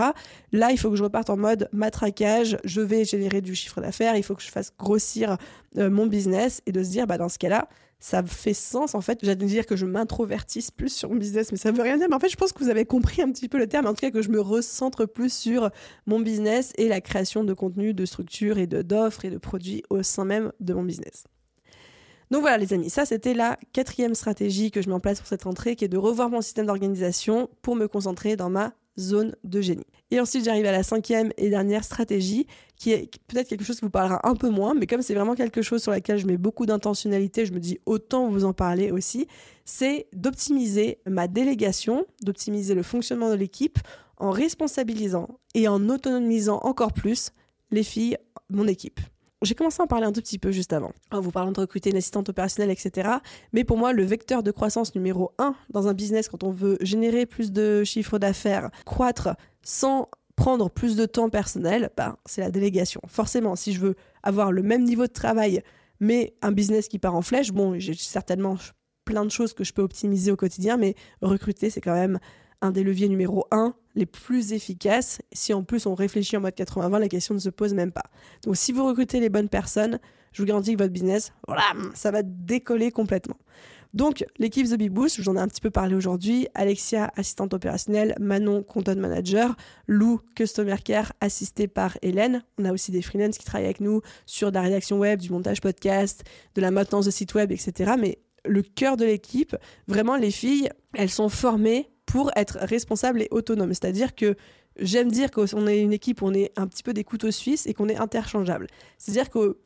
Là, 0.51 0.71
il 0.71 0.77
faut 0.77 0.89
que 0.89 0.95
je 0.95 1.03
reparte 1.03 1.29
en 1.29 1.37
mode 1.37 1.69
matraquage, 1.71 2.57
je 2.63 2.81
vais 2.81 3.05
générer 3.05 3.41
du 3.41 3.55
chiffre 3.55 3.81
d'affaires, 3.81 4.15
il 4.15 4.23
faut 4.23 4.35
que 4.35 4.41
je 4.41 4.49
fasse 4.49 4.73
grossir 4.77 5.37
euh, 5.77 5.89
mon 5.89 6.07
business 6.07 6.61
et 6.65 6.71
de 6.71 6.83
se 6.83 6.89
dire, 6.89 7.07
bah, 7.07 7.17
dans 7.17 7.29
ce 7.29 7.37
cas-là, 7.37 7.67
ça 7.99 8.23
fait 8.23 8.55
sens 8.55 8.95
en 8.95 9.01
fait. 9.01 9.19
J'allais 9.21 9.45
dire 9.45 9.65
que 9.65 9.75
je 9.75 9.85
m'introvertisse 9.85 10.71
plus 10.71 10.93
sur 10.93 11.09
mon 11.09 11.17
business, 11.17 11.51
mais 11.51 11.57
ça 11.57 11.71
veut 11.71 11.83
rien 11.83 11.97
dire. 11.97 12.07
Mais 12.09 12.15
en 12.15 12.19
fait, 12.19 12.29
je 12.29 12.35
pense 12.35 12.51
que 12.51 12.63
vous 12.63 12.69
avez 12.69 12.83
compris 12.83 13.21
un 13.21 13.31
petit 13.31 13.47
peu 13.47 13.59
le 13.59 13.67
terme. 13.67 13.85
En 13.85 13.93
tout 13.93 14.01
cas, 14.01 14.11
que 14.11 14.23
je 14.23 14.29
me 14.29 14.41
recentre 14.41 15.05
plus 15.05 15.31
sur 15.31 15.69
mon 16.07 16.19
business 16.19 16.73
et 16.77 16.89
la 16.89 16.99
création 16.99 17.43
de 17.43 17.53
contenu, 17.53 17.93
de 17.93 18.05
structures 18.05 18.57
et 18.57 18.65
d'offres 18.65 19.23
et 19.23 19.29
de 19.29 19.37
produits 19.37 19.83
au 19.89 20.01
sein 20.01 20.25
même 20.25 20.51
de 20.59 20.73
mon 20.73 20.83
business. 20.83 21.25
Donc 22.31 22.41
voilà 22.41 22.57
les 22.57 22.71
amis, 22.71 22.89
ça 22.89 23.05
c'était 23.05 23.33
la 23.33 23.59
quatrième 23.73 24.15
stratégie 24.15 24.71
que 24.71 24.81
je 24.81 24.87
mets 24.87 24.95
en 24.95 25.01
place 25.01 25.19
pour 25.19 25.27
cette 25.27 25.43
rentrée, 25.43 25.75
qui 25.75 25.83
est 25.83 25.89
de 25.89 25.97
revoir 25.97 26.29
mon 26.29 26.39
système 26.39 26.65
d'organisation 26.65 27.49
pour 27.61 27.75
me 27.75 27.89
concentrer 27.89 28.37
dans 28.37 28.49
ma 28.49 28.73
zone 28.97 29.35
de 29.43 29.59
génie. 29.59 29.85
Et 30.11 30.19
ensuite 30.19 30.45
j'arrive 30.45 30.65
à 30.65 30.71
la 30.71 30.83
cinquième 30.83 31.33
et 31.37 31.49
dernière 31.49 31.83
stratégie, 31.83 32.47
qui 32.77 32.91
est 32.91 33.11
peut-être 33.27 33.49
quelque 33.49 33.65
chose 33.65 33.79
qui 33.79 33.85
vous 33.85 33.91
parlera 33.91 34.25
un 34.25 34.35
peu 34.35 34.49
moins, 34.49 34.73
mais 34.73 34.87
comme 34.87 35.01
c'est 35.01 35.13
vraiment 35.13 35.35
quelque 35.35 35.61
chose 35.61 35.81
sur 35.81 35.91
laquelle 35.91 36.19
je 36.19 36.25
mets 36.25 36.37
beaucoup 36.37 36.65
d'intentionnalité, 36.65 37.45
je 37.45 37.51
me 37.51 37.59
dis 37.59 37.79
autant 37.85 38.29
vous 38.29 38.45
en 38.45 38.53
parler 38.53 38.91
aussi, 38.91 39.27
c'est 39.65 40.07
d'optimiser 40.13 40.99
ma 41.05 41.27
délégation, 41.27 42.05
d'optimiser 42.21 42.75
le 42.75 42.83
fonctionnement 42.83 43.29
de 43.29 43.35
l'équipe 43.35 43.77
en 44.15 44.31
responsabilisant 44.31 45.27
et 45.53 45.67
en 45.67 45.89
autonomisant 45.89 46.59
encore 46.63 46.93
plus 46.93 47.31
les 47.71 47.83
filles, 47.83 48.17
mon 48.49 48.67
équipe. 48.67 49.01
J'ai 49.43 49.55
commencé 49.55 49.81
à 49.81 49.85
en 49.85 49.87
parler 49.87 50.05
un 50.05 50.11
tout 50.11 50.21
petit 50.21 50.37
peu 50.37 50.51
juste 50.51 50.71
avant, 50.71 50.91
en 51.09 51.19
vous 51.19 51.31
parlant 51.31 51.51
de 51.51 51.59
recruter 51.59 51.89
une 51.89 51.97
assistante 51.97 52.29
opérationnelle, 52.29 52.69
etc. 52.69 53.09
Mais 53.53 53.63
pour 53.63 53.75
moi, 53.75 53.91
le 53.91 54.03
vecteur 54.03 54.43
de 54.43 54.51
croissance 54.51 54.93
numéro 54.93 55.31
un 55.39 55.55
dans 55.71 55.87
un 55.87 55.93
business, 55.93 56.29
quand 56.29 56.43
on 56.43 56.51
veut 56.51 56.77
générer 56.81 57.25
plus 57.25 57.51
de 57.51 57.83
chiffre 57.83 58.19
d'affaires, 58.19 58.69
croître 58.85 59.29
sans 59.63 60.09
prendre 60.35 60.69
plus 60.69 60.95
de 60.95 61.07
temps 61.07 61.29
personnel, 61.29 61.89
bah, 61.97 62.17
c'est 62.27 62.41
la 62.41 62.51
délégation. 62.51 63.01
Forcément, 63.07 63.55
si 63.55 63.73
je 63.73 63.79
veux 63.79 63.95
avoir 64.21 64.51
le 64.51 64.61
même 64.61 64.83
niveau 64.83 65.07
de 65.07 65.11
travail, 65.11 65.63
mais 65.99 66.35
un 66.43 66.51
business 66.51 66.87
qui 66.87 66.99
part 66.99 67.15
en 67.15 67.23
flèche, 67.23 67.51
bon, 67.51 67.79
j'ai 67.79 67.95
certainement 67.95 68.57
plein 69.05 69.25
de 69.25 69.31
choses 69.31 69.53
que 69.53 69.63
je 69.63 69.73
peux 69.73 69.81
optimiser 69.81 70.31
au 70.31 70.35
quotidien, 70.35 70.77
mais 70.77 70.93
recruter, 71.23 71.71
c'est 71.71 71.81
quand 71.81 71.95
même 71.95 72.19
un 72.61 72.69
des 72.69 72.83
leviers 72.83 73.09
numéro 73.09 73.47
un 73.49 73.73
les 73.95 74.05
plus 74.05 74.53
efficaces. 74.53 75.21
Si 75.31 75.53
en 75.53 75.63
plus 75.63 75.85
on 75.85 75.95
réfléchit 75.95 76.37
en 76.37 76.41
mode 76.41 76.53
80-20, 76.53 76.99
la 76.99 77.07
question 77.07 77.33
ne 77.33 77.39
se 77.39 77.49
pose 77.49 77.73
même 77.73 77.91
pas. 77.91 78.05
Donc 78.43 78.57
si 78.57 78.71
vous 78.71 78.85
recrutez 78.85 79.19
les 79.19 79.29
bonnes 79.29 79.49
personnes, 79.49 79.99
je 80.31 80.41
vous 80.41 80.45
garantis 80.47 80.73
que 80.73 80.77
votre 80.77 80.93
business, 80.93 81.33
voilà, 81.47 81.63
ça 81.93 82.11
va 82.11 82.23
décoller 82.23 82.91
complètement. 82.91 83.37
Donc 83.93 84.25
l'équipe 84.37 84.67
The 84.67 84.75
Big 84.75 84.91
Boost, 84.91 85.21
j'en 85.21 85.35
ai 85.35 85.39
un 85.39 85.47
petit 85.47 85.59
peu 85.59 85.69
parlé 85.69 85.95
aujourd'hui, 85.95 86.47
Alexia, 86.53 87.11
assistante 87.17 87.53
opérationnelle, 87.53 88.15
Manon, 88.19 88.63
content 88.63 88.95
manager, 88.95 89.55
Lou, 89.87 90.21
customer 90.35 90.77
care, 90.83 91.11
assistée 91.19 91.67
par 91.67 91.97
Hélène. 92.01 92.43
On 92.57 92.65
a 92.65 92.71
aussi 92.71 92.91
des 92.91 93.01
freelances 93.01 93.37
qui 93.37 93.43
travaillent 93.43 93.65
avec 93.65 93.81
nous 93.81 94.01
sur 94.25 94.51
de 94.51 94.55
la 94.55 94.61
rédaction 94.61 94.97
web, 94.97 95.19
du 95.19 95.29
montage 95.29 95.59
podcast, 95.59 96.23
de 96.55 96.61
la 96.61 96.71
maintenance 96.71 97.05
de 97.05 97.11
site 97.11 97.33
web, 97.33 97.51
etc. 97.51 97.93
Mais 97.99 98.19
le 98.45 98.61
cœur 98.61 98.95
de 98.95 99.05
l'équipe, 99.05 99.57
vraiment 99.87 100.15
les 100.15 100.31
filles, 100.31 100.69
elles 100.93 101.09
sont 101.09 101.29
formées 101.29 101.89
pour 102.11 102.29
être 102.35 102.57
responsable 102.59 103.21
et 103.21 103.27
autonome. 103.31 103.69
C'est-à-dire 103.69 104.15
que 104.15 104.35
j'aime 104.77 105.09
dire 105.09 105.31
qu'on 105.31 105.67
est 105.67 105.79
une 105.79 105.93
équipe, 105.93 106.21
on 106.21 106.33
est 106.33 106.51
un 106.57 106.67
petit 106.67 106.83
peu 106.83 106.93
des 106.93 107.05
couteaux 107.05 107.31
suisses 107.31 107.65
et 107.67 107.73
qu'on 107.73 107.87
est 107.87 107.95
interchangeable. 107.95 108.67
C'est-à-dire 108.97 109.29
que 109.29 109.57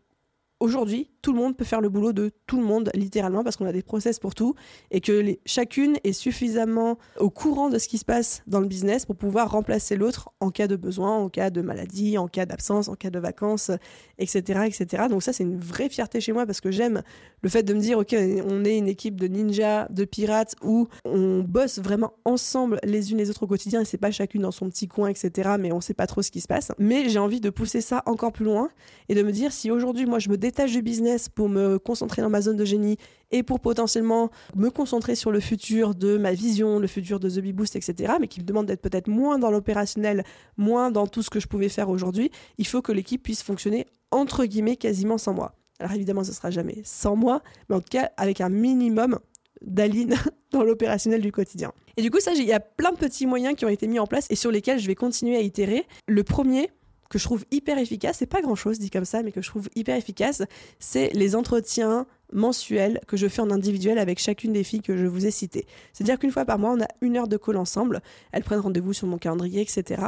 aujourd'hui, 0.60 1.12
tout 1.22 1.34
le 1.34 1.39
monde 1.39 1.58
peut 1.58 1.66
faire 1.66 1.82
le 1.82 1.89
boulot 1.89 2.14
de 2.14 2.32
tout 2.47 2.58
le 2.58 2.66
monde, 2.66 2.89
littéralement, 2.93 3.43
parce 3.43 3.58
qu'on 3.58 3.66
a 3.66 3.72
des 3.72 3.82
process 3.82 4.20
pour 4.20 4.36
tout, 4.36 4.56
et 4.91 5.01
que 5.01 5.36
chacune 5.45 5.97
est 6.03 6.14
suffisamment 6.14 6.97
au 7.20 7.30
courant 7.30 7.70
de 7.70 7.78
ce 7.78 7.88
qui 7.88 7.97
se 7.97 8.06
passe 8.06 8.43
dans 8.47 8.60
le 8.60 8.68
business 8.68 9.06
pour 9.06 9.16
pouvoir 9.16 9.51
remplacer 9.51 9.95
l'autre 9.95 10.30
en 10.39 10.51
cas 10.51 10.68
de 10.68 10.76
besoin, 10.76 11.18
en 11.18 11.30
cas 11.30 11.49
de 11.49 11.62
maladie, 11.62 12.18
en 12.18 12.28
cas 12.28 12.45
d'absence, 12.45 12.88
en 12.88 12.95
cas 12.95 13.10
de 13.10 13.20
vacances, 13.20 13.72
etc., 14.18 14.62
etc. 14.66 15.03
Donc 15.10 15.24
ça, 15.24 15.34
c'est 15.34 15.43
une 15.43 15.58
vraie 15.58 15.89
fierté 15.89 16.22
chez 16.22 16.32
moi, 16.32 16.45
parce 16.45 16.62
que 16.62 16.72
j'aime 16.72 17.01
le 17.41 17.49
fait 17.49 17.64
de 17.64 17.74
me 17.74 17.80
dire, 17.80 17.97
ok, 17.97 18.16
on 18.47 18.64
est 18.64 18.78
une 18.78 18.88
équipe 18.88 19.20
de 19.20 19.28
ninjas, 19.28 19.88
de 19.89 20.06
pirates, 20.06 20.56
où 20.64 20.88
on 21.03 21.39
bosse 21.39 21.80
vraiment 21.80 22.14
ensemble 22.24 22.80
les 22.84 23.12
unes 23.12 23.18
les 23.18 23.30
autres 23.30 23.43
au 23.43 23.47
quotidien, 23.47 23.82
et 23.82 23.86
c'est 23.86 23.97
pas 23.97 24.12
chacune 24.12 24.43
dans 24.43 24.51
son 24.51 24.70
petit 24.70 24.88
coin, 24.88 25.10
etc., 25.10 25.56
mais 25.60 25.72
on 25.72 25.82
sait 25.82 25.93
pas 25.93 26.08
trop 26.08 26.22
ce 26.22 26.32
qui 26.32 26.41
se 26.41 26.47
passe. 26.47 26.72
Mais 26.78 27.10
j'ai 27.10 27.20
envie 27.20 27.41
de 27.41 27.49
pousser 27.49 27.82
ça 27.82 28.03
encore 28.06 28.32
plus 28.32 28.45
loin, 28.45 28.70
et 29.10 29.16
de 29.16 29.24
me 29.24 29.32
dire, 29.32 29.51
si 29.51 29.72
aujourd'hui, 29.72 30.06
moi, 30.06 30.20
je 30.20 30.30
me 30.30 30.38
détache 30.46 30.72
du 30.72 30.84
business 30.84 31.28
pour 31.28 31.50
me 31.50 31.80
concentrer 31.80 32.22
dans 32.22 32.30
ma 32.30 32.41
zone 32.41 32.56
de 32.56 32.66
génie 32.66 32.98
et 33.32 33.41
pour 33.41 33.60
potentiellement 33.60 34.30
me 34.56 34.70
concentrer 34.70 35.16
sur 35.16 35.32
le 35.32 35.39
futur 35.39 35.96
de 35.96 36.18
ma 36.18 36.34
vision, 36.34 36.78
le 36.78 36.86
futur 36.88 37.20
de 37.20 37.30
The 37.30 37.39
Bee 37.39 37.52
Boost, 37.52 37.76
etc., 37.76 38.14
mais 38.20 38.28
qui 38.28 38.41
me 38.41 38.46
demande 38.46 38.68
d'être 38.68 38.82
peut-être 38.82 39.08
moins 39.08 39.39
dans 39.39 39.50
l'opérationnel, 39.50 40.24
moins 40.58 40.91
dans 40.91 41.08
tout 41.08 41.24
ce 41.24 41.32
que 41.32 41.39
je 41.39 41.48
pouvais 41.48 41.70
faire 41.70 41.89
aujourd'hui, 41.89 42.30
il 42.60 42.68
faut 42.68 42.84
que 42.84 42.91
l'équipe 42.91 43.24
puisse 43.24 43.41
fonctionner 43.41 43.88
entre 44.12 44.46
guillemets 44.46 44.76
quasiment 44.76 45.18
sans 45.18 45.34
moi. 45.34 45.56
Alors 45.80 45.93
évidemment, 45.93 46.24
ce 46.24 46.32
sera 46.32 46.52
jamais 46.52 46.82
sans 46.84 47.16
moi, 47.16 47.41
mais 47.68 47.76
en 47.76 47.82
tout 47.82 47.89
cas 47.89 48.12
avec 48.18 48.39
un 48.39 48.50
minimum 48.50 49.20
d'Aline 49.62 50.16
dans 50.52 50.64
l'opérationnel 50.64 51.22
du 51.22 51.32
quotidien. 51.32 51.74
Et 51.98 52.02
du 52.02 52.12
coup, 52.12 52.20
ça, 52.20 52.34
il 52.34 52.43
y 52.43 52.54
a 52.54 52.60
plein 52.60 52.91
de 52.91 52.98
petits 52.98 53.26
moyens 53.26 53.56
qui 53.56 53.66
ont 53.66 53.70
été 53.70 53.88
mis 53.88 54.00
en 54.00 54.06
place 54.06 54.28
et 54.30 54.36
sur 54.36 54.52
lesquels 54.52 54.80
je 54.80 54.88
vais 54.88 54.96
continuer 54.96 55.38
à 55.38 55.41
itérer. 55.41 55.86
Le 56.08 56.24
premier, 56.24 56.70
que 57.10 57.20
je 57.20 57.24
trouve 57.24 57.45
hyper 57.51 57.78
efficace, 57.78 58.18
c'est 58.20 58.26
pas 58.26 58.41
grand 58.41 58.56
chose 58.56 58.80
dit 58.80 58.89
comme 58.89 59.06
ça, 59.06 59.24
mais 59.24 59.32
que 59.32 59.41
je 59.41 59.49
trouve 59.49 59.70
hyper 59.76 59.95
efficace, 59.95 60.43
c'est 60.80 61.10
les 61.14 61.36
entretiens 61.36 62.08
mensuel 62.36 62.99
que 63.07 63.17
je 63.17 63.27
fais 63.27 63.41
en 63.41 63.49
individuel 63.49 63.97
avec 63.97 64.19
chacune 64.19 64.53
des 64.53 64.63
filles 64.63 64.81
que 64.81 64.95
je 64.95 65.05
vous 65.05 65.25
ai 65.25 65.31
citées. 65.31 65.65
C'est-à-dire 65.93 66.19
qu'une 66.19 66.31
fois 66.31 66.45
par 66.45 66.59
mois, 66.59 66.71
on 66.71 66.81
a 66.81 66.88
une 67.01 67.17
heure 67.17 67.27
de 67.27 67.38
call 67.38 67.57
ensemble. 67.57 68.01
Elles 68.31 68.43
prennent 68.43 68.59
rendez-vous 68.59 68.93
sur 68.93 69.07
mon 69.07 69.17
calendrier, 69.17 69.61
etc. 69.61 70.03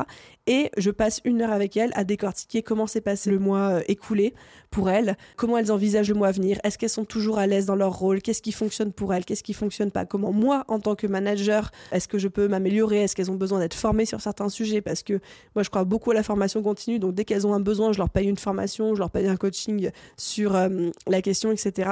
Et 0.46 0.70
je 0.78 0.92
passe 0.92 1.22
une 1.26 1.42
heure 1.42 1.52
avec 1.52 1.76
elles 1.78 1.92
à 1.96 2.04
décortiquer 2.04 2.62
comment 2.62 2.88
s'est 2.88 3.02
passé 3.02 3.32
le 3.32 3.40
mois 3.40 3.70
euh, 3.70 3.82
écoulé 3.88 4.34
pour 4.70 4.90
elles, 4.90 5.18
comment 5.36 5.58
elles 5.58 5.72
envisagent 5.72 6.10
le 6.10 6.16
mois 6.16 6.28
à 6.28 6.32
venir, 6.32 6.60
est-ce 6.64 6.78
qu'elles 6.78 6.90
sont 6.90 7.06
toujours 7.06 7.40
à 7.40 7.48
l'aise 7.48 7.66
dans 7.66 7.76
leur 7.76 7.98
rôle, 7.98 8.22
qu'est-ce 8.22 8.42
qui 8.42 8.52
fonctionne 8.52 8.92
pour 8.92 9.14
elles, 9.14 9.26
qu'est-ce 9.26 9.44
qui 9.44 9.54
fonctionne 9.54 9.92
pas, 9.92 10.06
comment 10.06 10.32
moi, 10.32 10.66
en 10.68 10.80
tant 10.80 10.96
que 10.96 11.08
manager, 11.08 11.72
est-ce 11.92 12.08
que 12.08 12.18
je 12.18 12.28
peux 12.28 12.48
m'améliorer, 12.48 13.04
est-ce 13.04 13.16
qu'elles 13.16 13.32
ont 13.32 13.36
besoin 13.36 13.60
d'être 13.60 13.74
formées 13.74 14.06
sur 14.06 14.22
certains 14.22 14.50
sujets, 14.50 14.82
parce 14.82 15.04
que 15.04 15.20
moi 15.56 15.64
je 15.64 15.70
crois 15.70 15.84
beaucoup 15.84 16.12
à 16.12 16.14
la 16.14 16.24
formation 16.24 16.62
continue, 16.62 17.00
donc 17.00 17.16
dès 17.16 17.26
qu'elles 17.26 17.48
ont 17.48 17.54
un 17.54 17.60
besoin, 17.60 17.92
je 17.92 17.98
leur 17.98 18.10
paye 18.10 18.28
une 18.28 18.38
formation, 18.38 18.94
je 18.94 19.00
leur 19.00 19.10
paye 19.10 19.28
un 19.28 19.38
coaching 19.38 19.90
sur 20.18 20.56
euh, 20.56 20.90
la 21.08 21.22
question, 21.22 21.52
etc. 21.52 21.92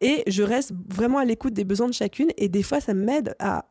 Et 0.00 0.22
je 0.26 0.42
reste 0.42 0.72
vraiment 0.88 1.18
à 1.18 1.24
l'écoute 1.24 1.54
des 1.54 1.64
besoins 1.64 1.88
de 1.88 1.94
chacune. 1.94 2.28
Et 2.36 2.48
des 2.48 2.62
fois, 2.62 2.80
ça 2.80 2.94
m'aide 2.94 3.34
à 3.38 3.66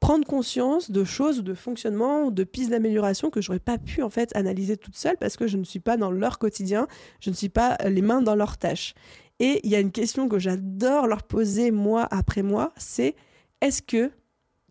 prendre 0.00 0.26
conscience 0.26 0.90
de 0.90 1.04
choses 1.04 1.40
ou 1.40 1.42
de 1.42 1.52
fonctionnements 1.52 2.24
ou 2.24 2.30
de 2.30 2.42
pistes 2.42 2.70
d'amélioration 2.70 3.28
que 3.28 3.42
j'aurais 3.42 3.60
pas 3.60 3.76
pu 3.76 4.02
en 4.02 4.08
fait 4.08 4.34
analyser 4.34 4.78
toute 4.78 4.96
seule 4.96 5.18
parce 5.18 5.36
que 5.36 5.46
je 5.46 5.58
ne 5.58 5.64
suis 5.64 5.78
pas 5.78 5.98
dans 5.98 6.10
leur 6.10 6.38
quotidien, 6.38 6.88
je 7.20 7.28
ne 7.28 7.34
suis 7.34 7.50
pas 7.50 7.76
les 7.84 8.00
mains 8.00 8.22
dans 8.22 8.34
leurs 8.34 8.56
tâches. 8.56 8.94
Et 9.40 9.60
il 9.62 9.70
y 9.70 9.76
a 9.76 9.80
une 9.80 9.92
question 9.92 10.28
que 10.28 10.38
j'adore 10.38 11.06
leur 11.06 11.22
poser 11.22 11.70
mois 11.70 12.08
après 12.10 12.42
mois, 12.42 12.72
c'est 12.76 13.14
est-ce 13.60 13.82
que 13.82 14.10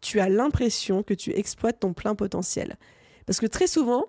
tu 0.02 0.20
as 0.20 0.30
l'impression 0.30 1.04
que 1.04 1.14
tu 1.14 1.32
exploites 1.32 1.80
ton 1.80 1.94
plein 1.94 2.16
potentiel? 2.16 2.78
Parce 3.28 3.40
que 3.40 3.46
très 3.46 3.68
souvent, 3.68 4.06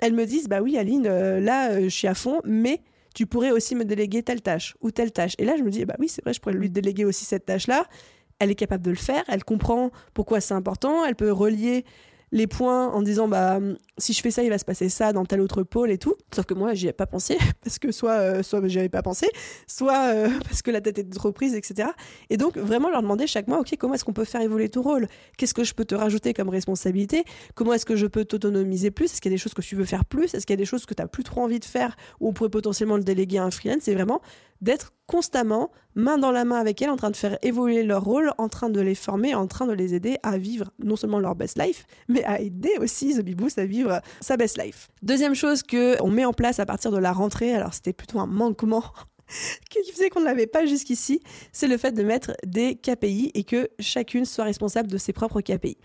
elles 0.00 0.14
me 0.14 0.26
disent 0.26 0.48
bah 0.48 0.60
oui 0.60 0.78
Aline, 0.78 1.06
euh, 1.06 1.40
là 1.40 1.72
euh, 1.72 1.84
je 1.84 1.88
suis 1.88 2.08
à 2.08 2.14
fond, 2.14 2.40
mais 2.44 2.82
tu 3.14 3.26
pourrais 3.26 3.50
aussi 3.50 3.74
me 3.74 3.84
déléguer 3.84 4.22
telle 4.22 4.42
tâche 4.42 4.76
ou 4.80 4.90
telle 4.90 5.12
tâche. 5.12 5.34
Et 5.38 5.44
là, 5.44 5.56
je 5.56 5.62
me 5.62 5.70
dis, 5.70 5.84
bah 5.84 5.96
oui, 5.98 6.08
c'est 6.08 6.22
vrai, 6.22 6.32
je 6.32 6.40
pourrais 6.40 6.54
lui 6.54 6.70
déléguer 6.70 7.04
aussi 7.04 7.24
cette 7.24 7.46
tâche-là. 7.46 7.86
Elle 8.38 8.50
est 8.50 8.56
capable 8.56 8.84
de 8.84 8.90
le 8.90 8.96
faire, 8.96 9.22
elle 9.28 9.44
comprend 9.44 9.90
pourquoi 10.14 10.40
c'est 10.40 10.54
important, 10.54 11.04
elle 11.04 11.14
peut 11.14 11.30
relier 11.30 11.84
les 12.32 12.46
points 12.46 12.88
en 12.88 13.02
disant 13.02 13.28
bah 13.28 13.60
si 13.98 14.12
je 14.14 14.20
fais 14.20 14.30
ça, 14.30 14.42
il 14.42 14.48
va 14.48 14.58
se 14.58 14.64
passer 14.64 14.88
ça 14.88 15.12
dans 15.12 15.24
tel 15.24 15.40
autre 15.40 15.62
pôle 15.62 15.90
et 15.90 15.98
tout. 15.98 16.16
Sauf 16.34 16.46
que 16.46 16.54
moi, 16.54 16.74
j'y 16.74 16.88
ai 16.88 16.92
pas 16.92 17.06
pensé 17.06 17.36
parce 17.62 17.78
que 17.78 17.92
soit 17.92 18.12
euh, 18.12 18.42
soit 18.42 18.66
j'y 18.66 18.78
avais 18.78 18.88
pas 18.88 19.02
pensé, 19.02 19.28
soit 19.66 20.14
euh, 20.14 20.28
parce 20.44 20.62
que 20.62 20.70
la 20.70 20.80
tête 20.80 20.98
était 20.98 21.10
trop 21.10 21.30
prise, 21.30 21.54
etc. 21.54 21.90
Et 22.30 22.36
donc 22.36 22.56
vraiment 22.56 22.90
leur 22.90 23.02
demander 23.02 23.26
chaque 23.26 23.46
mois, 23.48 23.60
ok, 23.60 23.76
comment 23.78 23.94
est-ce 23.94 24.04
qu'on 24.04 24.14
peut 24.14 24.24
faire 24.24 24.40
évoluer 24.40 24.70
ton 24.70 24.82
rôle? 24.82 25.06
Qu'est-ce 25.36 25.54
que 25.54 25.64
je 25.64 25.74
peux 25.74 25.84
te 25.84 25.94
rajouter 25.94 26.32
comme 26.32 26.48
responsabilité? 26.48 27.24
Comment 27.54 27.74
est-ce 27.74 27.86
que 27.86 27.96
je 27.96 28.06
peux 28.06 28.24
t'autonomiser 28.24 28.90
plus? 28.90 29.06
Est-ce 29.06 29.20
qu'il 29.20 29.30
y 29.30 29.34
a 29.34 29.36
des 29.36 29.42
choses 29.42 29.54
que 29.54 29.62
tu 29.62 29.76
veux 29.76 29.84
faire 29.84 30.04
plus? 30.04 30.34
Est-ce 30.34 30.46
qu'il 30.46 30.54
y 30.54 30.58
a 30.58 30.62
des 30.62 30.64
choses 30.64 30.86
que 30.86 30.94
tu 30.94 31.02
n'as 31.02 31.08
plus 31.08 31.24
trop 31.24 31.42
envie 31.42 31.60
de 31.60 31.64
faire 31.64 31.96
ou 32.20 32.28
on 32.28 32.32
pourrait 32.32 32.50
potentiellement 32.50 32.96
le 32.96 33.04
déléguer 33.04 33.38
à 33.38 33.44
un 33.44 33.50
freelance? 33.50 33.82
C'est 33.82 33.94
vraiment 33.94 34.22
d'être 34.62 34.94
constamment 35.06 35.70
main 35.94 36.16
dans 36.16 36.30
la 36.30 36.44
main 36.44 36.58
avec 36.58 36.80
elles, 36.80 36.88
en 36.88 36.96
train 36.96 37.10
de 37.10 37.16
faire 37.16 37.36
évoluer 37.42 37.82
leur 37.82 38.02
rôle, 38.02 38.32
en 38.38 38.48
train 38.48 38.70
de 38.70 38.80
les 38.80 38.94
former, 38.94 39.34
en 39.34 39.46
train 39.46 39.66
de 39.66 39.72
les 39.72 39.94
aider 39.94 40.16
à 40.22 40.38
vivre 40.38 40.70
non 40.78 40.96
seulement 40.96 41.18
leur 41.18 41.34
best 41.34 41.58
life, 41.58 41.84
mais 42.08 42.24
à 42.24 42.40
aider 42.40 42.72
aussi 42.80 43.14
The 43.14 43.20
Bee 43.20 43.36
à 43.56 43.66
vivre 43.66 44.00
sa 44.20 44.38
best 44.38 44.62
life. 44.62 44.88
Deuxième 45.02 45.34
chose 45.34 45.62
que 45.62 46.00
on 46.02 46.10
met 46.10 46.24
en 46.24 46.32
place 46.32 46.60
à 46.60 46.66
partir 46.66 46.90
de 46.90 46.98
la 46.98 47.12
rentrée, 47.12 47.52
alors 47.52 47.74
c'était 47.74 47.92
plutôt 47.92 48.20
un 48.20 48.26
manquement 48.26 48.84
qui 49.70 49.92
faisait 49.92 50.08
qu'on 50.08 50.20
ne 50.20 50.24
l'avait 50.24 50.46
pas 50.46 50.64
jusqu'ici, 50.64 51.20
c'est 51.52 51.68
le 51.68 51.76
fait 51.76 51.92
de 51.92 52.02
mettre 52.02 52.32
des 52.46 52.76
KPI 52.76 53.32
et 53.34 53.44
que 53.44 53.68
chacune 53.80 54.24
soit 54.24 54.44
responsable 54.44 54.88
de 54.88 54.98
ses 54.98 55.12
propres 55.12 55.40
KPI. 55.40 55.76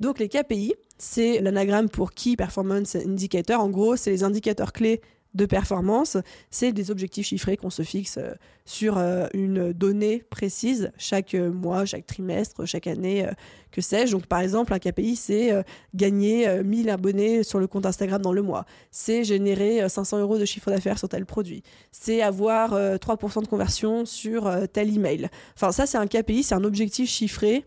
Donc 0.00 0.18
les 0.18 0.28
KPI, 0.28 0.74
c'est 0.98 1.40
l'anagramme 1.40 1.88
pour 1.88 2.12
Key 2.12 2.34
Performance 2.36 2.96
Indicator. 2.96 3.60
En 3.60 3.68
gros, 3.68 3.94
c'est 3.94 4.10
les 4.10 4.24
indicateurs 4.24 4.72
clés 4.72 5.00
de 5.34 5.46
performance, 5.46 6.16
c'est 6.50 6.72
des 6.72 6.90
objectifs 6.90 7.26
chiffrés 7.26 7.56
qu'on 7.56 7.70
se 7.70 7.82
fixe 7.82 8.18
euh, 8.18 8.32
sur 8.64 8.98
euh, 8.98 9.26
une 9.34 9.72
donnée 9.72 10.22
précise 10.30 10.92
chaque 10.98 11.34
euh, 11.34 11.50
mois, 11.50 11.84
chaque 11.84 12.06
trimestre, 12.06 12.66
chaque 12.66 12.86
année, 12.86 13.26
que 13.70 13.80
sais-je. 13.80 14.12
Donc 14.12 14.26
par 14.26 14.40
exemple, 14.40 14.72
un 14.74 14.78
KPI, 14.78 15.16
c'est 15.16 15.64
gagner 15.94 16.62
1000 16.62 16.90
abonnés 16.90 17.42
sur 17.42 17.58
le 17.58 17.66
compte 17.66 17.86
Instagram 17.86 18.20
dans 18.20 18.32
le 18.32 18.42
mois. 18.42 18.66
C'est 18.90 19.24
générer 19.24 19.88
500 19.88 20.18
euros 20.20 20.38
de 20.38 20.44
chiffre 20.44 20.70
d'affaires 20.70 20.98
sur 20.98 21.08
tel 21.08 21.26
produit. 21.26 21.62
C'est 21.90 22.22
avoir 22.22 22.74
3% 22.74 23.42
de 23.42 23.48
conversion 23.48 24.04
sur 24.04 24.50
tel 24.72 24.94
email. 24.94 25.28
Enfin 25.56 25.72
ça, 25.72 25.86
c'est 25.86 25.98
un 25.98 26.06
KPI, 26.06 26.42
c'est 26.42 26.54
un 26.54 26.64
objectif 26.64 27.08
chiffré 27.08 27.64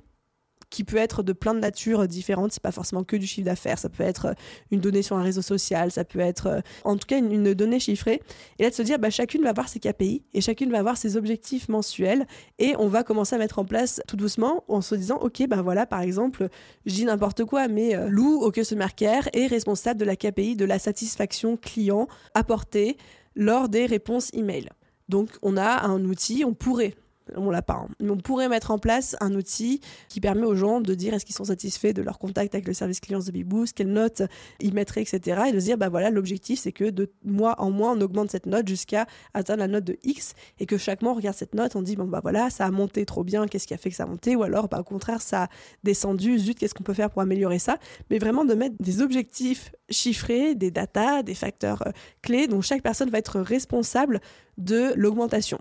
qui 0.69 0.83
peut 0.83 0.97
être 0.97 1.23
de 1.23 1.33
plein 1.33 1.53
de 1.53 1.59
natures 1.59 2.07
différentes. 2.07 2.51
C'est 2.51 2.61
pas 2.61 2.71
forcément 2.71 3.03
que 3.03 3.15
du 3.15 3.27
chiffre 3.27 3.45
d'affaires. 3.45 3.79
Ça 3.79 3.89
peut 3.89 4.03
être 4.03 4.25
euh, 4.25 4.33
une 4.71 4.81
donnée 4.81 5.01
sur 5.01 5.17
un 5.17 5.23
réseau 5.23 5.41
social. 5.41 5.91
Ça 5.91 6.03
peut 6.03 6.19
être, 6.19 6.47
euh, 6.47 6.59
en 6.83 6.97
tout 6.97 7.07
cas, 7.07 7.17
une, 7.17 7.53
donnée 7.53 7.79
chiffrée. 7.79 8.21
Et 8.59 8.63
là, 8.63 8.69
de 8.69 8.75
se 8.75 8.81
dire, 8.81 8.99
bah, 8.99 9.09
chacune 9.09 9.43
va 9.43 9.49
avoir 9.49 9.69
ses 9.69 9.79
KPI 9.79 10.23
et 10.33 10.41
chacune 10.41 10.71
va 10.71 10.79
avoir 10.79 10.97
ses 10.97 11.17
objectifs 11.17 11.69
mensuels. 11.69 12.25
Et 12.59 12.75
on 12.77 12.87
va 12.87 13.03
commencer 13.03 13.35
à 13.35 13.39
mettre 13.39 13.59
en 13.59 13.65
place 13.65 14.01
tout 14.07 14.17
doucement 14.17 14.63
en 14.67 14.81
se 14.81 14.95
disant, 14.95 15.17
OK, 15.17 15.43
ben 15.47 15.61
voilà, 15.61 15.85
par 15.85 16.01
exemple, 16.01 16.49
je 16.85 16.93
dis 16.93 17.05
n'importe 17.05 17.45
quoi, 17.45 17.67
mais 17.67 17.95
euh, 17.95 18.07
Lou, 18.09 18.41
au 18.41 18.51
Customer 18.51 18.87
Care, 18.95 19.29
est 19.33 19.47
responsable 19.47 19.99
de 19.99 20.05
la 20.05 20.15
KPI 20.15 20.55
de 20.55 20.65
la 20.65 20.79
satisfaction 20.79 21.57
client 21.57 22.07
apportée 22.33 22.97
lors 23.35 23.69
des 23.69 23.85
réponses 23.85 24.29
email. 24.33 24.69
Donc, 25.09 25.29
on 25.41 25.57
a 25.57 25.85
un 25.85 26.03
outil, 26.05 26.43
on 26.45 26.53
pourrait 26.53 26.95
on 27.35 27.49
l'a 27.49 27.61
pas. 27.61 27.85
Hein. 27.85 27.87
On 28.01 28.17
pourrait 28.17 28.49
mettre 28.49 28.71
en 28.71 28.77
place 28.77 29.15
un 29.19 29.33
outil 29.33 29.81
qui 30.09 30.19
permet 30.21 30.45
aux 30.45 30.55
gens 30.55 30.81
de 30.81 30.93
dire 30.93 31.13
est-ce 31.13 31.25
qu'ils 31.25 31.35
sont 31.35 31.45
satisfaits 31.45 31.93
de 31.93 32.01
leur 32.01 32.19
contact 32.19 32.53
avec 32.55 32.67
le 32.67 32.73
service 32.73 32.99
client 32.99 33.19
de 33.19 33.31
Beboost, 33.31 33.75
quelle 33.75 33.91
note 33.91 34.21
ils 34.59 34.73
mettraient, 34.73 35.01
etc. 35.01 35.43
Et 35.47 35.51
de 35.51 35.59
se 35.59 35.65
dire 35.65 35.77
bah 35.77 35.89
voilà 35.89 36.09
l'objectif 36.09 36.59
c'est 36.59 36.71
que 36.71 36.89
de 36.89 37.11
mois 37.23 37.55
en 37.59 37.71
mois 37.71 37.91
on 37.91 38.01
augmente 38.01 38.31
cette 38.31 38.45
note 38.45 38.67
jusqu'à 38.67 39.05
atteindre 39.33 39.59
la 39.59 39.67
note 39.67 39.83
de 39.83 39.97
X 40.03 40.33
et 40.59 40.65
que 40.65 40.77
chaque 40.77 41.01
mois 41.01 41.11
on 41.11 41.15
regarde 41.15 41.35
cette 41.35 41.55
note, 41.55 41.75
on 41.75 41.81
dit 41.81 41.95
bon 41.95 42.05
bah 42.05 42.19
voilà 42.21 42.49
ça 42.49 42.65
a 42.65 42.71
monté 42.71 43.05
trop 43.05 43.23
bien, 43.23 43.47
qu'est-ce 43.47 43.67
qui 43.67 43.73
a 43.73 43.77
fait 43.77 43.89
que 43.89 43.95
ça 43.95 44.03
a 44.03 44.07
monté? 44.07 44.35
Ou 44.35 44.43
alors 44.43 44.67
bah, 44.67 44.79
au 44.79 44.83
contraire 44.83 45.21
ça 45.21 45.43
a 45.43 45.47
descendu, 45.83 46.37
zut 46.37 46.57
qu'est-ce 46.57 46.73
qu'on 46.73 46.83
peut 46.83 46.93
faire 46.93 47.09
pour 47.09 47.21
améliorer 47.21 47.59
ça? 47.59 47.77
Mais 48.09 48.19
vraiment 48.19 48.45
de 48.45 48.53
mettre 48.53 48.75
des 48.79 49.01
objectifs 49.01 49.71
chiffrés, 49.89 50.55
des 50.55 50.71
datas, 50.71 51.23
des 51.23 51.35
facteurs 51.35 51.85
euh, 51.87 51.91
clés 52.21 52.47
dont 52.47 52.61
chaque 52.61 52.81
personne 52.81 53.09
va 53.09 53.17
être 53.17 53.39
responsable 53.39 54.21
de 54.57 54.93
l'augmentation. 54.95 55.59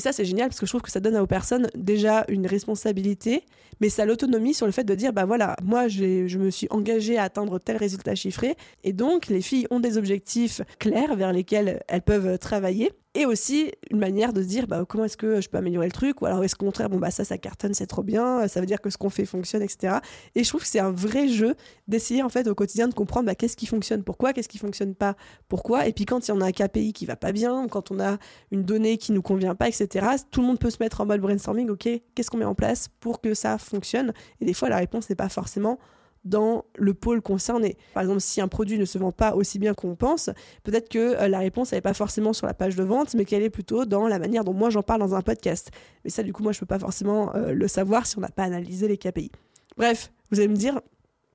Et 0.00 0.02
ça, 0.02 0.12
c'est 0.12 0.24
génial 0.24 0.48
parce 0.48 0.58
que 0.58 0.64
je 0.64 0.70
trouve 0.70 0.80
que 0.80 0.90
ça 0.90 0.98
donne 0.98 1.14
aux 1.18 1.26
personnes 1.26 1.68
déjà 1.74 2.24
une 2.28 2.46
responsabilité, 2.46 3.44
mais 3.80 3.88
ça 3.88 4.04
l'autonomie 4.04 4.54
sur 4.54 4.66
le 4.66 4.72
fait 4.72 4.84
de 4.84 4.94
dire 4.94 5.12
bah 5.12 5.24
voilà, 5.24 5.56
moi 5.62 5.88
je 5.88 6.38
me 6.38 6.50
suis 6.50 6.68
engagée 6.70 7.18
à 7.18 7.24
atteindre 7.24 7.58
tel 7.58 7.76
résultat 7.76 8.14
chiffré, 8.14 8.56
et 8.84 8.92
donc 8.92 9.28
les 9.28 9.40
filles 9.42 9.66
ont 9.70 9.80
des 9.80 9.98
objectifs 9.98 10.62
clairs 10.78 11.16
vers 11.16 11.32
lesquels 11.32 11.82
elles 11.88 12.02
peuvent 12.02 12.38
travailler. 12.38 12.92
Et 13.14 13.26
aussi 13.26 13.72
une 13.90 13.98
manière 13.98 14.32
de 14.32 14.40
se 14.40 14.46
dire 14.46 14.68
bah, 14.68 14.84
comment 14.88 15.04
est-ce 15.04 15.16
que 15.16 15.40
je 15.40 15.48
peux 15.48 15.58
améliorer 15.58 15.86
le 15.86 15.92
truc? 15.92 16.22
Ou 16.22 16.26
alors 16.26 16.44
est-ce 16.44 16.54
qu'au 16.54 16.66
contraire 16.66 16.88
bon 16.88 16.98
bah 16.98 17.10
ça 17.10 17.24
ça 17.24 17.38
cartonne 17.38 17.74
c'est 17.74 17.88
trop 17.88 18.04
bien 18.04 18.46
ça 18.46 18.60
veut 18.60 18.66
dire 18.66 18.80
que 18.80 18.88
ce 18.88 18.96
qu'on 18.96 19.10
fait 19.10 19.24
fonctionne 19.24 19.62
etc 19.62 19.96
et 20.36 20.44
je 20.44 20.48
trouve 20.48 20.60
que 20.60 20.68
c'est 20.68 20.78
un 20.78 20.92
vrai 20.92 21.26
jeu 21.26 21.56
d'essayer 21.88 22.22
en 22.22 22.28
fait 22.28 22.46
au 22.46 22.54
quotidien 22.54 22.86
de 22.86 22.94
comprendre 22.94 23.26
bah, 23.26 23.34
qu'est-ce 23.34 23.56
qui 23.56 23.66
fonctionne 23.66 24.04
pourquoi 24.04 24.32
qu'est-ce 24.32 24.48
qui 24.48 24.58
fonctionne 24.58 24.94
pas 24.94 25.16
pourquoi 25.48 25.88
et 25.88 25.92
puis 25.92 26.04
quand 26.04 26.28
il 26.28 26.30
y 26.30 26.34
en 26.34 26.40
a 26.40 26.46
un 26.46 26.52
KPI 26.52 26.92
qui 26.92 27.04
va 27.04 27.16
pas 27.16 27.32
bien 27.32 27.66
quand 27.66 27.90
on 27.90 27.98
a 27.98 28.18
une 28.52 28.62
donnée 28.62 28.96
qui 28.96 29.10
nous 29.10 29.22
convient 29.22 29.56
pas 29.56 29.66
etc 29.66 30.06
tout 30.30 30.40
le 30.40 30.46
monde 30.46 30.60
peut 30.60 30.70
se 30.70 30.78
mettre 30.78 31.00
en 31.00 31.06
mode 31.06 31.20
brainstorming. 31.20 31.68
Ok 31.68 31.88
qu'est-ce 32.14 32.30
qu'on 32.30 32.38
met 32.38 32.44
en 32.44 32.54
place 32.54 32.86
pour 33.00 33.20
que 33.20 33.34
ça 33.34 33.58
fonctionne 33.70 34.12
et 34.40 34.44
des 34.44 34.54
fois 34.54 34.68
la 34.68 34.76
réponse 34.76 35.08
n'est 35.08 35.16
pas 35.16 35.28
forcément 35.28 35.78
dans 36.24 36.64
le 36.76 36.94
pôle 36.94 37.22
concerné. 37.22 37.76
Par 37.94 38.02
exemple, 38.02 38.20
si 38.20 38.40
un 38.40 38.48
produit 38.48 38.78
ne 38.78 38.84
se 38.84 38.98
vend 38.98 39.12
pas 39.12 39.34
aussi 39.34 39.58
bien 39.58 39.74
qu'on 39.74 39.96
pense, 39.96 40.30
peut-être 40.64 40.88
que 40.88 40.98
euh, 40.98 41.28
la 41.28 41.38
réponse 41.38 41.72
n'est 41.72 41.80
pas 41.80 41.94
forcément 41.94 42.32
sur 42.32 42.46
la 42.46 42.54
page 42.54 42.76
de 42.76 42.82
vente, 42.82 43.14
mais 43.14 43.24
qu'elle 43.24 43.42
est 43.42 43.50
plutôt 43.50 43.86
dans 43.86 44.06
la 44.06 44.18
manière 44.18 44.44
dont 44.44 44.52
moi 44.52 44.70
j'en 44.70 44.82
parle 44.82 45.00
dans 45.00 45.14
un 45.14 45.22
podcast. 45.22 45.70
Mais 46.04 46.10
ça, 46.10 46.22
du 46.22 46.32
coup, 46.32 46.42
moi, 46.42 46.52
je 46.52 46.58
ne 46.58 46.60
peux 46.60 46.66
pas 46.66 46.78
forcément 46.78 47.34
euh, 47.34 47.52
le 47.52 47.68
savoir 47.68 48.06
si 48.06 48.18
on 48.18 48.20
n'a 48.20 48.28
pas 48.28 48.44
analysé 48.44 48.86
les 48.86 48.98
KPI. 48.98 49.30
Bref, 49.76 50.12
vous 50.30 50.40
allez 50.40 50.48
me 50.48 50.56
dire, 50.56 50.80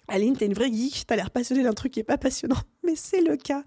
Aline, 0.07 0.37
t'es 0.37 0.45
une 0.45 0.53
vraie 0.53 0.71
geek, 0.71 1.05
t'as 1.07 1.15
l'air 1.15 1.31
passionnée 1.31 1.63
d'un 1.63 1.73
truc 1.73 1.91
qui 1.93 1.99
est 1.99 2.03
pas 2.03 2.17
passionnant, 2.17 2.59
mais 2.83 2.95
c'est 2.95 3.21
le 3.21 3.37
cas, 3.37 3.63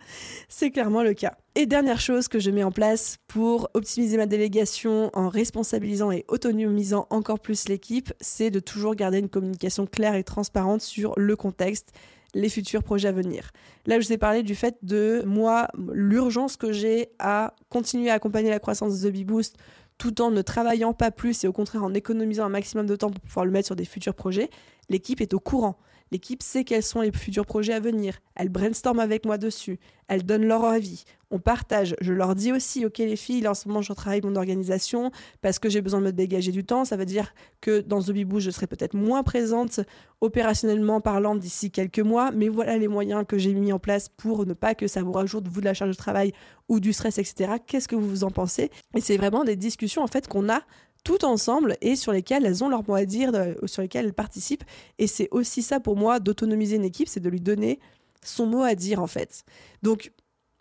c'est 0.49 0.71
clairement 0.71 1.03
le 1.03 1.15
cas. 1.15 1.37
Et 1.55 1.67
dernière 1.67 2.01
chose 2.01 2.29
que 2.29 2.39
je 2.39 2.51
mets 2.51 2.63
en 2.63 2.71
place 2.71 3.17
pour 3.27 3.69
optimiser 3.75 4.17
ma 4.17 4.27
délégation 4.27 5.11
en 5.15 5.29
responsabilisant 5.29 6.13
et 6.13 6.25
autonomisant 6.29 7.07
encore 7.11 7.41
plus 7.41 7.69
l'équipe, 7.69 8.13
c'est 8.21 8.51
de 8.51 8.61
toujours 8.61 8.95
garder 8.95 9.19
une 9.19 9.29
communication 9.29 9.87
claire 9.87 10.15
et 10.15 10.23
transparente 10.23 10.81
sur 10.81 11.13
le 11.17 11.35
contexte, 11.35 11.93
les 12.35 12.49
futurs 12.49 12.85
projets 12.85 13.09
à 13.09 13.13
venir. 13.13 13.51
Là, 13.87 13.99
je 13.99 14.07
vous 14.07 14.13
ai 14.13 14.19
parlé 14.19 14.43
du 14.43 14.55
fait 14.55 14.77
de 14.83 15.23
moi, 15.27 15.69
l'urgence 15.93 16.57
que 16.57 16.71
j'ai 16.71 17.09
à 17.19 17.55
continuer 17.71 18.11
à 18.11 18.15
accompagner 18.15 18.51
la 18.51 18.61
croissance 18.61 19.01
de 19.01 19.09
The 19.09 19.13
Bee 19.13 19.25
Boost 19.25 19.57
tout 19.99 20.23
en 20.23 20.31
ne 20.31 20.43
travaillant 20.43 20.93
pas 20.95 21.11
plus 21.11 21.43
et 21.43 21.49
au 21.49 21.53
contraire 21.53 21.83
en 21.83 21.93
économisant 21.93 22.45
un 22.45 22.51
maximum 22.51 22.87
de 22.87 22.95
temps 22.95 23.11
pour 23.11 23.21
pouvoir 23.21 23.45
le 23.45 23.51
mettre 23.51 23.67
sur 23.67 23.77
des 23.77 23.85
futurs 23.85 24.15
projets, 24.15 24.49
l'équipe 24.89 25.21
est 25.21 25.35
au 25.35 25.41
courant. 25.41 25.77
L'équipe 26.11 26.43
sait 26.43 26.65
quels 26.65 26.83
sont 26.83 27.01
les 27.01 27.13
futurs 27.13 27.47
projets 27.47 27.75
à 27.75 27.81
venir. 27.81 28.19
Elle 28.35 28.49
brainstorm 28.49 28.99
avec 28.99 29.27
moi 29.27 29.39
dessus. 29.39 29.79
Elle 30.09 30.25
donne 30.25 30.47
leur 30.47 30.65
avis. 30.65 31.05
On 31.31 31.39
partage. 31.39 31.95
Je 32.01 32.15
leur 32.15 32.35
dis 32.35 32.53
aussi, 32.53 32.87
ok 32.87 32.99
les 32.99 33.17
filles, 33.17 33.43
là 33.43 33.51
en 33.51 33.55
ce 33.55 33.69
moment 33.69 33.83
je 33.83 33.93
travaille 33.93 34.23
mon 34.23 34.37
organisation 34.37 35.11
parce 35.43 35.59
que 35.59 35.69
j'ai 35.69 35.83
besoin 35.83 36.01
de 36.01 36.07
me 36.07 36.13
dégager 36.13 36.51
du 36.51 36.65
temps. 36.65 36.87
Ça 36.87 36.97
veut 36.97 37.05
dire 37.05 37.35
que 37.61 37.81
dans 37.81 38.01
The 38.01 38.13
je 38.39 38.51
serai 38.51 38.67
peut-être 38.67 38.95
moins 38.95 39.23
présente 39.23 39.81
opérationnellement 40.21 41.01
parlant 41.01 41.35
d'ici 41.35 41.71
quelques 41.71 41.99
mois. 41.99 42.31
Mais 42.31 42.49
voilà 42.49 42.79
les 42.79 42.89
moyens 42.89 43.25
que 43.29 43.37
j'ai 43.37 43.53
mis 43.53 43.73
en 43.73 43.79
place 43.79 44.09
pour 44.09 44.47
ne 44.47 44.55
pas 44.55 44.75
que 44.75 44.87
ça 44.87 45.03
vous 45.03 45.13
rajoute 45.13 45.47
vous 45.49 45.61
de 45.61 45.67
la 45.67 45.75
charge 45.75 45.91
de 45.91 45.97
travail 45.97 46.33
ou 46.69 46.81
du 46.81 46.95
stress, 46.95 47.19
etc. 47.19 47.55
Qu'est-ce 47.67 47.89
que 47.89 47.97
vous 47.97 48.09
vous 48.09 48.25
en 48.25 48.31
pensez? 48.31 48.71
Et 48.95 49.01
c'est 49.01 49.19
vraiment 49.19 49.45
des 49.45 49.57
discussions 49.57 50.03
en 50.03 50.07
fait 50.07 50.27
qu'on 50.29 50.49
a 50.49 50.63
tout 51.09 51.25
ensemble 51.25 51.79
et 51.81 51.97
sur 51.97 52.13
lesquelles 52.13 52.45
elles 52.45 52.63
ont 52.63 52.69
leur 52.69 52.87
mot 52.87 52.95
à 52.95 53.07
dire, 53.07 53.33
sur 53.65 53.81
lesquelles 53.81 54.05
elles 54.05 54.13
participent. 54.13 54.65
Et 54.99 55.07
c'est 55.07 55.29
aussi 55.31 55.63
ça 55.63 55.81
pour 55.81 55.97
moi 55.97 56.21
d'autonomiser 56.21 56.77
une 56.77 56.85
équipe, 56.85 57.09
c'est 57.09 57.19
de 57.19 57.31
lui 57.31 57.41
donner 57.41 57.81
son 58.23 58.45
mot 58.45 58.63
à 58.63 58.75
dire 58.75 59.01
en 59.01 59.07
fait. 59.07 59.47
Donc 59.83 60.13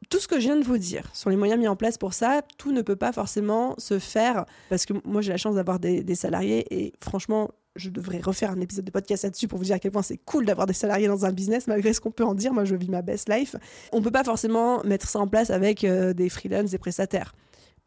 tout 0.09 0.19
ce 0.19 0.27
que 0.29 0.39
je 0.39 0.45
viens 0.45 0.55
de 0.55 0.63
vous 0.63 0.77
dire 0.77 1.09
sur 1.13 1.29
les 1.29 1.35
moyens 1.35 1.59
mis 1.59 1.67
en 1.67 1.75
place 1.75 1.97
pour 1.97 2.13
ça, 2.13 2.43
tout 2.57 2.71
ne 2.71 2.81
peut 2.81 2.95
pas 2.95 3.11
forcément 3.11 3.75
se 3.77 3.99
faire 3.99 4.45
parce 4.69 4.85
que 4.85 4.93
moi 5.03 5.19
j'ai 5.19 5.33
la 5.33 5.37
chance 5.37 5.55
d'avoir 5.55 5.79
des, 5.79 6.15
salariés 6.15 6.65
et 6.71 6.93
franchement 7.01 7.51
je 7.75 7.89
devrais 7.89 8.21
refaire 8.21 8.51
un 8.51 8.61
épisode 8.61 8.85
de 8.85 8.91
podcast 8.91 9.25
là-dessus 9.25 9.49
pour 9.49 9.59
vous 9.59 9.65
dire 9.65 9.75
à 9.75 9.79
quel 9.79 9.91
point 9.91 10.01
c'est 10.01 10.17
cool 10.17 10.45
d'avoir 10.45 10.65
des 10.65 10.73
salariés 10.73 11.09
dans 11.09 11.25
un 11.25 11.33
business, 11.33 11.67
malgré 11.67 11.91
ce 11.91 11.99
qu'on 11.99 12.11
peut 12.11 12.23
en 12.23 12.33
dire. 12.33 12.53
Moi, 12.53 12.63
je 12.63 12.73
vis 12.73 12.89
ma 12.89 13.03
best 13.03 13.29
life. 13.29 13.55
On 13.91 14.01
peut 14.01 14.11
pas 14.11 14.23
forcément 14.23 14.81
mettre 14.83 15.07
ça 15.07 15.19
en 15.19 15.27
place 15.27 15.51
avec 15.51 15.83
euh, 15.83 16.13
des 16.13 16.29
freelances, 16.29 16.71
des 16.71 16.79
prestataires. 16.79 17.35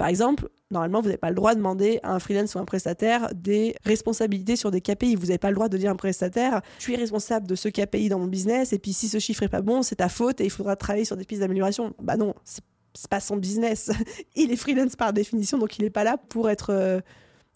Par 0.01 0.09
exemple, 0.09 0.48
normalement, 0.70 1.03
vous 1.03 1.09
n'avez 1.09 1.18
pas 1.18 1.28
le 1.28 1.34
droit 1.34 1.53
de 1.53 1.59
demander 1.59 2.01
à 2.03 2.14
un 2.14 2.18
freelance 2.20 2.55
ou 2.55 2.59
un 2.59 2.64
prestataire 2.64 3.28
des 3.34 3.76
responsabilités 3.84 4.57
sur 4.57 4.70
des 4.70 4.80
KPI. 4.80 5.14
Vous 5.14 5.26
n'avez 5.26 5.36
pas 5.36 5.51
le 5.51 5.57
droit 5.57 5.68
de 5.68 5.76
dire 5.76 5.90
à 5.90 5.92
un 5.92 5.96
prestataire, 5.96 6.62
je 6.78 6.84
suis 6.84 6.96
responsable 6.96 7.46
de 7.46 7.55
ce 7.55 7.68
KPI 7.68 8.09
dans 8.09 8.18
mon 8.18 8.26
business, 8.26 8.72
et 8.72 8.78
puis 8.78 8.94
si 8.94 9.09
ce 9.09 9.18
chiffre 9.18 9.42
est 9.42 9.51
pas 9.51 9.61
bon, 9.61 9.82
c'est 9.82 9.96
ta 9.96 10.09
faute 10.09 10.40
et 10.40 10.44
il 10.44 10.51
faudra 10.51 10.74
travailler 10.74 11.05
sur 11.05 11.18
des 11.18 11.26
pistes 11.26 11.42
d'amélioration. 11.42 11.92
Bah 12.01 12.16
non, 12.16 12.34
c'est 12.46 13.11
pas 13.11 13.20
son 13.20 13.36
business. 13.36 13.90
il 14.36 14.51
est 14.51 14.57
freelance 14.57 14.96
par 14.96 15.12
définition, 15.12 15.59
donc 15.59 15.76
il 15.76 15.82
n'est 15.82 15.90
pas 15.90 16.03
là 16.03 16.16
pour 16.16 16.48
être 16.48 16.70
euh, 16.70 17.03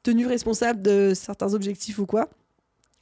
tenu 0.03 0.27
responsable 0.27 0.83
de 0.83 1.13
certains 1.15 1.55
objectifs 1.55 1.99
ou 1.99 2.05
quoi. 2.05 2.29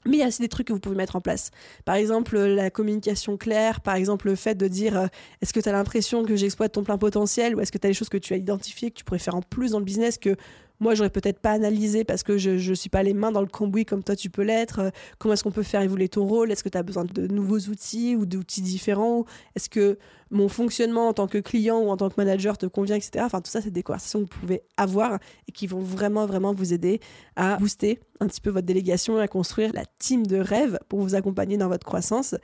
Mais 0.07 0.17
il 0.17 0.21
y 0.21 0.23
a 0.23 0.29
aussi 0.29 0.43
des 0.43 0.49
trucs 0.49 0.67
que 0.67 0.73
vous 0.73 0.81
pouvez 0.81 0.97
mettre 0.97 1.17
en 1.17 1.21
place. 1.21 1.51
Par 1.85 1.95
exemple, 1.95 2.39
la 2.39 2.71
communication 2.71 3.37
claire, 3.37 3.81
par 3.81 3.95
exemple, 3.95 4.27
le 4.27 4.35
fait 4.35 4.55
de 4.55 4.67
dire 4.69 4.99
euh, 4.99 5.07
est-ce 5.41 5.53
que 5.53 5.61
tu 5.61 5.69
as 5.69 5.73
l'impression 5.73 6.25
que 6.25 6.37
j'exploite 6.37 6.73
ton 6.73 6.83
plein 6.83 6.99
potentiel 6.99 7.55
ou 7.55 7.61
est-ce 7.61 7.73
que 7.73 7.79
tu 7.79 7.87
as 7.87 7.91
des 7.91 7.95
choses 7.95 8.09
que 8.09 8.19
tu 8.19 8.35
as 8.35 8.37
identifiées 8.37 8.91
que 8.91 8.97
tu 8.97 9.05
pourrais 9.05 9.19
faire 9.19 9.37
en 9.37 9.43
plus 9.43 9.73
dans 9.73 9.79
le 9.79 9.85
business 9.85 10.19
que 10.19 10.37
moi 10.83 10.95
j'aurais 10.95 11.11
peut-être 11.11 11.39
pas 11.39 11.53
analysé 11.53 12.05
parce 12.05 12.23
que 12.23 12.37
je 12.37 12.51
ne 12.51 12.75
suis 12.75 12.91
pas 12.91 13.03
les 13.03 13.15
mains 13.15 13.33
dans 13.33 13.41
le 13.41 13.47
cambouis 13.47 13.85
comme 13.85 14.03
toi 14.03 14.17
tu 14.17 14.31
peux 14.31 14.43
l'être. 14.43 14.81
Euh, 14.81 14.91
comment 15.19 15.35
est-ce 15.35 15.45
qu'on 15.45 15.53
peut 15.53 15.63
faire 15.63 15.81
évoluer 15.81 16.09
ton 16.09 16.27
rôle? 16.27 16.51
Est-ce 16.51 16.65
que 16.65 16.69
tu 16.69 16.77
as 16.77 16.83
besoin 16.83 17.05
de 17.05 17.27
nouveaux 17.29 17.59
outils 17.59 18.17
ou 18.17 18.27
d'outils 18.27 18.63
différents? 18.63 19.25
Est-ce 19.55 19.71
que 19.71 19.97
mon 20.33 20.49
fonctionnement 20.49 21.09
en 21.09 21.13
tant 21.13 21.29
que 21.29 21.39
client 21.39 21.79
ou 21.79 21.89
en 21.91 21.97
tant 21.97 22.09
que 22.09 22.15
manager 22.17 22.59
te 22.59 22.67
convient, 22.67 22.97
etc. 22.97 23.25
Enfin, 23.25 23.41
tout 23.41 23.51
ça, 23.51 23.61
c'est 23.61 23.71
des 23.71 23.83
conversations 23.83 24.25
que 24.25 24.33
vous 24.33 24.41
pouvez 24.41 24.63
avoir 24.77 25.19
et 25.47 25.53
qui 25.53 25.67
vont 25.67 25.81
vraiment, 25.81 26.27
vraiment 26.27 26.53
vous 26.53 26.73
aider 26.73 27.01
à 27.37 27.59
booster 27.59 28.01
un 28.19 28.27
petit 28.27 28.41
peu 28.41 28.51
votre 28.51 28.67
délégation 28.67 29.19
et 29.19 29.23
à 29.23 29.29
construire 29.29 29.73
la 29.75 29.85
team 29.99 30.27
de 30.27 30.39
rêve 30.39 30.79
pour 30.89 31.01
vous 31.01 31.15
accompagner 31.15 31.59
dans 31.59 31.69
votre 31.69 31.87
croissance. 31.87 32.35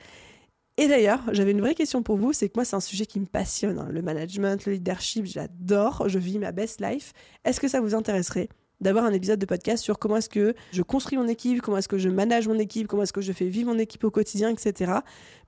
Et 0.79 0.87
d'ailleurs, 0.87 1.19
j'avais 1.33 1.51
une 1.51 1.59
vraie 1.59 1.75
question 1.75 2.03
pour 2.03 2.15
vous, 2.15 2.31
c'est 2.31 2.47
que 2.47 2.53
moi, 2.55 2.63
c'est 2.63 2.77
un 2.77 2.79
sujet 2.79 3.05
qui 3.05 3.19
me 3.19 3.25
passionne. 3.25 3.79
Hein. 3.79 3.89
Le 3.91 4.01
management, 4.01 4.65
le 4.65 4.71
leadership, 4.71 5.25
j'adore, 5.25 6.07
je 6.07 6.17
vis 6.17 6.39
ma 6.39 6.53
best 6.53 6.79
life. 6.79 7.11
Est-ce 7.43 7.59
que 7.59 7.67
ça 7.67 7.81
vous 7.81 7.95
intéresserait 7.95 8.47
d'avoir 8.79 9.03
un 9.03 9.11
épisode 9.11 9.39
de 9.39 9.45
podcast 9.45 9.83
sur 9.83 9.99
comment 9.99 10.15
est-ce 10.15 10.29
que 10.29 10.55
je 10.71 10.81
construis 10.81 11.17
mon 11.17 11.27
équipe, 11.27 11.61
comment 11.61 11.75
est-ce 11.75 11.89
que 11.89 11.97
je 11.97 12.07
manage 12.07 12.47
mon 12.47 12.57
équipe, 12.57 12.87
comment 12.87 13.03
est-ce 13.03 13.11
que 13.11 13.19
je 13.19 13.33
fais 13.33 13.49
vivre 13.49 13.73
mon 13.73 13.77
équipe 13.77 14.05
au 14.05 14.09
quotidien, 14.09 14.47
etc. 14.51 14.93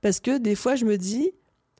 Parce 0.02 0.20
que 0.20 0.36
des 0.36 0.54
fois, 0.54 0.74
je 0.74 0.84
me 0.84 0.98
dis, 0.98 1.30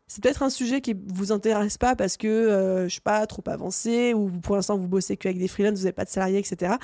c'est 0.07 0.23
peut-être 0.23 0.43
un 0.43 0.49
sujet 0.49 0.81
qui 0.81 0.97
vous 1.09 1.31
intéresse 1.31 1.77
pas 1.77 1.95
parce 1.95 2.17
que 2.17 2.29
je 2.29 2.51
euh, 2.51 2.85
je 2.85 2.89
suis 2.89 3.01
pas 3.03 3.27
trop 3.27 3.45
avancé 3.49 4.15
ou 4.15 4.31
pour 4.31 4.57
l'instant 4.57 4.79
vous 4.79 4.89
bossez 4.89 5.19
qu'avec 5.19 5.37
des 5.37 5.49
freelances, 5.49 5.75
vous 5.75 5.85
n'avez 5.85 5.93
pas 5.93 6.07
de 6.07 6.11
salariés, 6.11 6.39
etc 6.39 6.77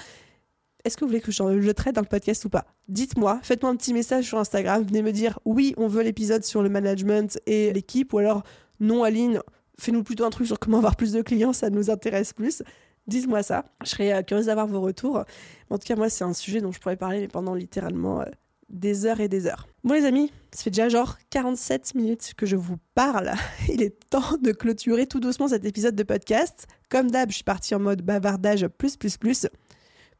est-ce 0.85 0.97
que 0.97 1.05
vous 1.05 1.09
voulez 1.09 1.21
que 1.21 1.33
je 1.33 1.71
traite 1.71 1.95
dans 1.95 2.01
le 2.01 2.07
podcast 2.07 2.45
ou 2.45 2.49
pas? 2.49 2.67
Dites-moi, 2.89 3.41
faites-moi 3.43 3.71
un 3.71 3.77
petit 3.77 3.93
message 3.93 4.25
sur 4.27 4.39
Instagram, 4.39 4.85
venez 4.85 5.03
me 5.03 5.13
dire 5.13 5.39
oui, 5.45 5.75
on 5.77 5.89
veut 5.89 6.03
l'épisode 6.03 6.45
sur 6.45 6.63
le 6.63 6.69
management 6.69 7.39
et 7.47 7.73
l'équipe, 7.73 8.13
ou 8.13 8.19
alors 8.19 8.43
non, 8.81 9.03
Aline, 9.03 9.41
fais-nous 9.79 10.03
plutôt 10.03 10.25
un 10.25 10.31
truc 10.31 10.47
sur 10.47 10.59
comment 10.59 10.79
avoir 10.79 10.97
plus 10.97 11.13
de 11.13 11.23
clients, 11.23 11.53
ça 11.53 11.71
nous 11.71 11.91
intéresse 11.91 12.33
plus. 12.33 12.63
Dites-moi 13.07 13.43
ça, 13.43 13.65
je 13.83 13.91
serais 13.91 14.13
euh, 14.13 14.23
curieuse 14.23 14.47
d'avoir 14.47 14.67
vos 14.67 14.81
retours. 14.81 15.25
En 15.71 15.79
tout 15.79 15.87
cas, 15.87 15.97
moi, 15.97 16.11
c'est 16.11 16.25
un 16.25 16.35
sujet 16.35 16.61
dont 16.61 16.73
je 16.73 16.79
pourrais 16.79 16.97
parler 16.97 17.21
mais 17.21 17.29
pendant 17.29 17.55
littéralement 17.55 18.21
euh, 18.21 18.25
des 18.69 19.07
heures 19.07 19.21
et 19.21 19.29
des 19.29 19.47
heures. 19.47 19.67
Bon 19.83 19.95
les 19.95 20.05
amis, 20.05 20.31
ça 20.53 20.65
fait 20.65 20.71
déjà 20.71 20.89
genre 20.89 21.17
47 21.31 21.95
minutes 21.95 22.35
que 22.37 22.45
je 22.45 22.57
vous 22.57 22.77
parle. 22.95 23.33
Il 23.69 23.83
est 23.83 23.99
temps 24.11 24.37
de 24.43 24.53
clôturer 24.53 25.07
tout 25.07 25.21
doucement 25.21 25.49
cet 25.49 25.65
épisode 25.65 25.95
de 25.95 26.03
podcast. 26.03 26.67
Comme 26.91 27.11
d'hab, 27.11 27.31
je 27.31 27.37
suis 27.37 27.45
partie 27.45 27.75
en 27.75 27.81
mode 27.81 28.03
bavardage 28.03 28.67
plus 28.69 28.97
plus 28.97 29.17
plus. 29.17 29.47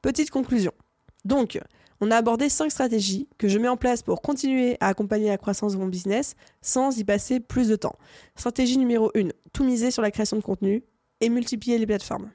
Petite 0.03 0.31
conclusion. 0.31 0.73
Donc, 1.25 1.59
on 2.01 2.11
a 2.13 2.17
abordé 2.17 2.49
cinq 2.49 2.71
stratégies 2.71 3.29
que 3.39 3.49
je 3.49 3.59
mets 3.59 3.69
en 3.69 3.77
place 3.77 4.03
pour 4.03 4.23
continuer 4.23 4.77
à 4.81 4.87
accompagner 4.87 5.29
la 5.29 5.39
croissance 5.39 5.73
de 5.73 5.79
mon 5.79 5.89
business 5.89 6.37
sans 6.63 6.97
y 6.97 7.05
passer 7.05 7.41
plus 7.41 7.69
de 7.69 7.77
temps. 7.77 7.97
Stratégie 8.37 8.79
numéro 8.79 9.11
1, 9.17 9.29
tout 9.53 9.65
miser 9.65 9.91
sur 9.91 10.03
la 10.03 10.13
création 10.13 10.37
de 10.37 10.43
contenu 10.43 10.85
et 11.21 11.29
multiplier 11.29 11.79
les 11.79 11.87
plateformes. 11.87 12.31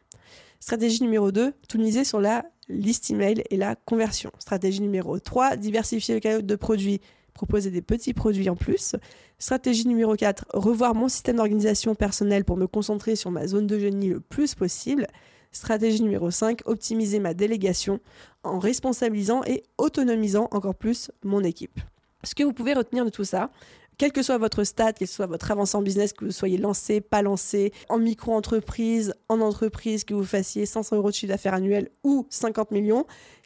Stratégie 0.60 1.02
numéro 1.02 1.32
2, 1.32 1.54
tout 1.70 1.78
miser 1.78 2.04
sur 2.04 2.20
la 2.20 2.46
liste 2.68 3.10
email 3.10 3.44
et 3.50 3.58
la 3.58 3.76
conversion. 3.76 4.32
Stratégie 4.40 4.82
numéro 4.82 5.18
3, 5.20 5.56
diversifier 5.56 6.16
le 6.16 6.20
catalogue 6.20 6.46
de 6.46 6.56
produits, 6.56 7.00
proposer 7.34 7.72
des 7.72 7.82
petits 7.82 8.14
produits 8.14 8.50
en 8.50 8.56
plus. 8.56 8.96
Stratégie 9.40 9.88
numéro 9.88 10.16
4, 10.16 10.46
revoir 10.54 10.96
mon 10.96 11.08
système 11.08 11.38
d'organisation 11.38 11.96
personnelle 11.96 12.46
pour 12.46 12.58
me 12.58 12.68
concentrer 12.68 13.16
sur 13.16 13.32
ma 13.32 13.48
zone 13.48 13.68
de 13.68 13.80
génie 13.80 14.10
le 14.10 14.20
plus 14.20 14.56
possible. 14.56 15.08
Stratégie 15.54 16.02
numéro 16.02 16.32
5, 16.32 16.62
optimiser 16.66 17.20
ma 17.20 17.34
délégation 17.34 18.00
en 18.44 18.60
responsabilisant 18.60 19.44
et 19.46 19.64
autonomisant 19.78 20.50
encore 20.52 20.76
plus 20.76 21.12
mon 21.24 21.44
équipe. 21.44 21.80
Ce 22.24 22.36
que 22.36 22.44
vous 22.44 22.54
pouvez 22.54 22.74
retenir 22.74 23.06
de 23.06 23.10
tout 23.10 23.24
ça, 23.24 23.52
quel 23.98 24.12
que 24.12 24.24
soit 24.24 24.38
votre 24.38 24.64
stade, 24.64 24.96
quel 24.98 25.08
que 25.08 25.14
soit 25.14 25.28
votre 25.28 25.52
avancée 25.52 25.78
en 25.78 25.82
business, 25.82 26.14
que 26.14 26.26
vous 26.26 26.32
soyez 26.32 26.58
lancé, 26.58 27.00
pas 27.00 27.22
lancé, 27.22 27.72
en 27.90 28.00
micro-entreprise, 28.00 29.14
en 29.30 29.40
entreprise, 29.42 30.04
que 30.04 30.14
vous 30.14 30.26
fassiez 30.26 30.66
500 30.66 30.96
euros 30.98 31.10
de 31.10 31.16
chiffre 31.16 31.32
d'affaires 31.32 31.54
annuel 31.54 31.90
ou 32.04 32.26
50 32.30 32.72
millions, 32.72 33.06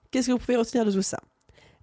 qu'est-ce 0.10 0.28
que 0.28 0.32
vous 0.32 0.38
pouvez 0.38 0.58
retenir 0.58 0.86
de 0.86 0.92
tout 0.92 1.02
ça? 1.02 1.20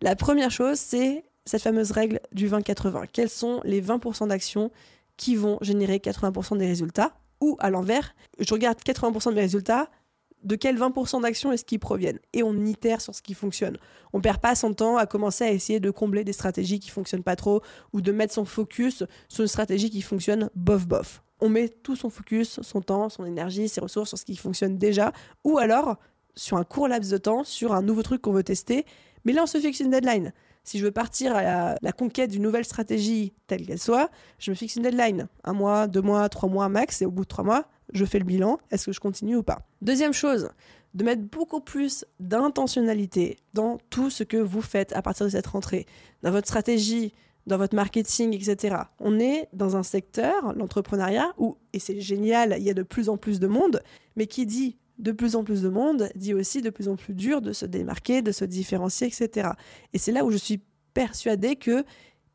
La 0.00 0.16
première 0.16 0.50
chose, 0.50 0.78
c'est 0.78 1.24
cette 1.44 1.62
fameuse 1.62 1.90
règle 1.90 2.20
du 2.32 2.48
20-80. 2.48 3.06
Quels 3.12 3.28
sont 3.28 3.60
les 3.64 3.82
20% 3.82 4.28
d'actions 4.28 4.70
qui 5.16 5.36
vont 5.36 5.58
générer 5.60 5.98
80% 5.98 6.56
des 6.56 6.66
résultats 6.66 7.12
Ou 7.40 7.56
à 7.60 7.70
l'envers, 7.70 8.14
je 8.38 8.52
regarde 8.52 8.78
80% 8.78 9.30
de 9.30 9.34
mes 9.34 9.42
résultats, 9.42 9.90
de 10.44 10.56
quels 10.56 10.78
20% 10.78 11.22
d'actions 11.22 11.52
est-ce 11.52 11.64
qu'ils 11.64 11.80
proviennent 11.80 12.18
et 12.32 12.42
on 12.42 12.54
itère 12.64 13.00
sur 13.00 13.14
ce 13.14 13.22
qui 13.22 13.34
fonctionne. 13.34 13.78
On 14.12 14.20
perd 14.20 14.38
pas 14.38 14.54
son 14.54 14.74
temps 14.74 14.96
à 14.96 15.06
commencer 15.06 15.44
à 15.44 15.50
essayer 15.50 15.80
de 15.80 15.90
combler 15.90 16.22
des 16.24 16.32
stratégies 16.32 16.78
qui 16.78 16.90
fonctionnent 16.90 17.22
pas 17.22 17.36
trop 17.36 17.62
ou 17.92 18.00
de 18.00 18.12
mettre 18.12 18.34
son 18.34 18.44
focus 18.44 19.04
sur 19.28 19.42
une 19.42 19.48
stratégie 19.48 19.90
qui 19.90 20.02
fonctionne 20.02 20.50
bof 20.54 20.86
bof. 20.86 21.22
On 21.40 21.48
met 21.48 21.68
tout 21.68 21.96
son 21.96 22.10
focus, 22.10 22.60
son 22.62 22.80
temps, 22.80 23.08
son 23.08 23.24
énergie, 23.24 23.68
ses 23.68 23.80
ressources 23.80 24.10
sur 24.10 24.18
ce 24.18 24.24
qui 24.24 24.36
fonctionne 24.36 24.78
déjà 24.78 25.12
ou 25.42 25.58
alors 25.58 25.96
sur 26.36 26.56
un 26.56 26.64
court 26.64 26.88
laps 26.88 27.10
de 27.10 27.18
temps, 27.18 27.44
sur 27.44 27.72
un 27.72 27.82
nouveau 27.82 28.02
truc 28.02 28.22
qu'on 28.22 28.32
veut 28.32 28.44
tester, 28.44 28.84
mais 29.24 29.32
là 29.32 29.42
on 29.44 29.46
se 29.46 29.58
fixe 29.58 29.80
une 29.80 29.90
deadline. 29.90 30.32
Si 30.64 30.78
je 30.78 30.84
veux 30.84 30.90
partir 30.90 31.36
à 31.36 31.76
la, 31.80 31.92
conquête 31.92 32.30
d'une 32.30 32.42
nouvelle 32.42 32.64
stratégie 32.64 33.34
telle 33.46 33.66
qu'elle 33.66 33.78
soit, 33.78 34.10
je 34.38 34.50
me 34.50 34.56
fixe 34.56 34.76
une 34.76 34.82
deadline. 34.82 35.28
Un 35.44 35.52
mois, 35.52 35.86
deux 35.86 36.00
mois, 36.00 36.28
trois 36.30 36.48
mois 36.48 36.68
max, 36.68 37.02
et 37.02 37.06
au 37.06 37.10
bout 37.10 37.24
de 37.24 37.28
trois 37.28 37.44
mois, 37.44 37.68
je 37.92 38.04
fais 38.04 38.18
le 38.18 38.24
bilan, 38.24 38.58
est-ce 38.70 38.86
que 38.86 38.92
je 38.92 39.00
continue 39.00 39.36
ou 39.36 39.42
pas? 39.42 39.66
Deuxième 39.82 40.14
chose, 40.14 40.48
de 40.94 41.04
mettre 41.04 41.22
beaucoup 41.22 41.60
plus 41.60 42.06
d'intentionnalité 42.18 43.38
dans 43.52 43.78
tout 43.90 44.08
ce 44.08 44.24
que 44.24 44.38
vous 44.38 44.62
faites 44.62 44.92
à 44.94 45.02
partir 45.02 45.26
de 45.26 45.30
cette 45.30 45.46
rentrée, 45.46 45.86
dans 46.22 46.30
votre 46.30 46.46
stratégie, 46.46 47.12
dans 47.46 47.58
votre 47.58 47.74
marketing, 47.74 48.32
etc. 48.32 48.76
On 49.00 49.20
est 49.20 49.48
dans 49.52 49.76
un 49.76 49.82
secteur, 49.82 50.54
l'entrepreneuriat, 50.54 51.34
où, 51.36 51.58
et 51.72 51.78
c'est 51.78 52.00
génial, 52.00 52.56
il 52.58 52.64
y 52.64 52.70
a 52.70 52.74
de 52.74 52.82
plus 52.82 53.08
en 53.08 53.18
plus 53.18 53.38
de 53.38 53.46
monde, 53.46 53.82
mais 54.16 54.26
qui 54.26 54.46
dit 54.46 54.78
de 54.98 55.12
plus 55.12 55.36
en 55.36 55.44
plus 55.44 55.62
de 55.62 55.68
monde 55.68 56.08
dit 56.14 56.34
aussi 56.34 56.62
de 56.62 56.70
plus 56.70 56.88
en 56.88 56.96
plus 56.96 57.14
dur 57.14 57.40
de 57.40 57.52
se 57.52 57.66
démarquer, 57.66 58.22
de 58.22 58.32
se 58.32 58.44
différencier, 58.44 59.08
etc. 59.08 59.50
Et 59.92 59.98
c'est 59.98 60.12
là 60.12 60.24
où 60.24 60.30
je 60.30 60.36
suis 60.36 60.60
persuadée 60.94 61.56
que 61.56 61.84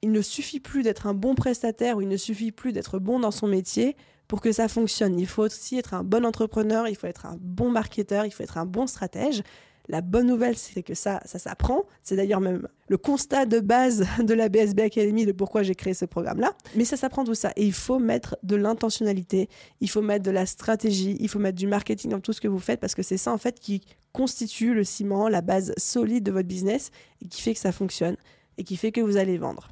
il 0.02 0.12
ne 0.12 0.22
suffit 0.22 0.60
plus 0.60 0.84
d'être 0.84 1.08
un 1.08 1.14
bon 1.14 1.36
prestataire 1.36 1.98
ou 1.98 2.02
il 2.02 2.08
ne 2.08 2.18
suffit 2.18 2.52
plus 2.52 2.72
d'être 2.72 3.00
bon 3.00 3.20
dans 3.20 3.32
son 3.32 3.48
métier 3.48 3.96
pour 4.28 4.42
que 4.42 4.52
ça 4.52 4.68
fonctionne. 4.68 5.20
Il 5.20 5.28
faut 5.28 5.44
aussi 5.44 5.78
être 5.78 5.94
un 5.94 6.04
bon 6.04 6.26
entrepreneur, 6.26 6.88
il 6.88 6.96
faut 6.96 7.08
être 7.08 7.26
un 7.26 7.38
bon 7.42 7.70
marketeur, 7.70 8.26
il 8.26 8.32
faut 8.32 8.44
être 8.44 8.58
un 8.58 8.66
bon 8.66 8.88
stratège. 8.88 9.44
La 9.90 10.02
bonne 10.02 10.28
nouvelle, 10.28 10.56
c'est 10.56 10.84
que 10.84 10.94
ça, 10.94 11.20
ça 11.26 11.40
s'apprend. 11.40 11.84
C'est 12.04 12.16
d'ailleurs 12.16 12.42
même 12.42 12.68
le 12.88 12.98
constat 12.98 13.48
de 13.48 13.60
base 13.60 14.06
de 14.24 14.34
la 14.36 14.48
BSB 14.48 14.82
Academy 14.82 15.26
de 15.26 15.32
pourquoi 15.32 15.64
j'ai 15.64 15.74
créé 15.74 15.96
ce 15.96 16.06
programme-là. 16.06 16.54
Mais 16.76 16.86
ça 16.86 16.96
s'apprend 16.96 17.26
tout 17.26 17.34
ça. 17.34 17.52
Et 17.56 17.66
il 17.66 17.74
faut 17.74 17.98
mettre 17.98 18.38
de 18.44 18.56
l'intentionnalité, 18.56 19.50
il 19.82 19.90
faut 19.90 20.04
mettre 20.04 20.24
de 20.24 20.32
la 20.32 20.46
stratégie, 20.46 21.18
il 21.20 21.28
faut 21.28 21.40
mettre 21.40 21.58
du 21.58 21.66
marketing 21.66 22.12
dans 22.12 22.20
tout 22.20 22.34
ce 22.34 22.40
que 22.40 22.48
vous 22.48 22.60
faites 22.60 22.80
parce 22.80 22.94
que 22.94 23.02
c'est 23.02 23.18
ça, 23.18 23.34
en 23.34 23.40
fait, 23.40 23.60
qui 23.60 23.82
constitue 24.14 24.76
le 24.76 24.84
ciment, 24.84 25.28
la 25.28 25.42
base 25.42 25.74
solide 25.78 26.24
de 26.24 26.32
votre 26.32 26.48
business 26.48 26.92
et 27.24 27.28
qui 27.28 27.42
fait 27.42 27.56
que 27.56 27.60
ça 27.60 27.72
fonctionne 27.72 28.16
et 28.60 28.64
qui 28.64 28.78
fait 28.78 28.92
que 28.92 29.02
vous 29.02 29.18
allez 29.18 29.40
vendre. 29.40 29.70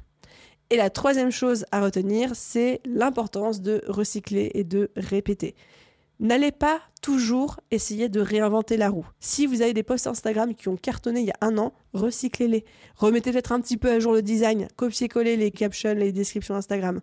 Et 0.70 0.76
la 0.76 0.90
troisième 0.90 1.30
chose 1.30 1.64
à 1.70 1.80
retenir, 1.80 2.32
c'est 2.34 2.80
l'importance 2.84 3.62
de 3.62 3.82
recycler 3.86 4.50
et 4.54 4.64
de 4.64 4.90
répéter. 4.96 5.54
N'allez 6.20 6.50
pas 6.50 6.80
toujours 7.00 7.60
essayer 7.70 8.08
de 8.08 8.20
réinventer 8.20 8.76
la 8.76 8.90
roue. 8.90 9.06
Si 9.20 9.46
vous 9.46 9.62
avez 9.62 9.72
des 9.72 9.84
posts 9.84 10.08
Instagram 10.08 10.54
qui 10.54 10.68
ont 10.68 10.76
cartonné 10.76 11.20
il 11.20 11.26
y 11.26 11.30
a 11.30 11.38
un 11.40 11.58
an, 11.58 11.72
recyclez-les. 11.92 12.64
Remettez 12.96 13.30
peut-être 13.30 13.52
un 13.52 13.60
petit 13.60 13.76
peu 13.76 13.90
à 13.90 14.00
jour 14.00 14.12
le 14.12 14.22
design, 14.22 14.66
copiez-coller 14.76 15.36
les 15.36 15.52
captions, 15.52 15.94
les 15.94 16.10
descriptions 16.10 16.56
Instagram. 16.56 17.00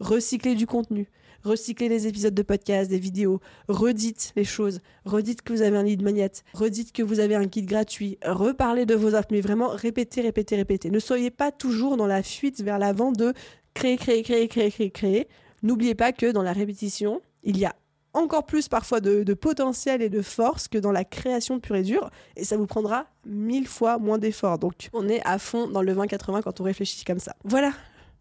Recyclez 0.00 0.56
du 0.56 0.66
contenu 0.66 1.08
recyclez 1.44 1.88
les 1.88 2.06
épisodes 2.06 2.34
de 2.34 2.42
podcast, 2.42 2.90
des 2.90 2.98
vidéos, 2.98 3.40
redites 3.68 4.32
les 4.36 4.44
choses, 4.44 4.80
redites 5.04 5.42
que 5.42 5.52
vous 5.52 5.62
avez 5.62 5.76
un 5.76 5.82
lead 5.82 6.02
magnet, 6.02 6.30
redites 6.52 6.92
que 6.92 7.02
vous 7.02 7.20
avez 7.20 7.34
un 7.34 7.46
kit 7.46 7.62
gratuit, 7.62 8.18
reparlez 8.24 8.86
de 8.86 8.94
vos 8.94 9.14
offres, 9.14 9.28
mais 9.30 9.40
vraiment 9.40 9.68
répétez, 9.68 10.20
répétez, 10.20 10.56
répétez. 10.56 10.90
Ne 10.90 10.98
soyez 10.98 11.30
pas 11.30 11.52
toujours 11.52 11.96
dans 11.96 12.06
la 12.06 12.22
fuite 12.22 12.62
vers 12.62 12.78
l'avant 12.78 13.12
de 13.12 13.32
créer, 13.74 13.96
créer, 13.96 14.22
créer, 14.22 14.48
créer, 14.48 14.70
créer, 14.70 14.90
créer. 14.90 15.28
N'oubliez 15.62 15.94
pas 15.94 16.12
que 16.12 16.30
dans 16.30 16.42
la 16.42 16.52
répétition, 16.52 17.20
il 17.42 17.58
y 17.58 17.64
a 17.64 17.74
encore 18.14 18.46
plus 18.46 18.68
parfois 18.68 19.00
de, 19.00 19.34
potentiel 19.34 20.02
et 20.02 20.08
de 20.08 20.22
force 20.22 20.68
que 20.68 20.78
dans 20.78 20.92
la 20.92 21.04
création 21.04 21.60
pure 21.60 21.76
et 21.76 21.82
dure, 21.82 22.10
et 22.36 22.44
ça 22.44 22.56
vous 22.56 22.66
prendra 22.66 23.06
mille 23.26 23.68
fois 23.68 23.98
moins 23.98 24.18
d'efforts. 24.18 24.58
Donc 24.58 24.88
on 24.92 25.08
est 25.08 25.20
à 25.24 25.38
fond 25.38 25.68
dans 25.68 25.82
le 25.82 25.94
20-80 25.94 26.42
quand 26.42 26.60
on 26.60 26.64
réfléchit 26.64 27.04
comme 27.04 27.18
ça. 27.18 27.34
Voilà, 27.44 27.72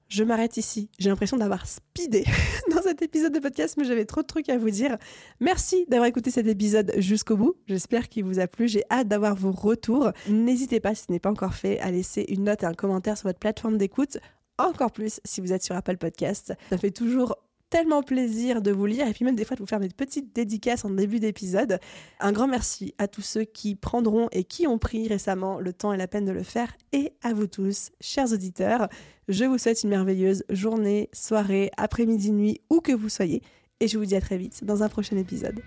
je 0.10 0.24
m'arrête 0.24 0.58
ici. 0.58 0.90
J'ai 1.00 1.10
l'impression 1.10 1.38
d'avoir 1.38 1.66
speedé 1.68 2.24
dans 2.72 2.82
cet 2.82 3.02
épisode 3.02 3.34
de 3.34 3.40
podcast, 3.40 3.76
mais 3.78 3.84
j'avais 3.84 4.06
trop 4.06 4.22
de 4.22 4.28
trucs 4.28 4.50
à 4.50 4.58
vous 4.58 4.70
dire. 4.70 4.98
Merci 5.40 5.86
d'avoir 5.90 6.08
écouté 6.08 6.32
cet 6.32 6.48
épisode 6.48 6.94
jusqu'au 6.98 7.36
bout. 7.36 7.56
J'espère 7.68 8.08
qu'il 8.08 8.24
vous 8.24 8.40
a 8.40 8.48
plu. 8.48 8.68
J'ai 8.68 8.84
hâte 8.90 9.08
d'avoir 9.08 9.36
vos 9.36 9.52
retours. 9.52 10.12
N'hésitez 10.30 10.80
pas, 10.80 10.96
si 10.96 11.06
ce 11.08 11.12
n'est 11.12 11.20
pas 11.20 11.32
encore 11.32 11.56
fait, 11.56 11.80
à 11.80 11.92
laisser 11.92 12.26
une 12.30 12.46
note 12.46 12.64
et 12.64 12.66
un 12.66 12.74
commentaire 12.74 13.18
sur 13.18 13.28
votre 13.28 13.40
plateforme 13.40 13.78
d'écoute. 13.78 14.18
Encore 14.58 14.92
plus 14.92 15.20
si 15.24 15.42
vous 15.42 15.54
êtes 15.54 15.64
sur 15.64 15.76
Apple 15.76 15.98
Podcast. 15.98 16.54
Ça 16.70 16.78
fait 16.78 16.92
toujours 16.92 17.36
tellement 17.70 18.04
plaisir 18.04 18.62
de 18.62 18.72
vous 18.72 18.86
lire 18.86 19.08
et 19.08 19.14
puis 19.14 19.26
même 19.26 19.36
des 19.36 19.46
fois 19.46 19.56
de 19.56 19.62
vous 19.62 19.68
faire 19.68 19.80
des 19.80 19.90
petites 19.90 20.36
dédicaces 20.36 20.86
en 20.86 20.90
début 20.90 21.20
d'épisode. 21.20 21.80
Un 22.20 22.32
grand 22.32 22.48
merci 22.48 22.94
à 22.98 23.08
tous 23.08 23.22
ceux 23.22 23.44
qui 23.44 23.76
prendront 23.76 24.30
et 24.32 24.44
qui 24.44 24.68
ont 24.68 24.78
pris 24.78 25.08
récemment 25.08 25.60
le 25.60 25.74
temps 25.74 25.94
et 25.94 25.98
la 25.98 26.08
peine 26.08 26.26
de 26.26 26.32
le 26.32 26.44
faire 26.44 26.76
et 26.94 27.14
à 27.24 27.34
vous 27.34 27.48
tous, 27.48 27.92
chers 28.00 28.32
auditeurs. 28.32 28.88
Je 29.28 29.46
vous 29.46 29.58
souhaite 29.58 29.84
une 29.84 29.90
merveilleuse 29.90 30.44
journée, 30.50 31.10
soirée, 31.14 31.72
après-midi, 31.78 32.32
nuit, 32.32 32.62
où 32.70 32.80
que 32.80 32.94
vous 32.94 33.10
soyez 33.10 33.42
et 33.80 33.88
je 33.88 33.98
vous 33.98 34.06
dis 34.06 34.16
à 34.16 34.22
très 34.22 34.38
vite 34.38 34.64
dans 34.64 34.84
un 34.84 34.90
prochain 34.90 35.18
épisode. 35.18 35.62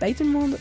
Bye 0.00 0.14
tout 0.14 0.24
le 0.24 0.30
monde 0.30 0.56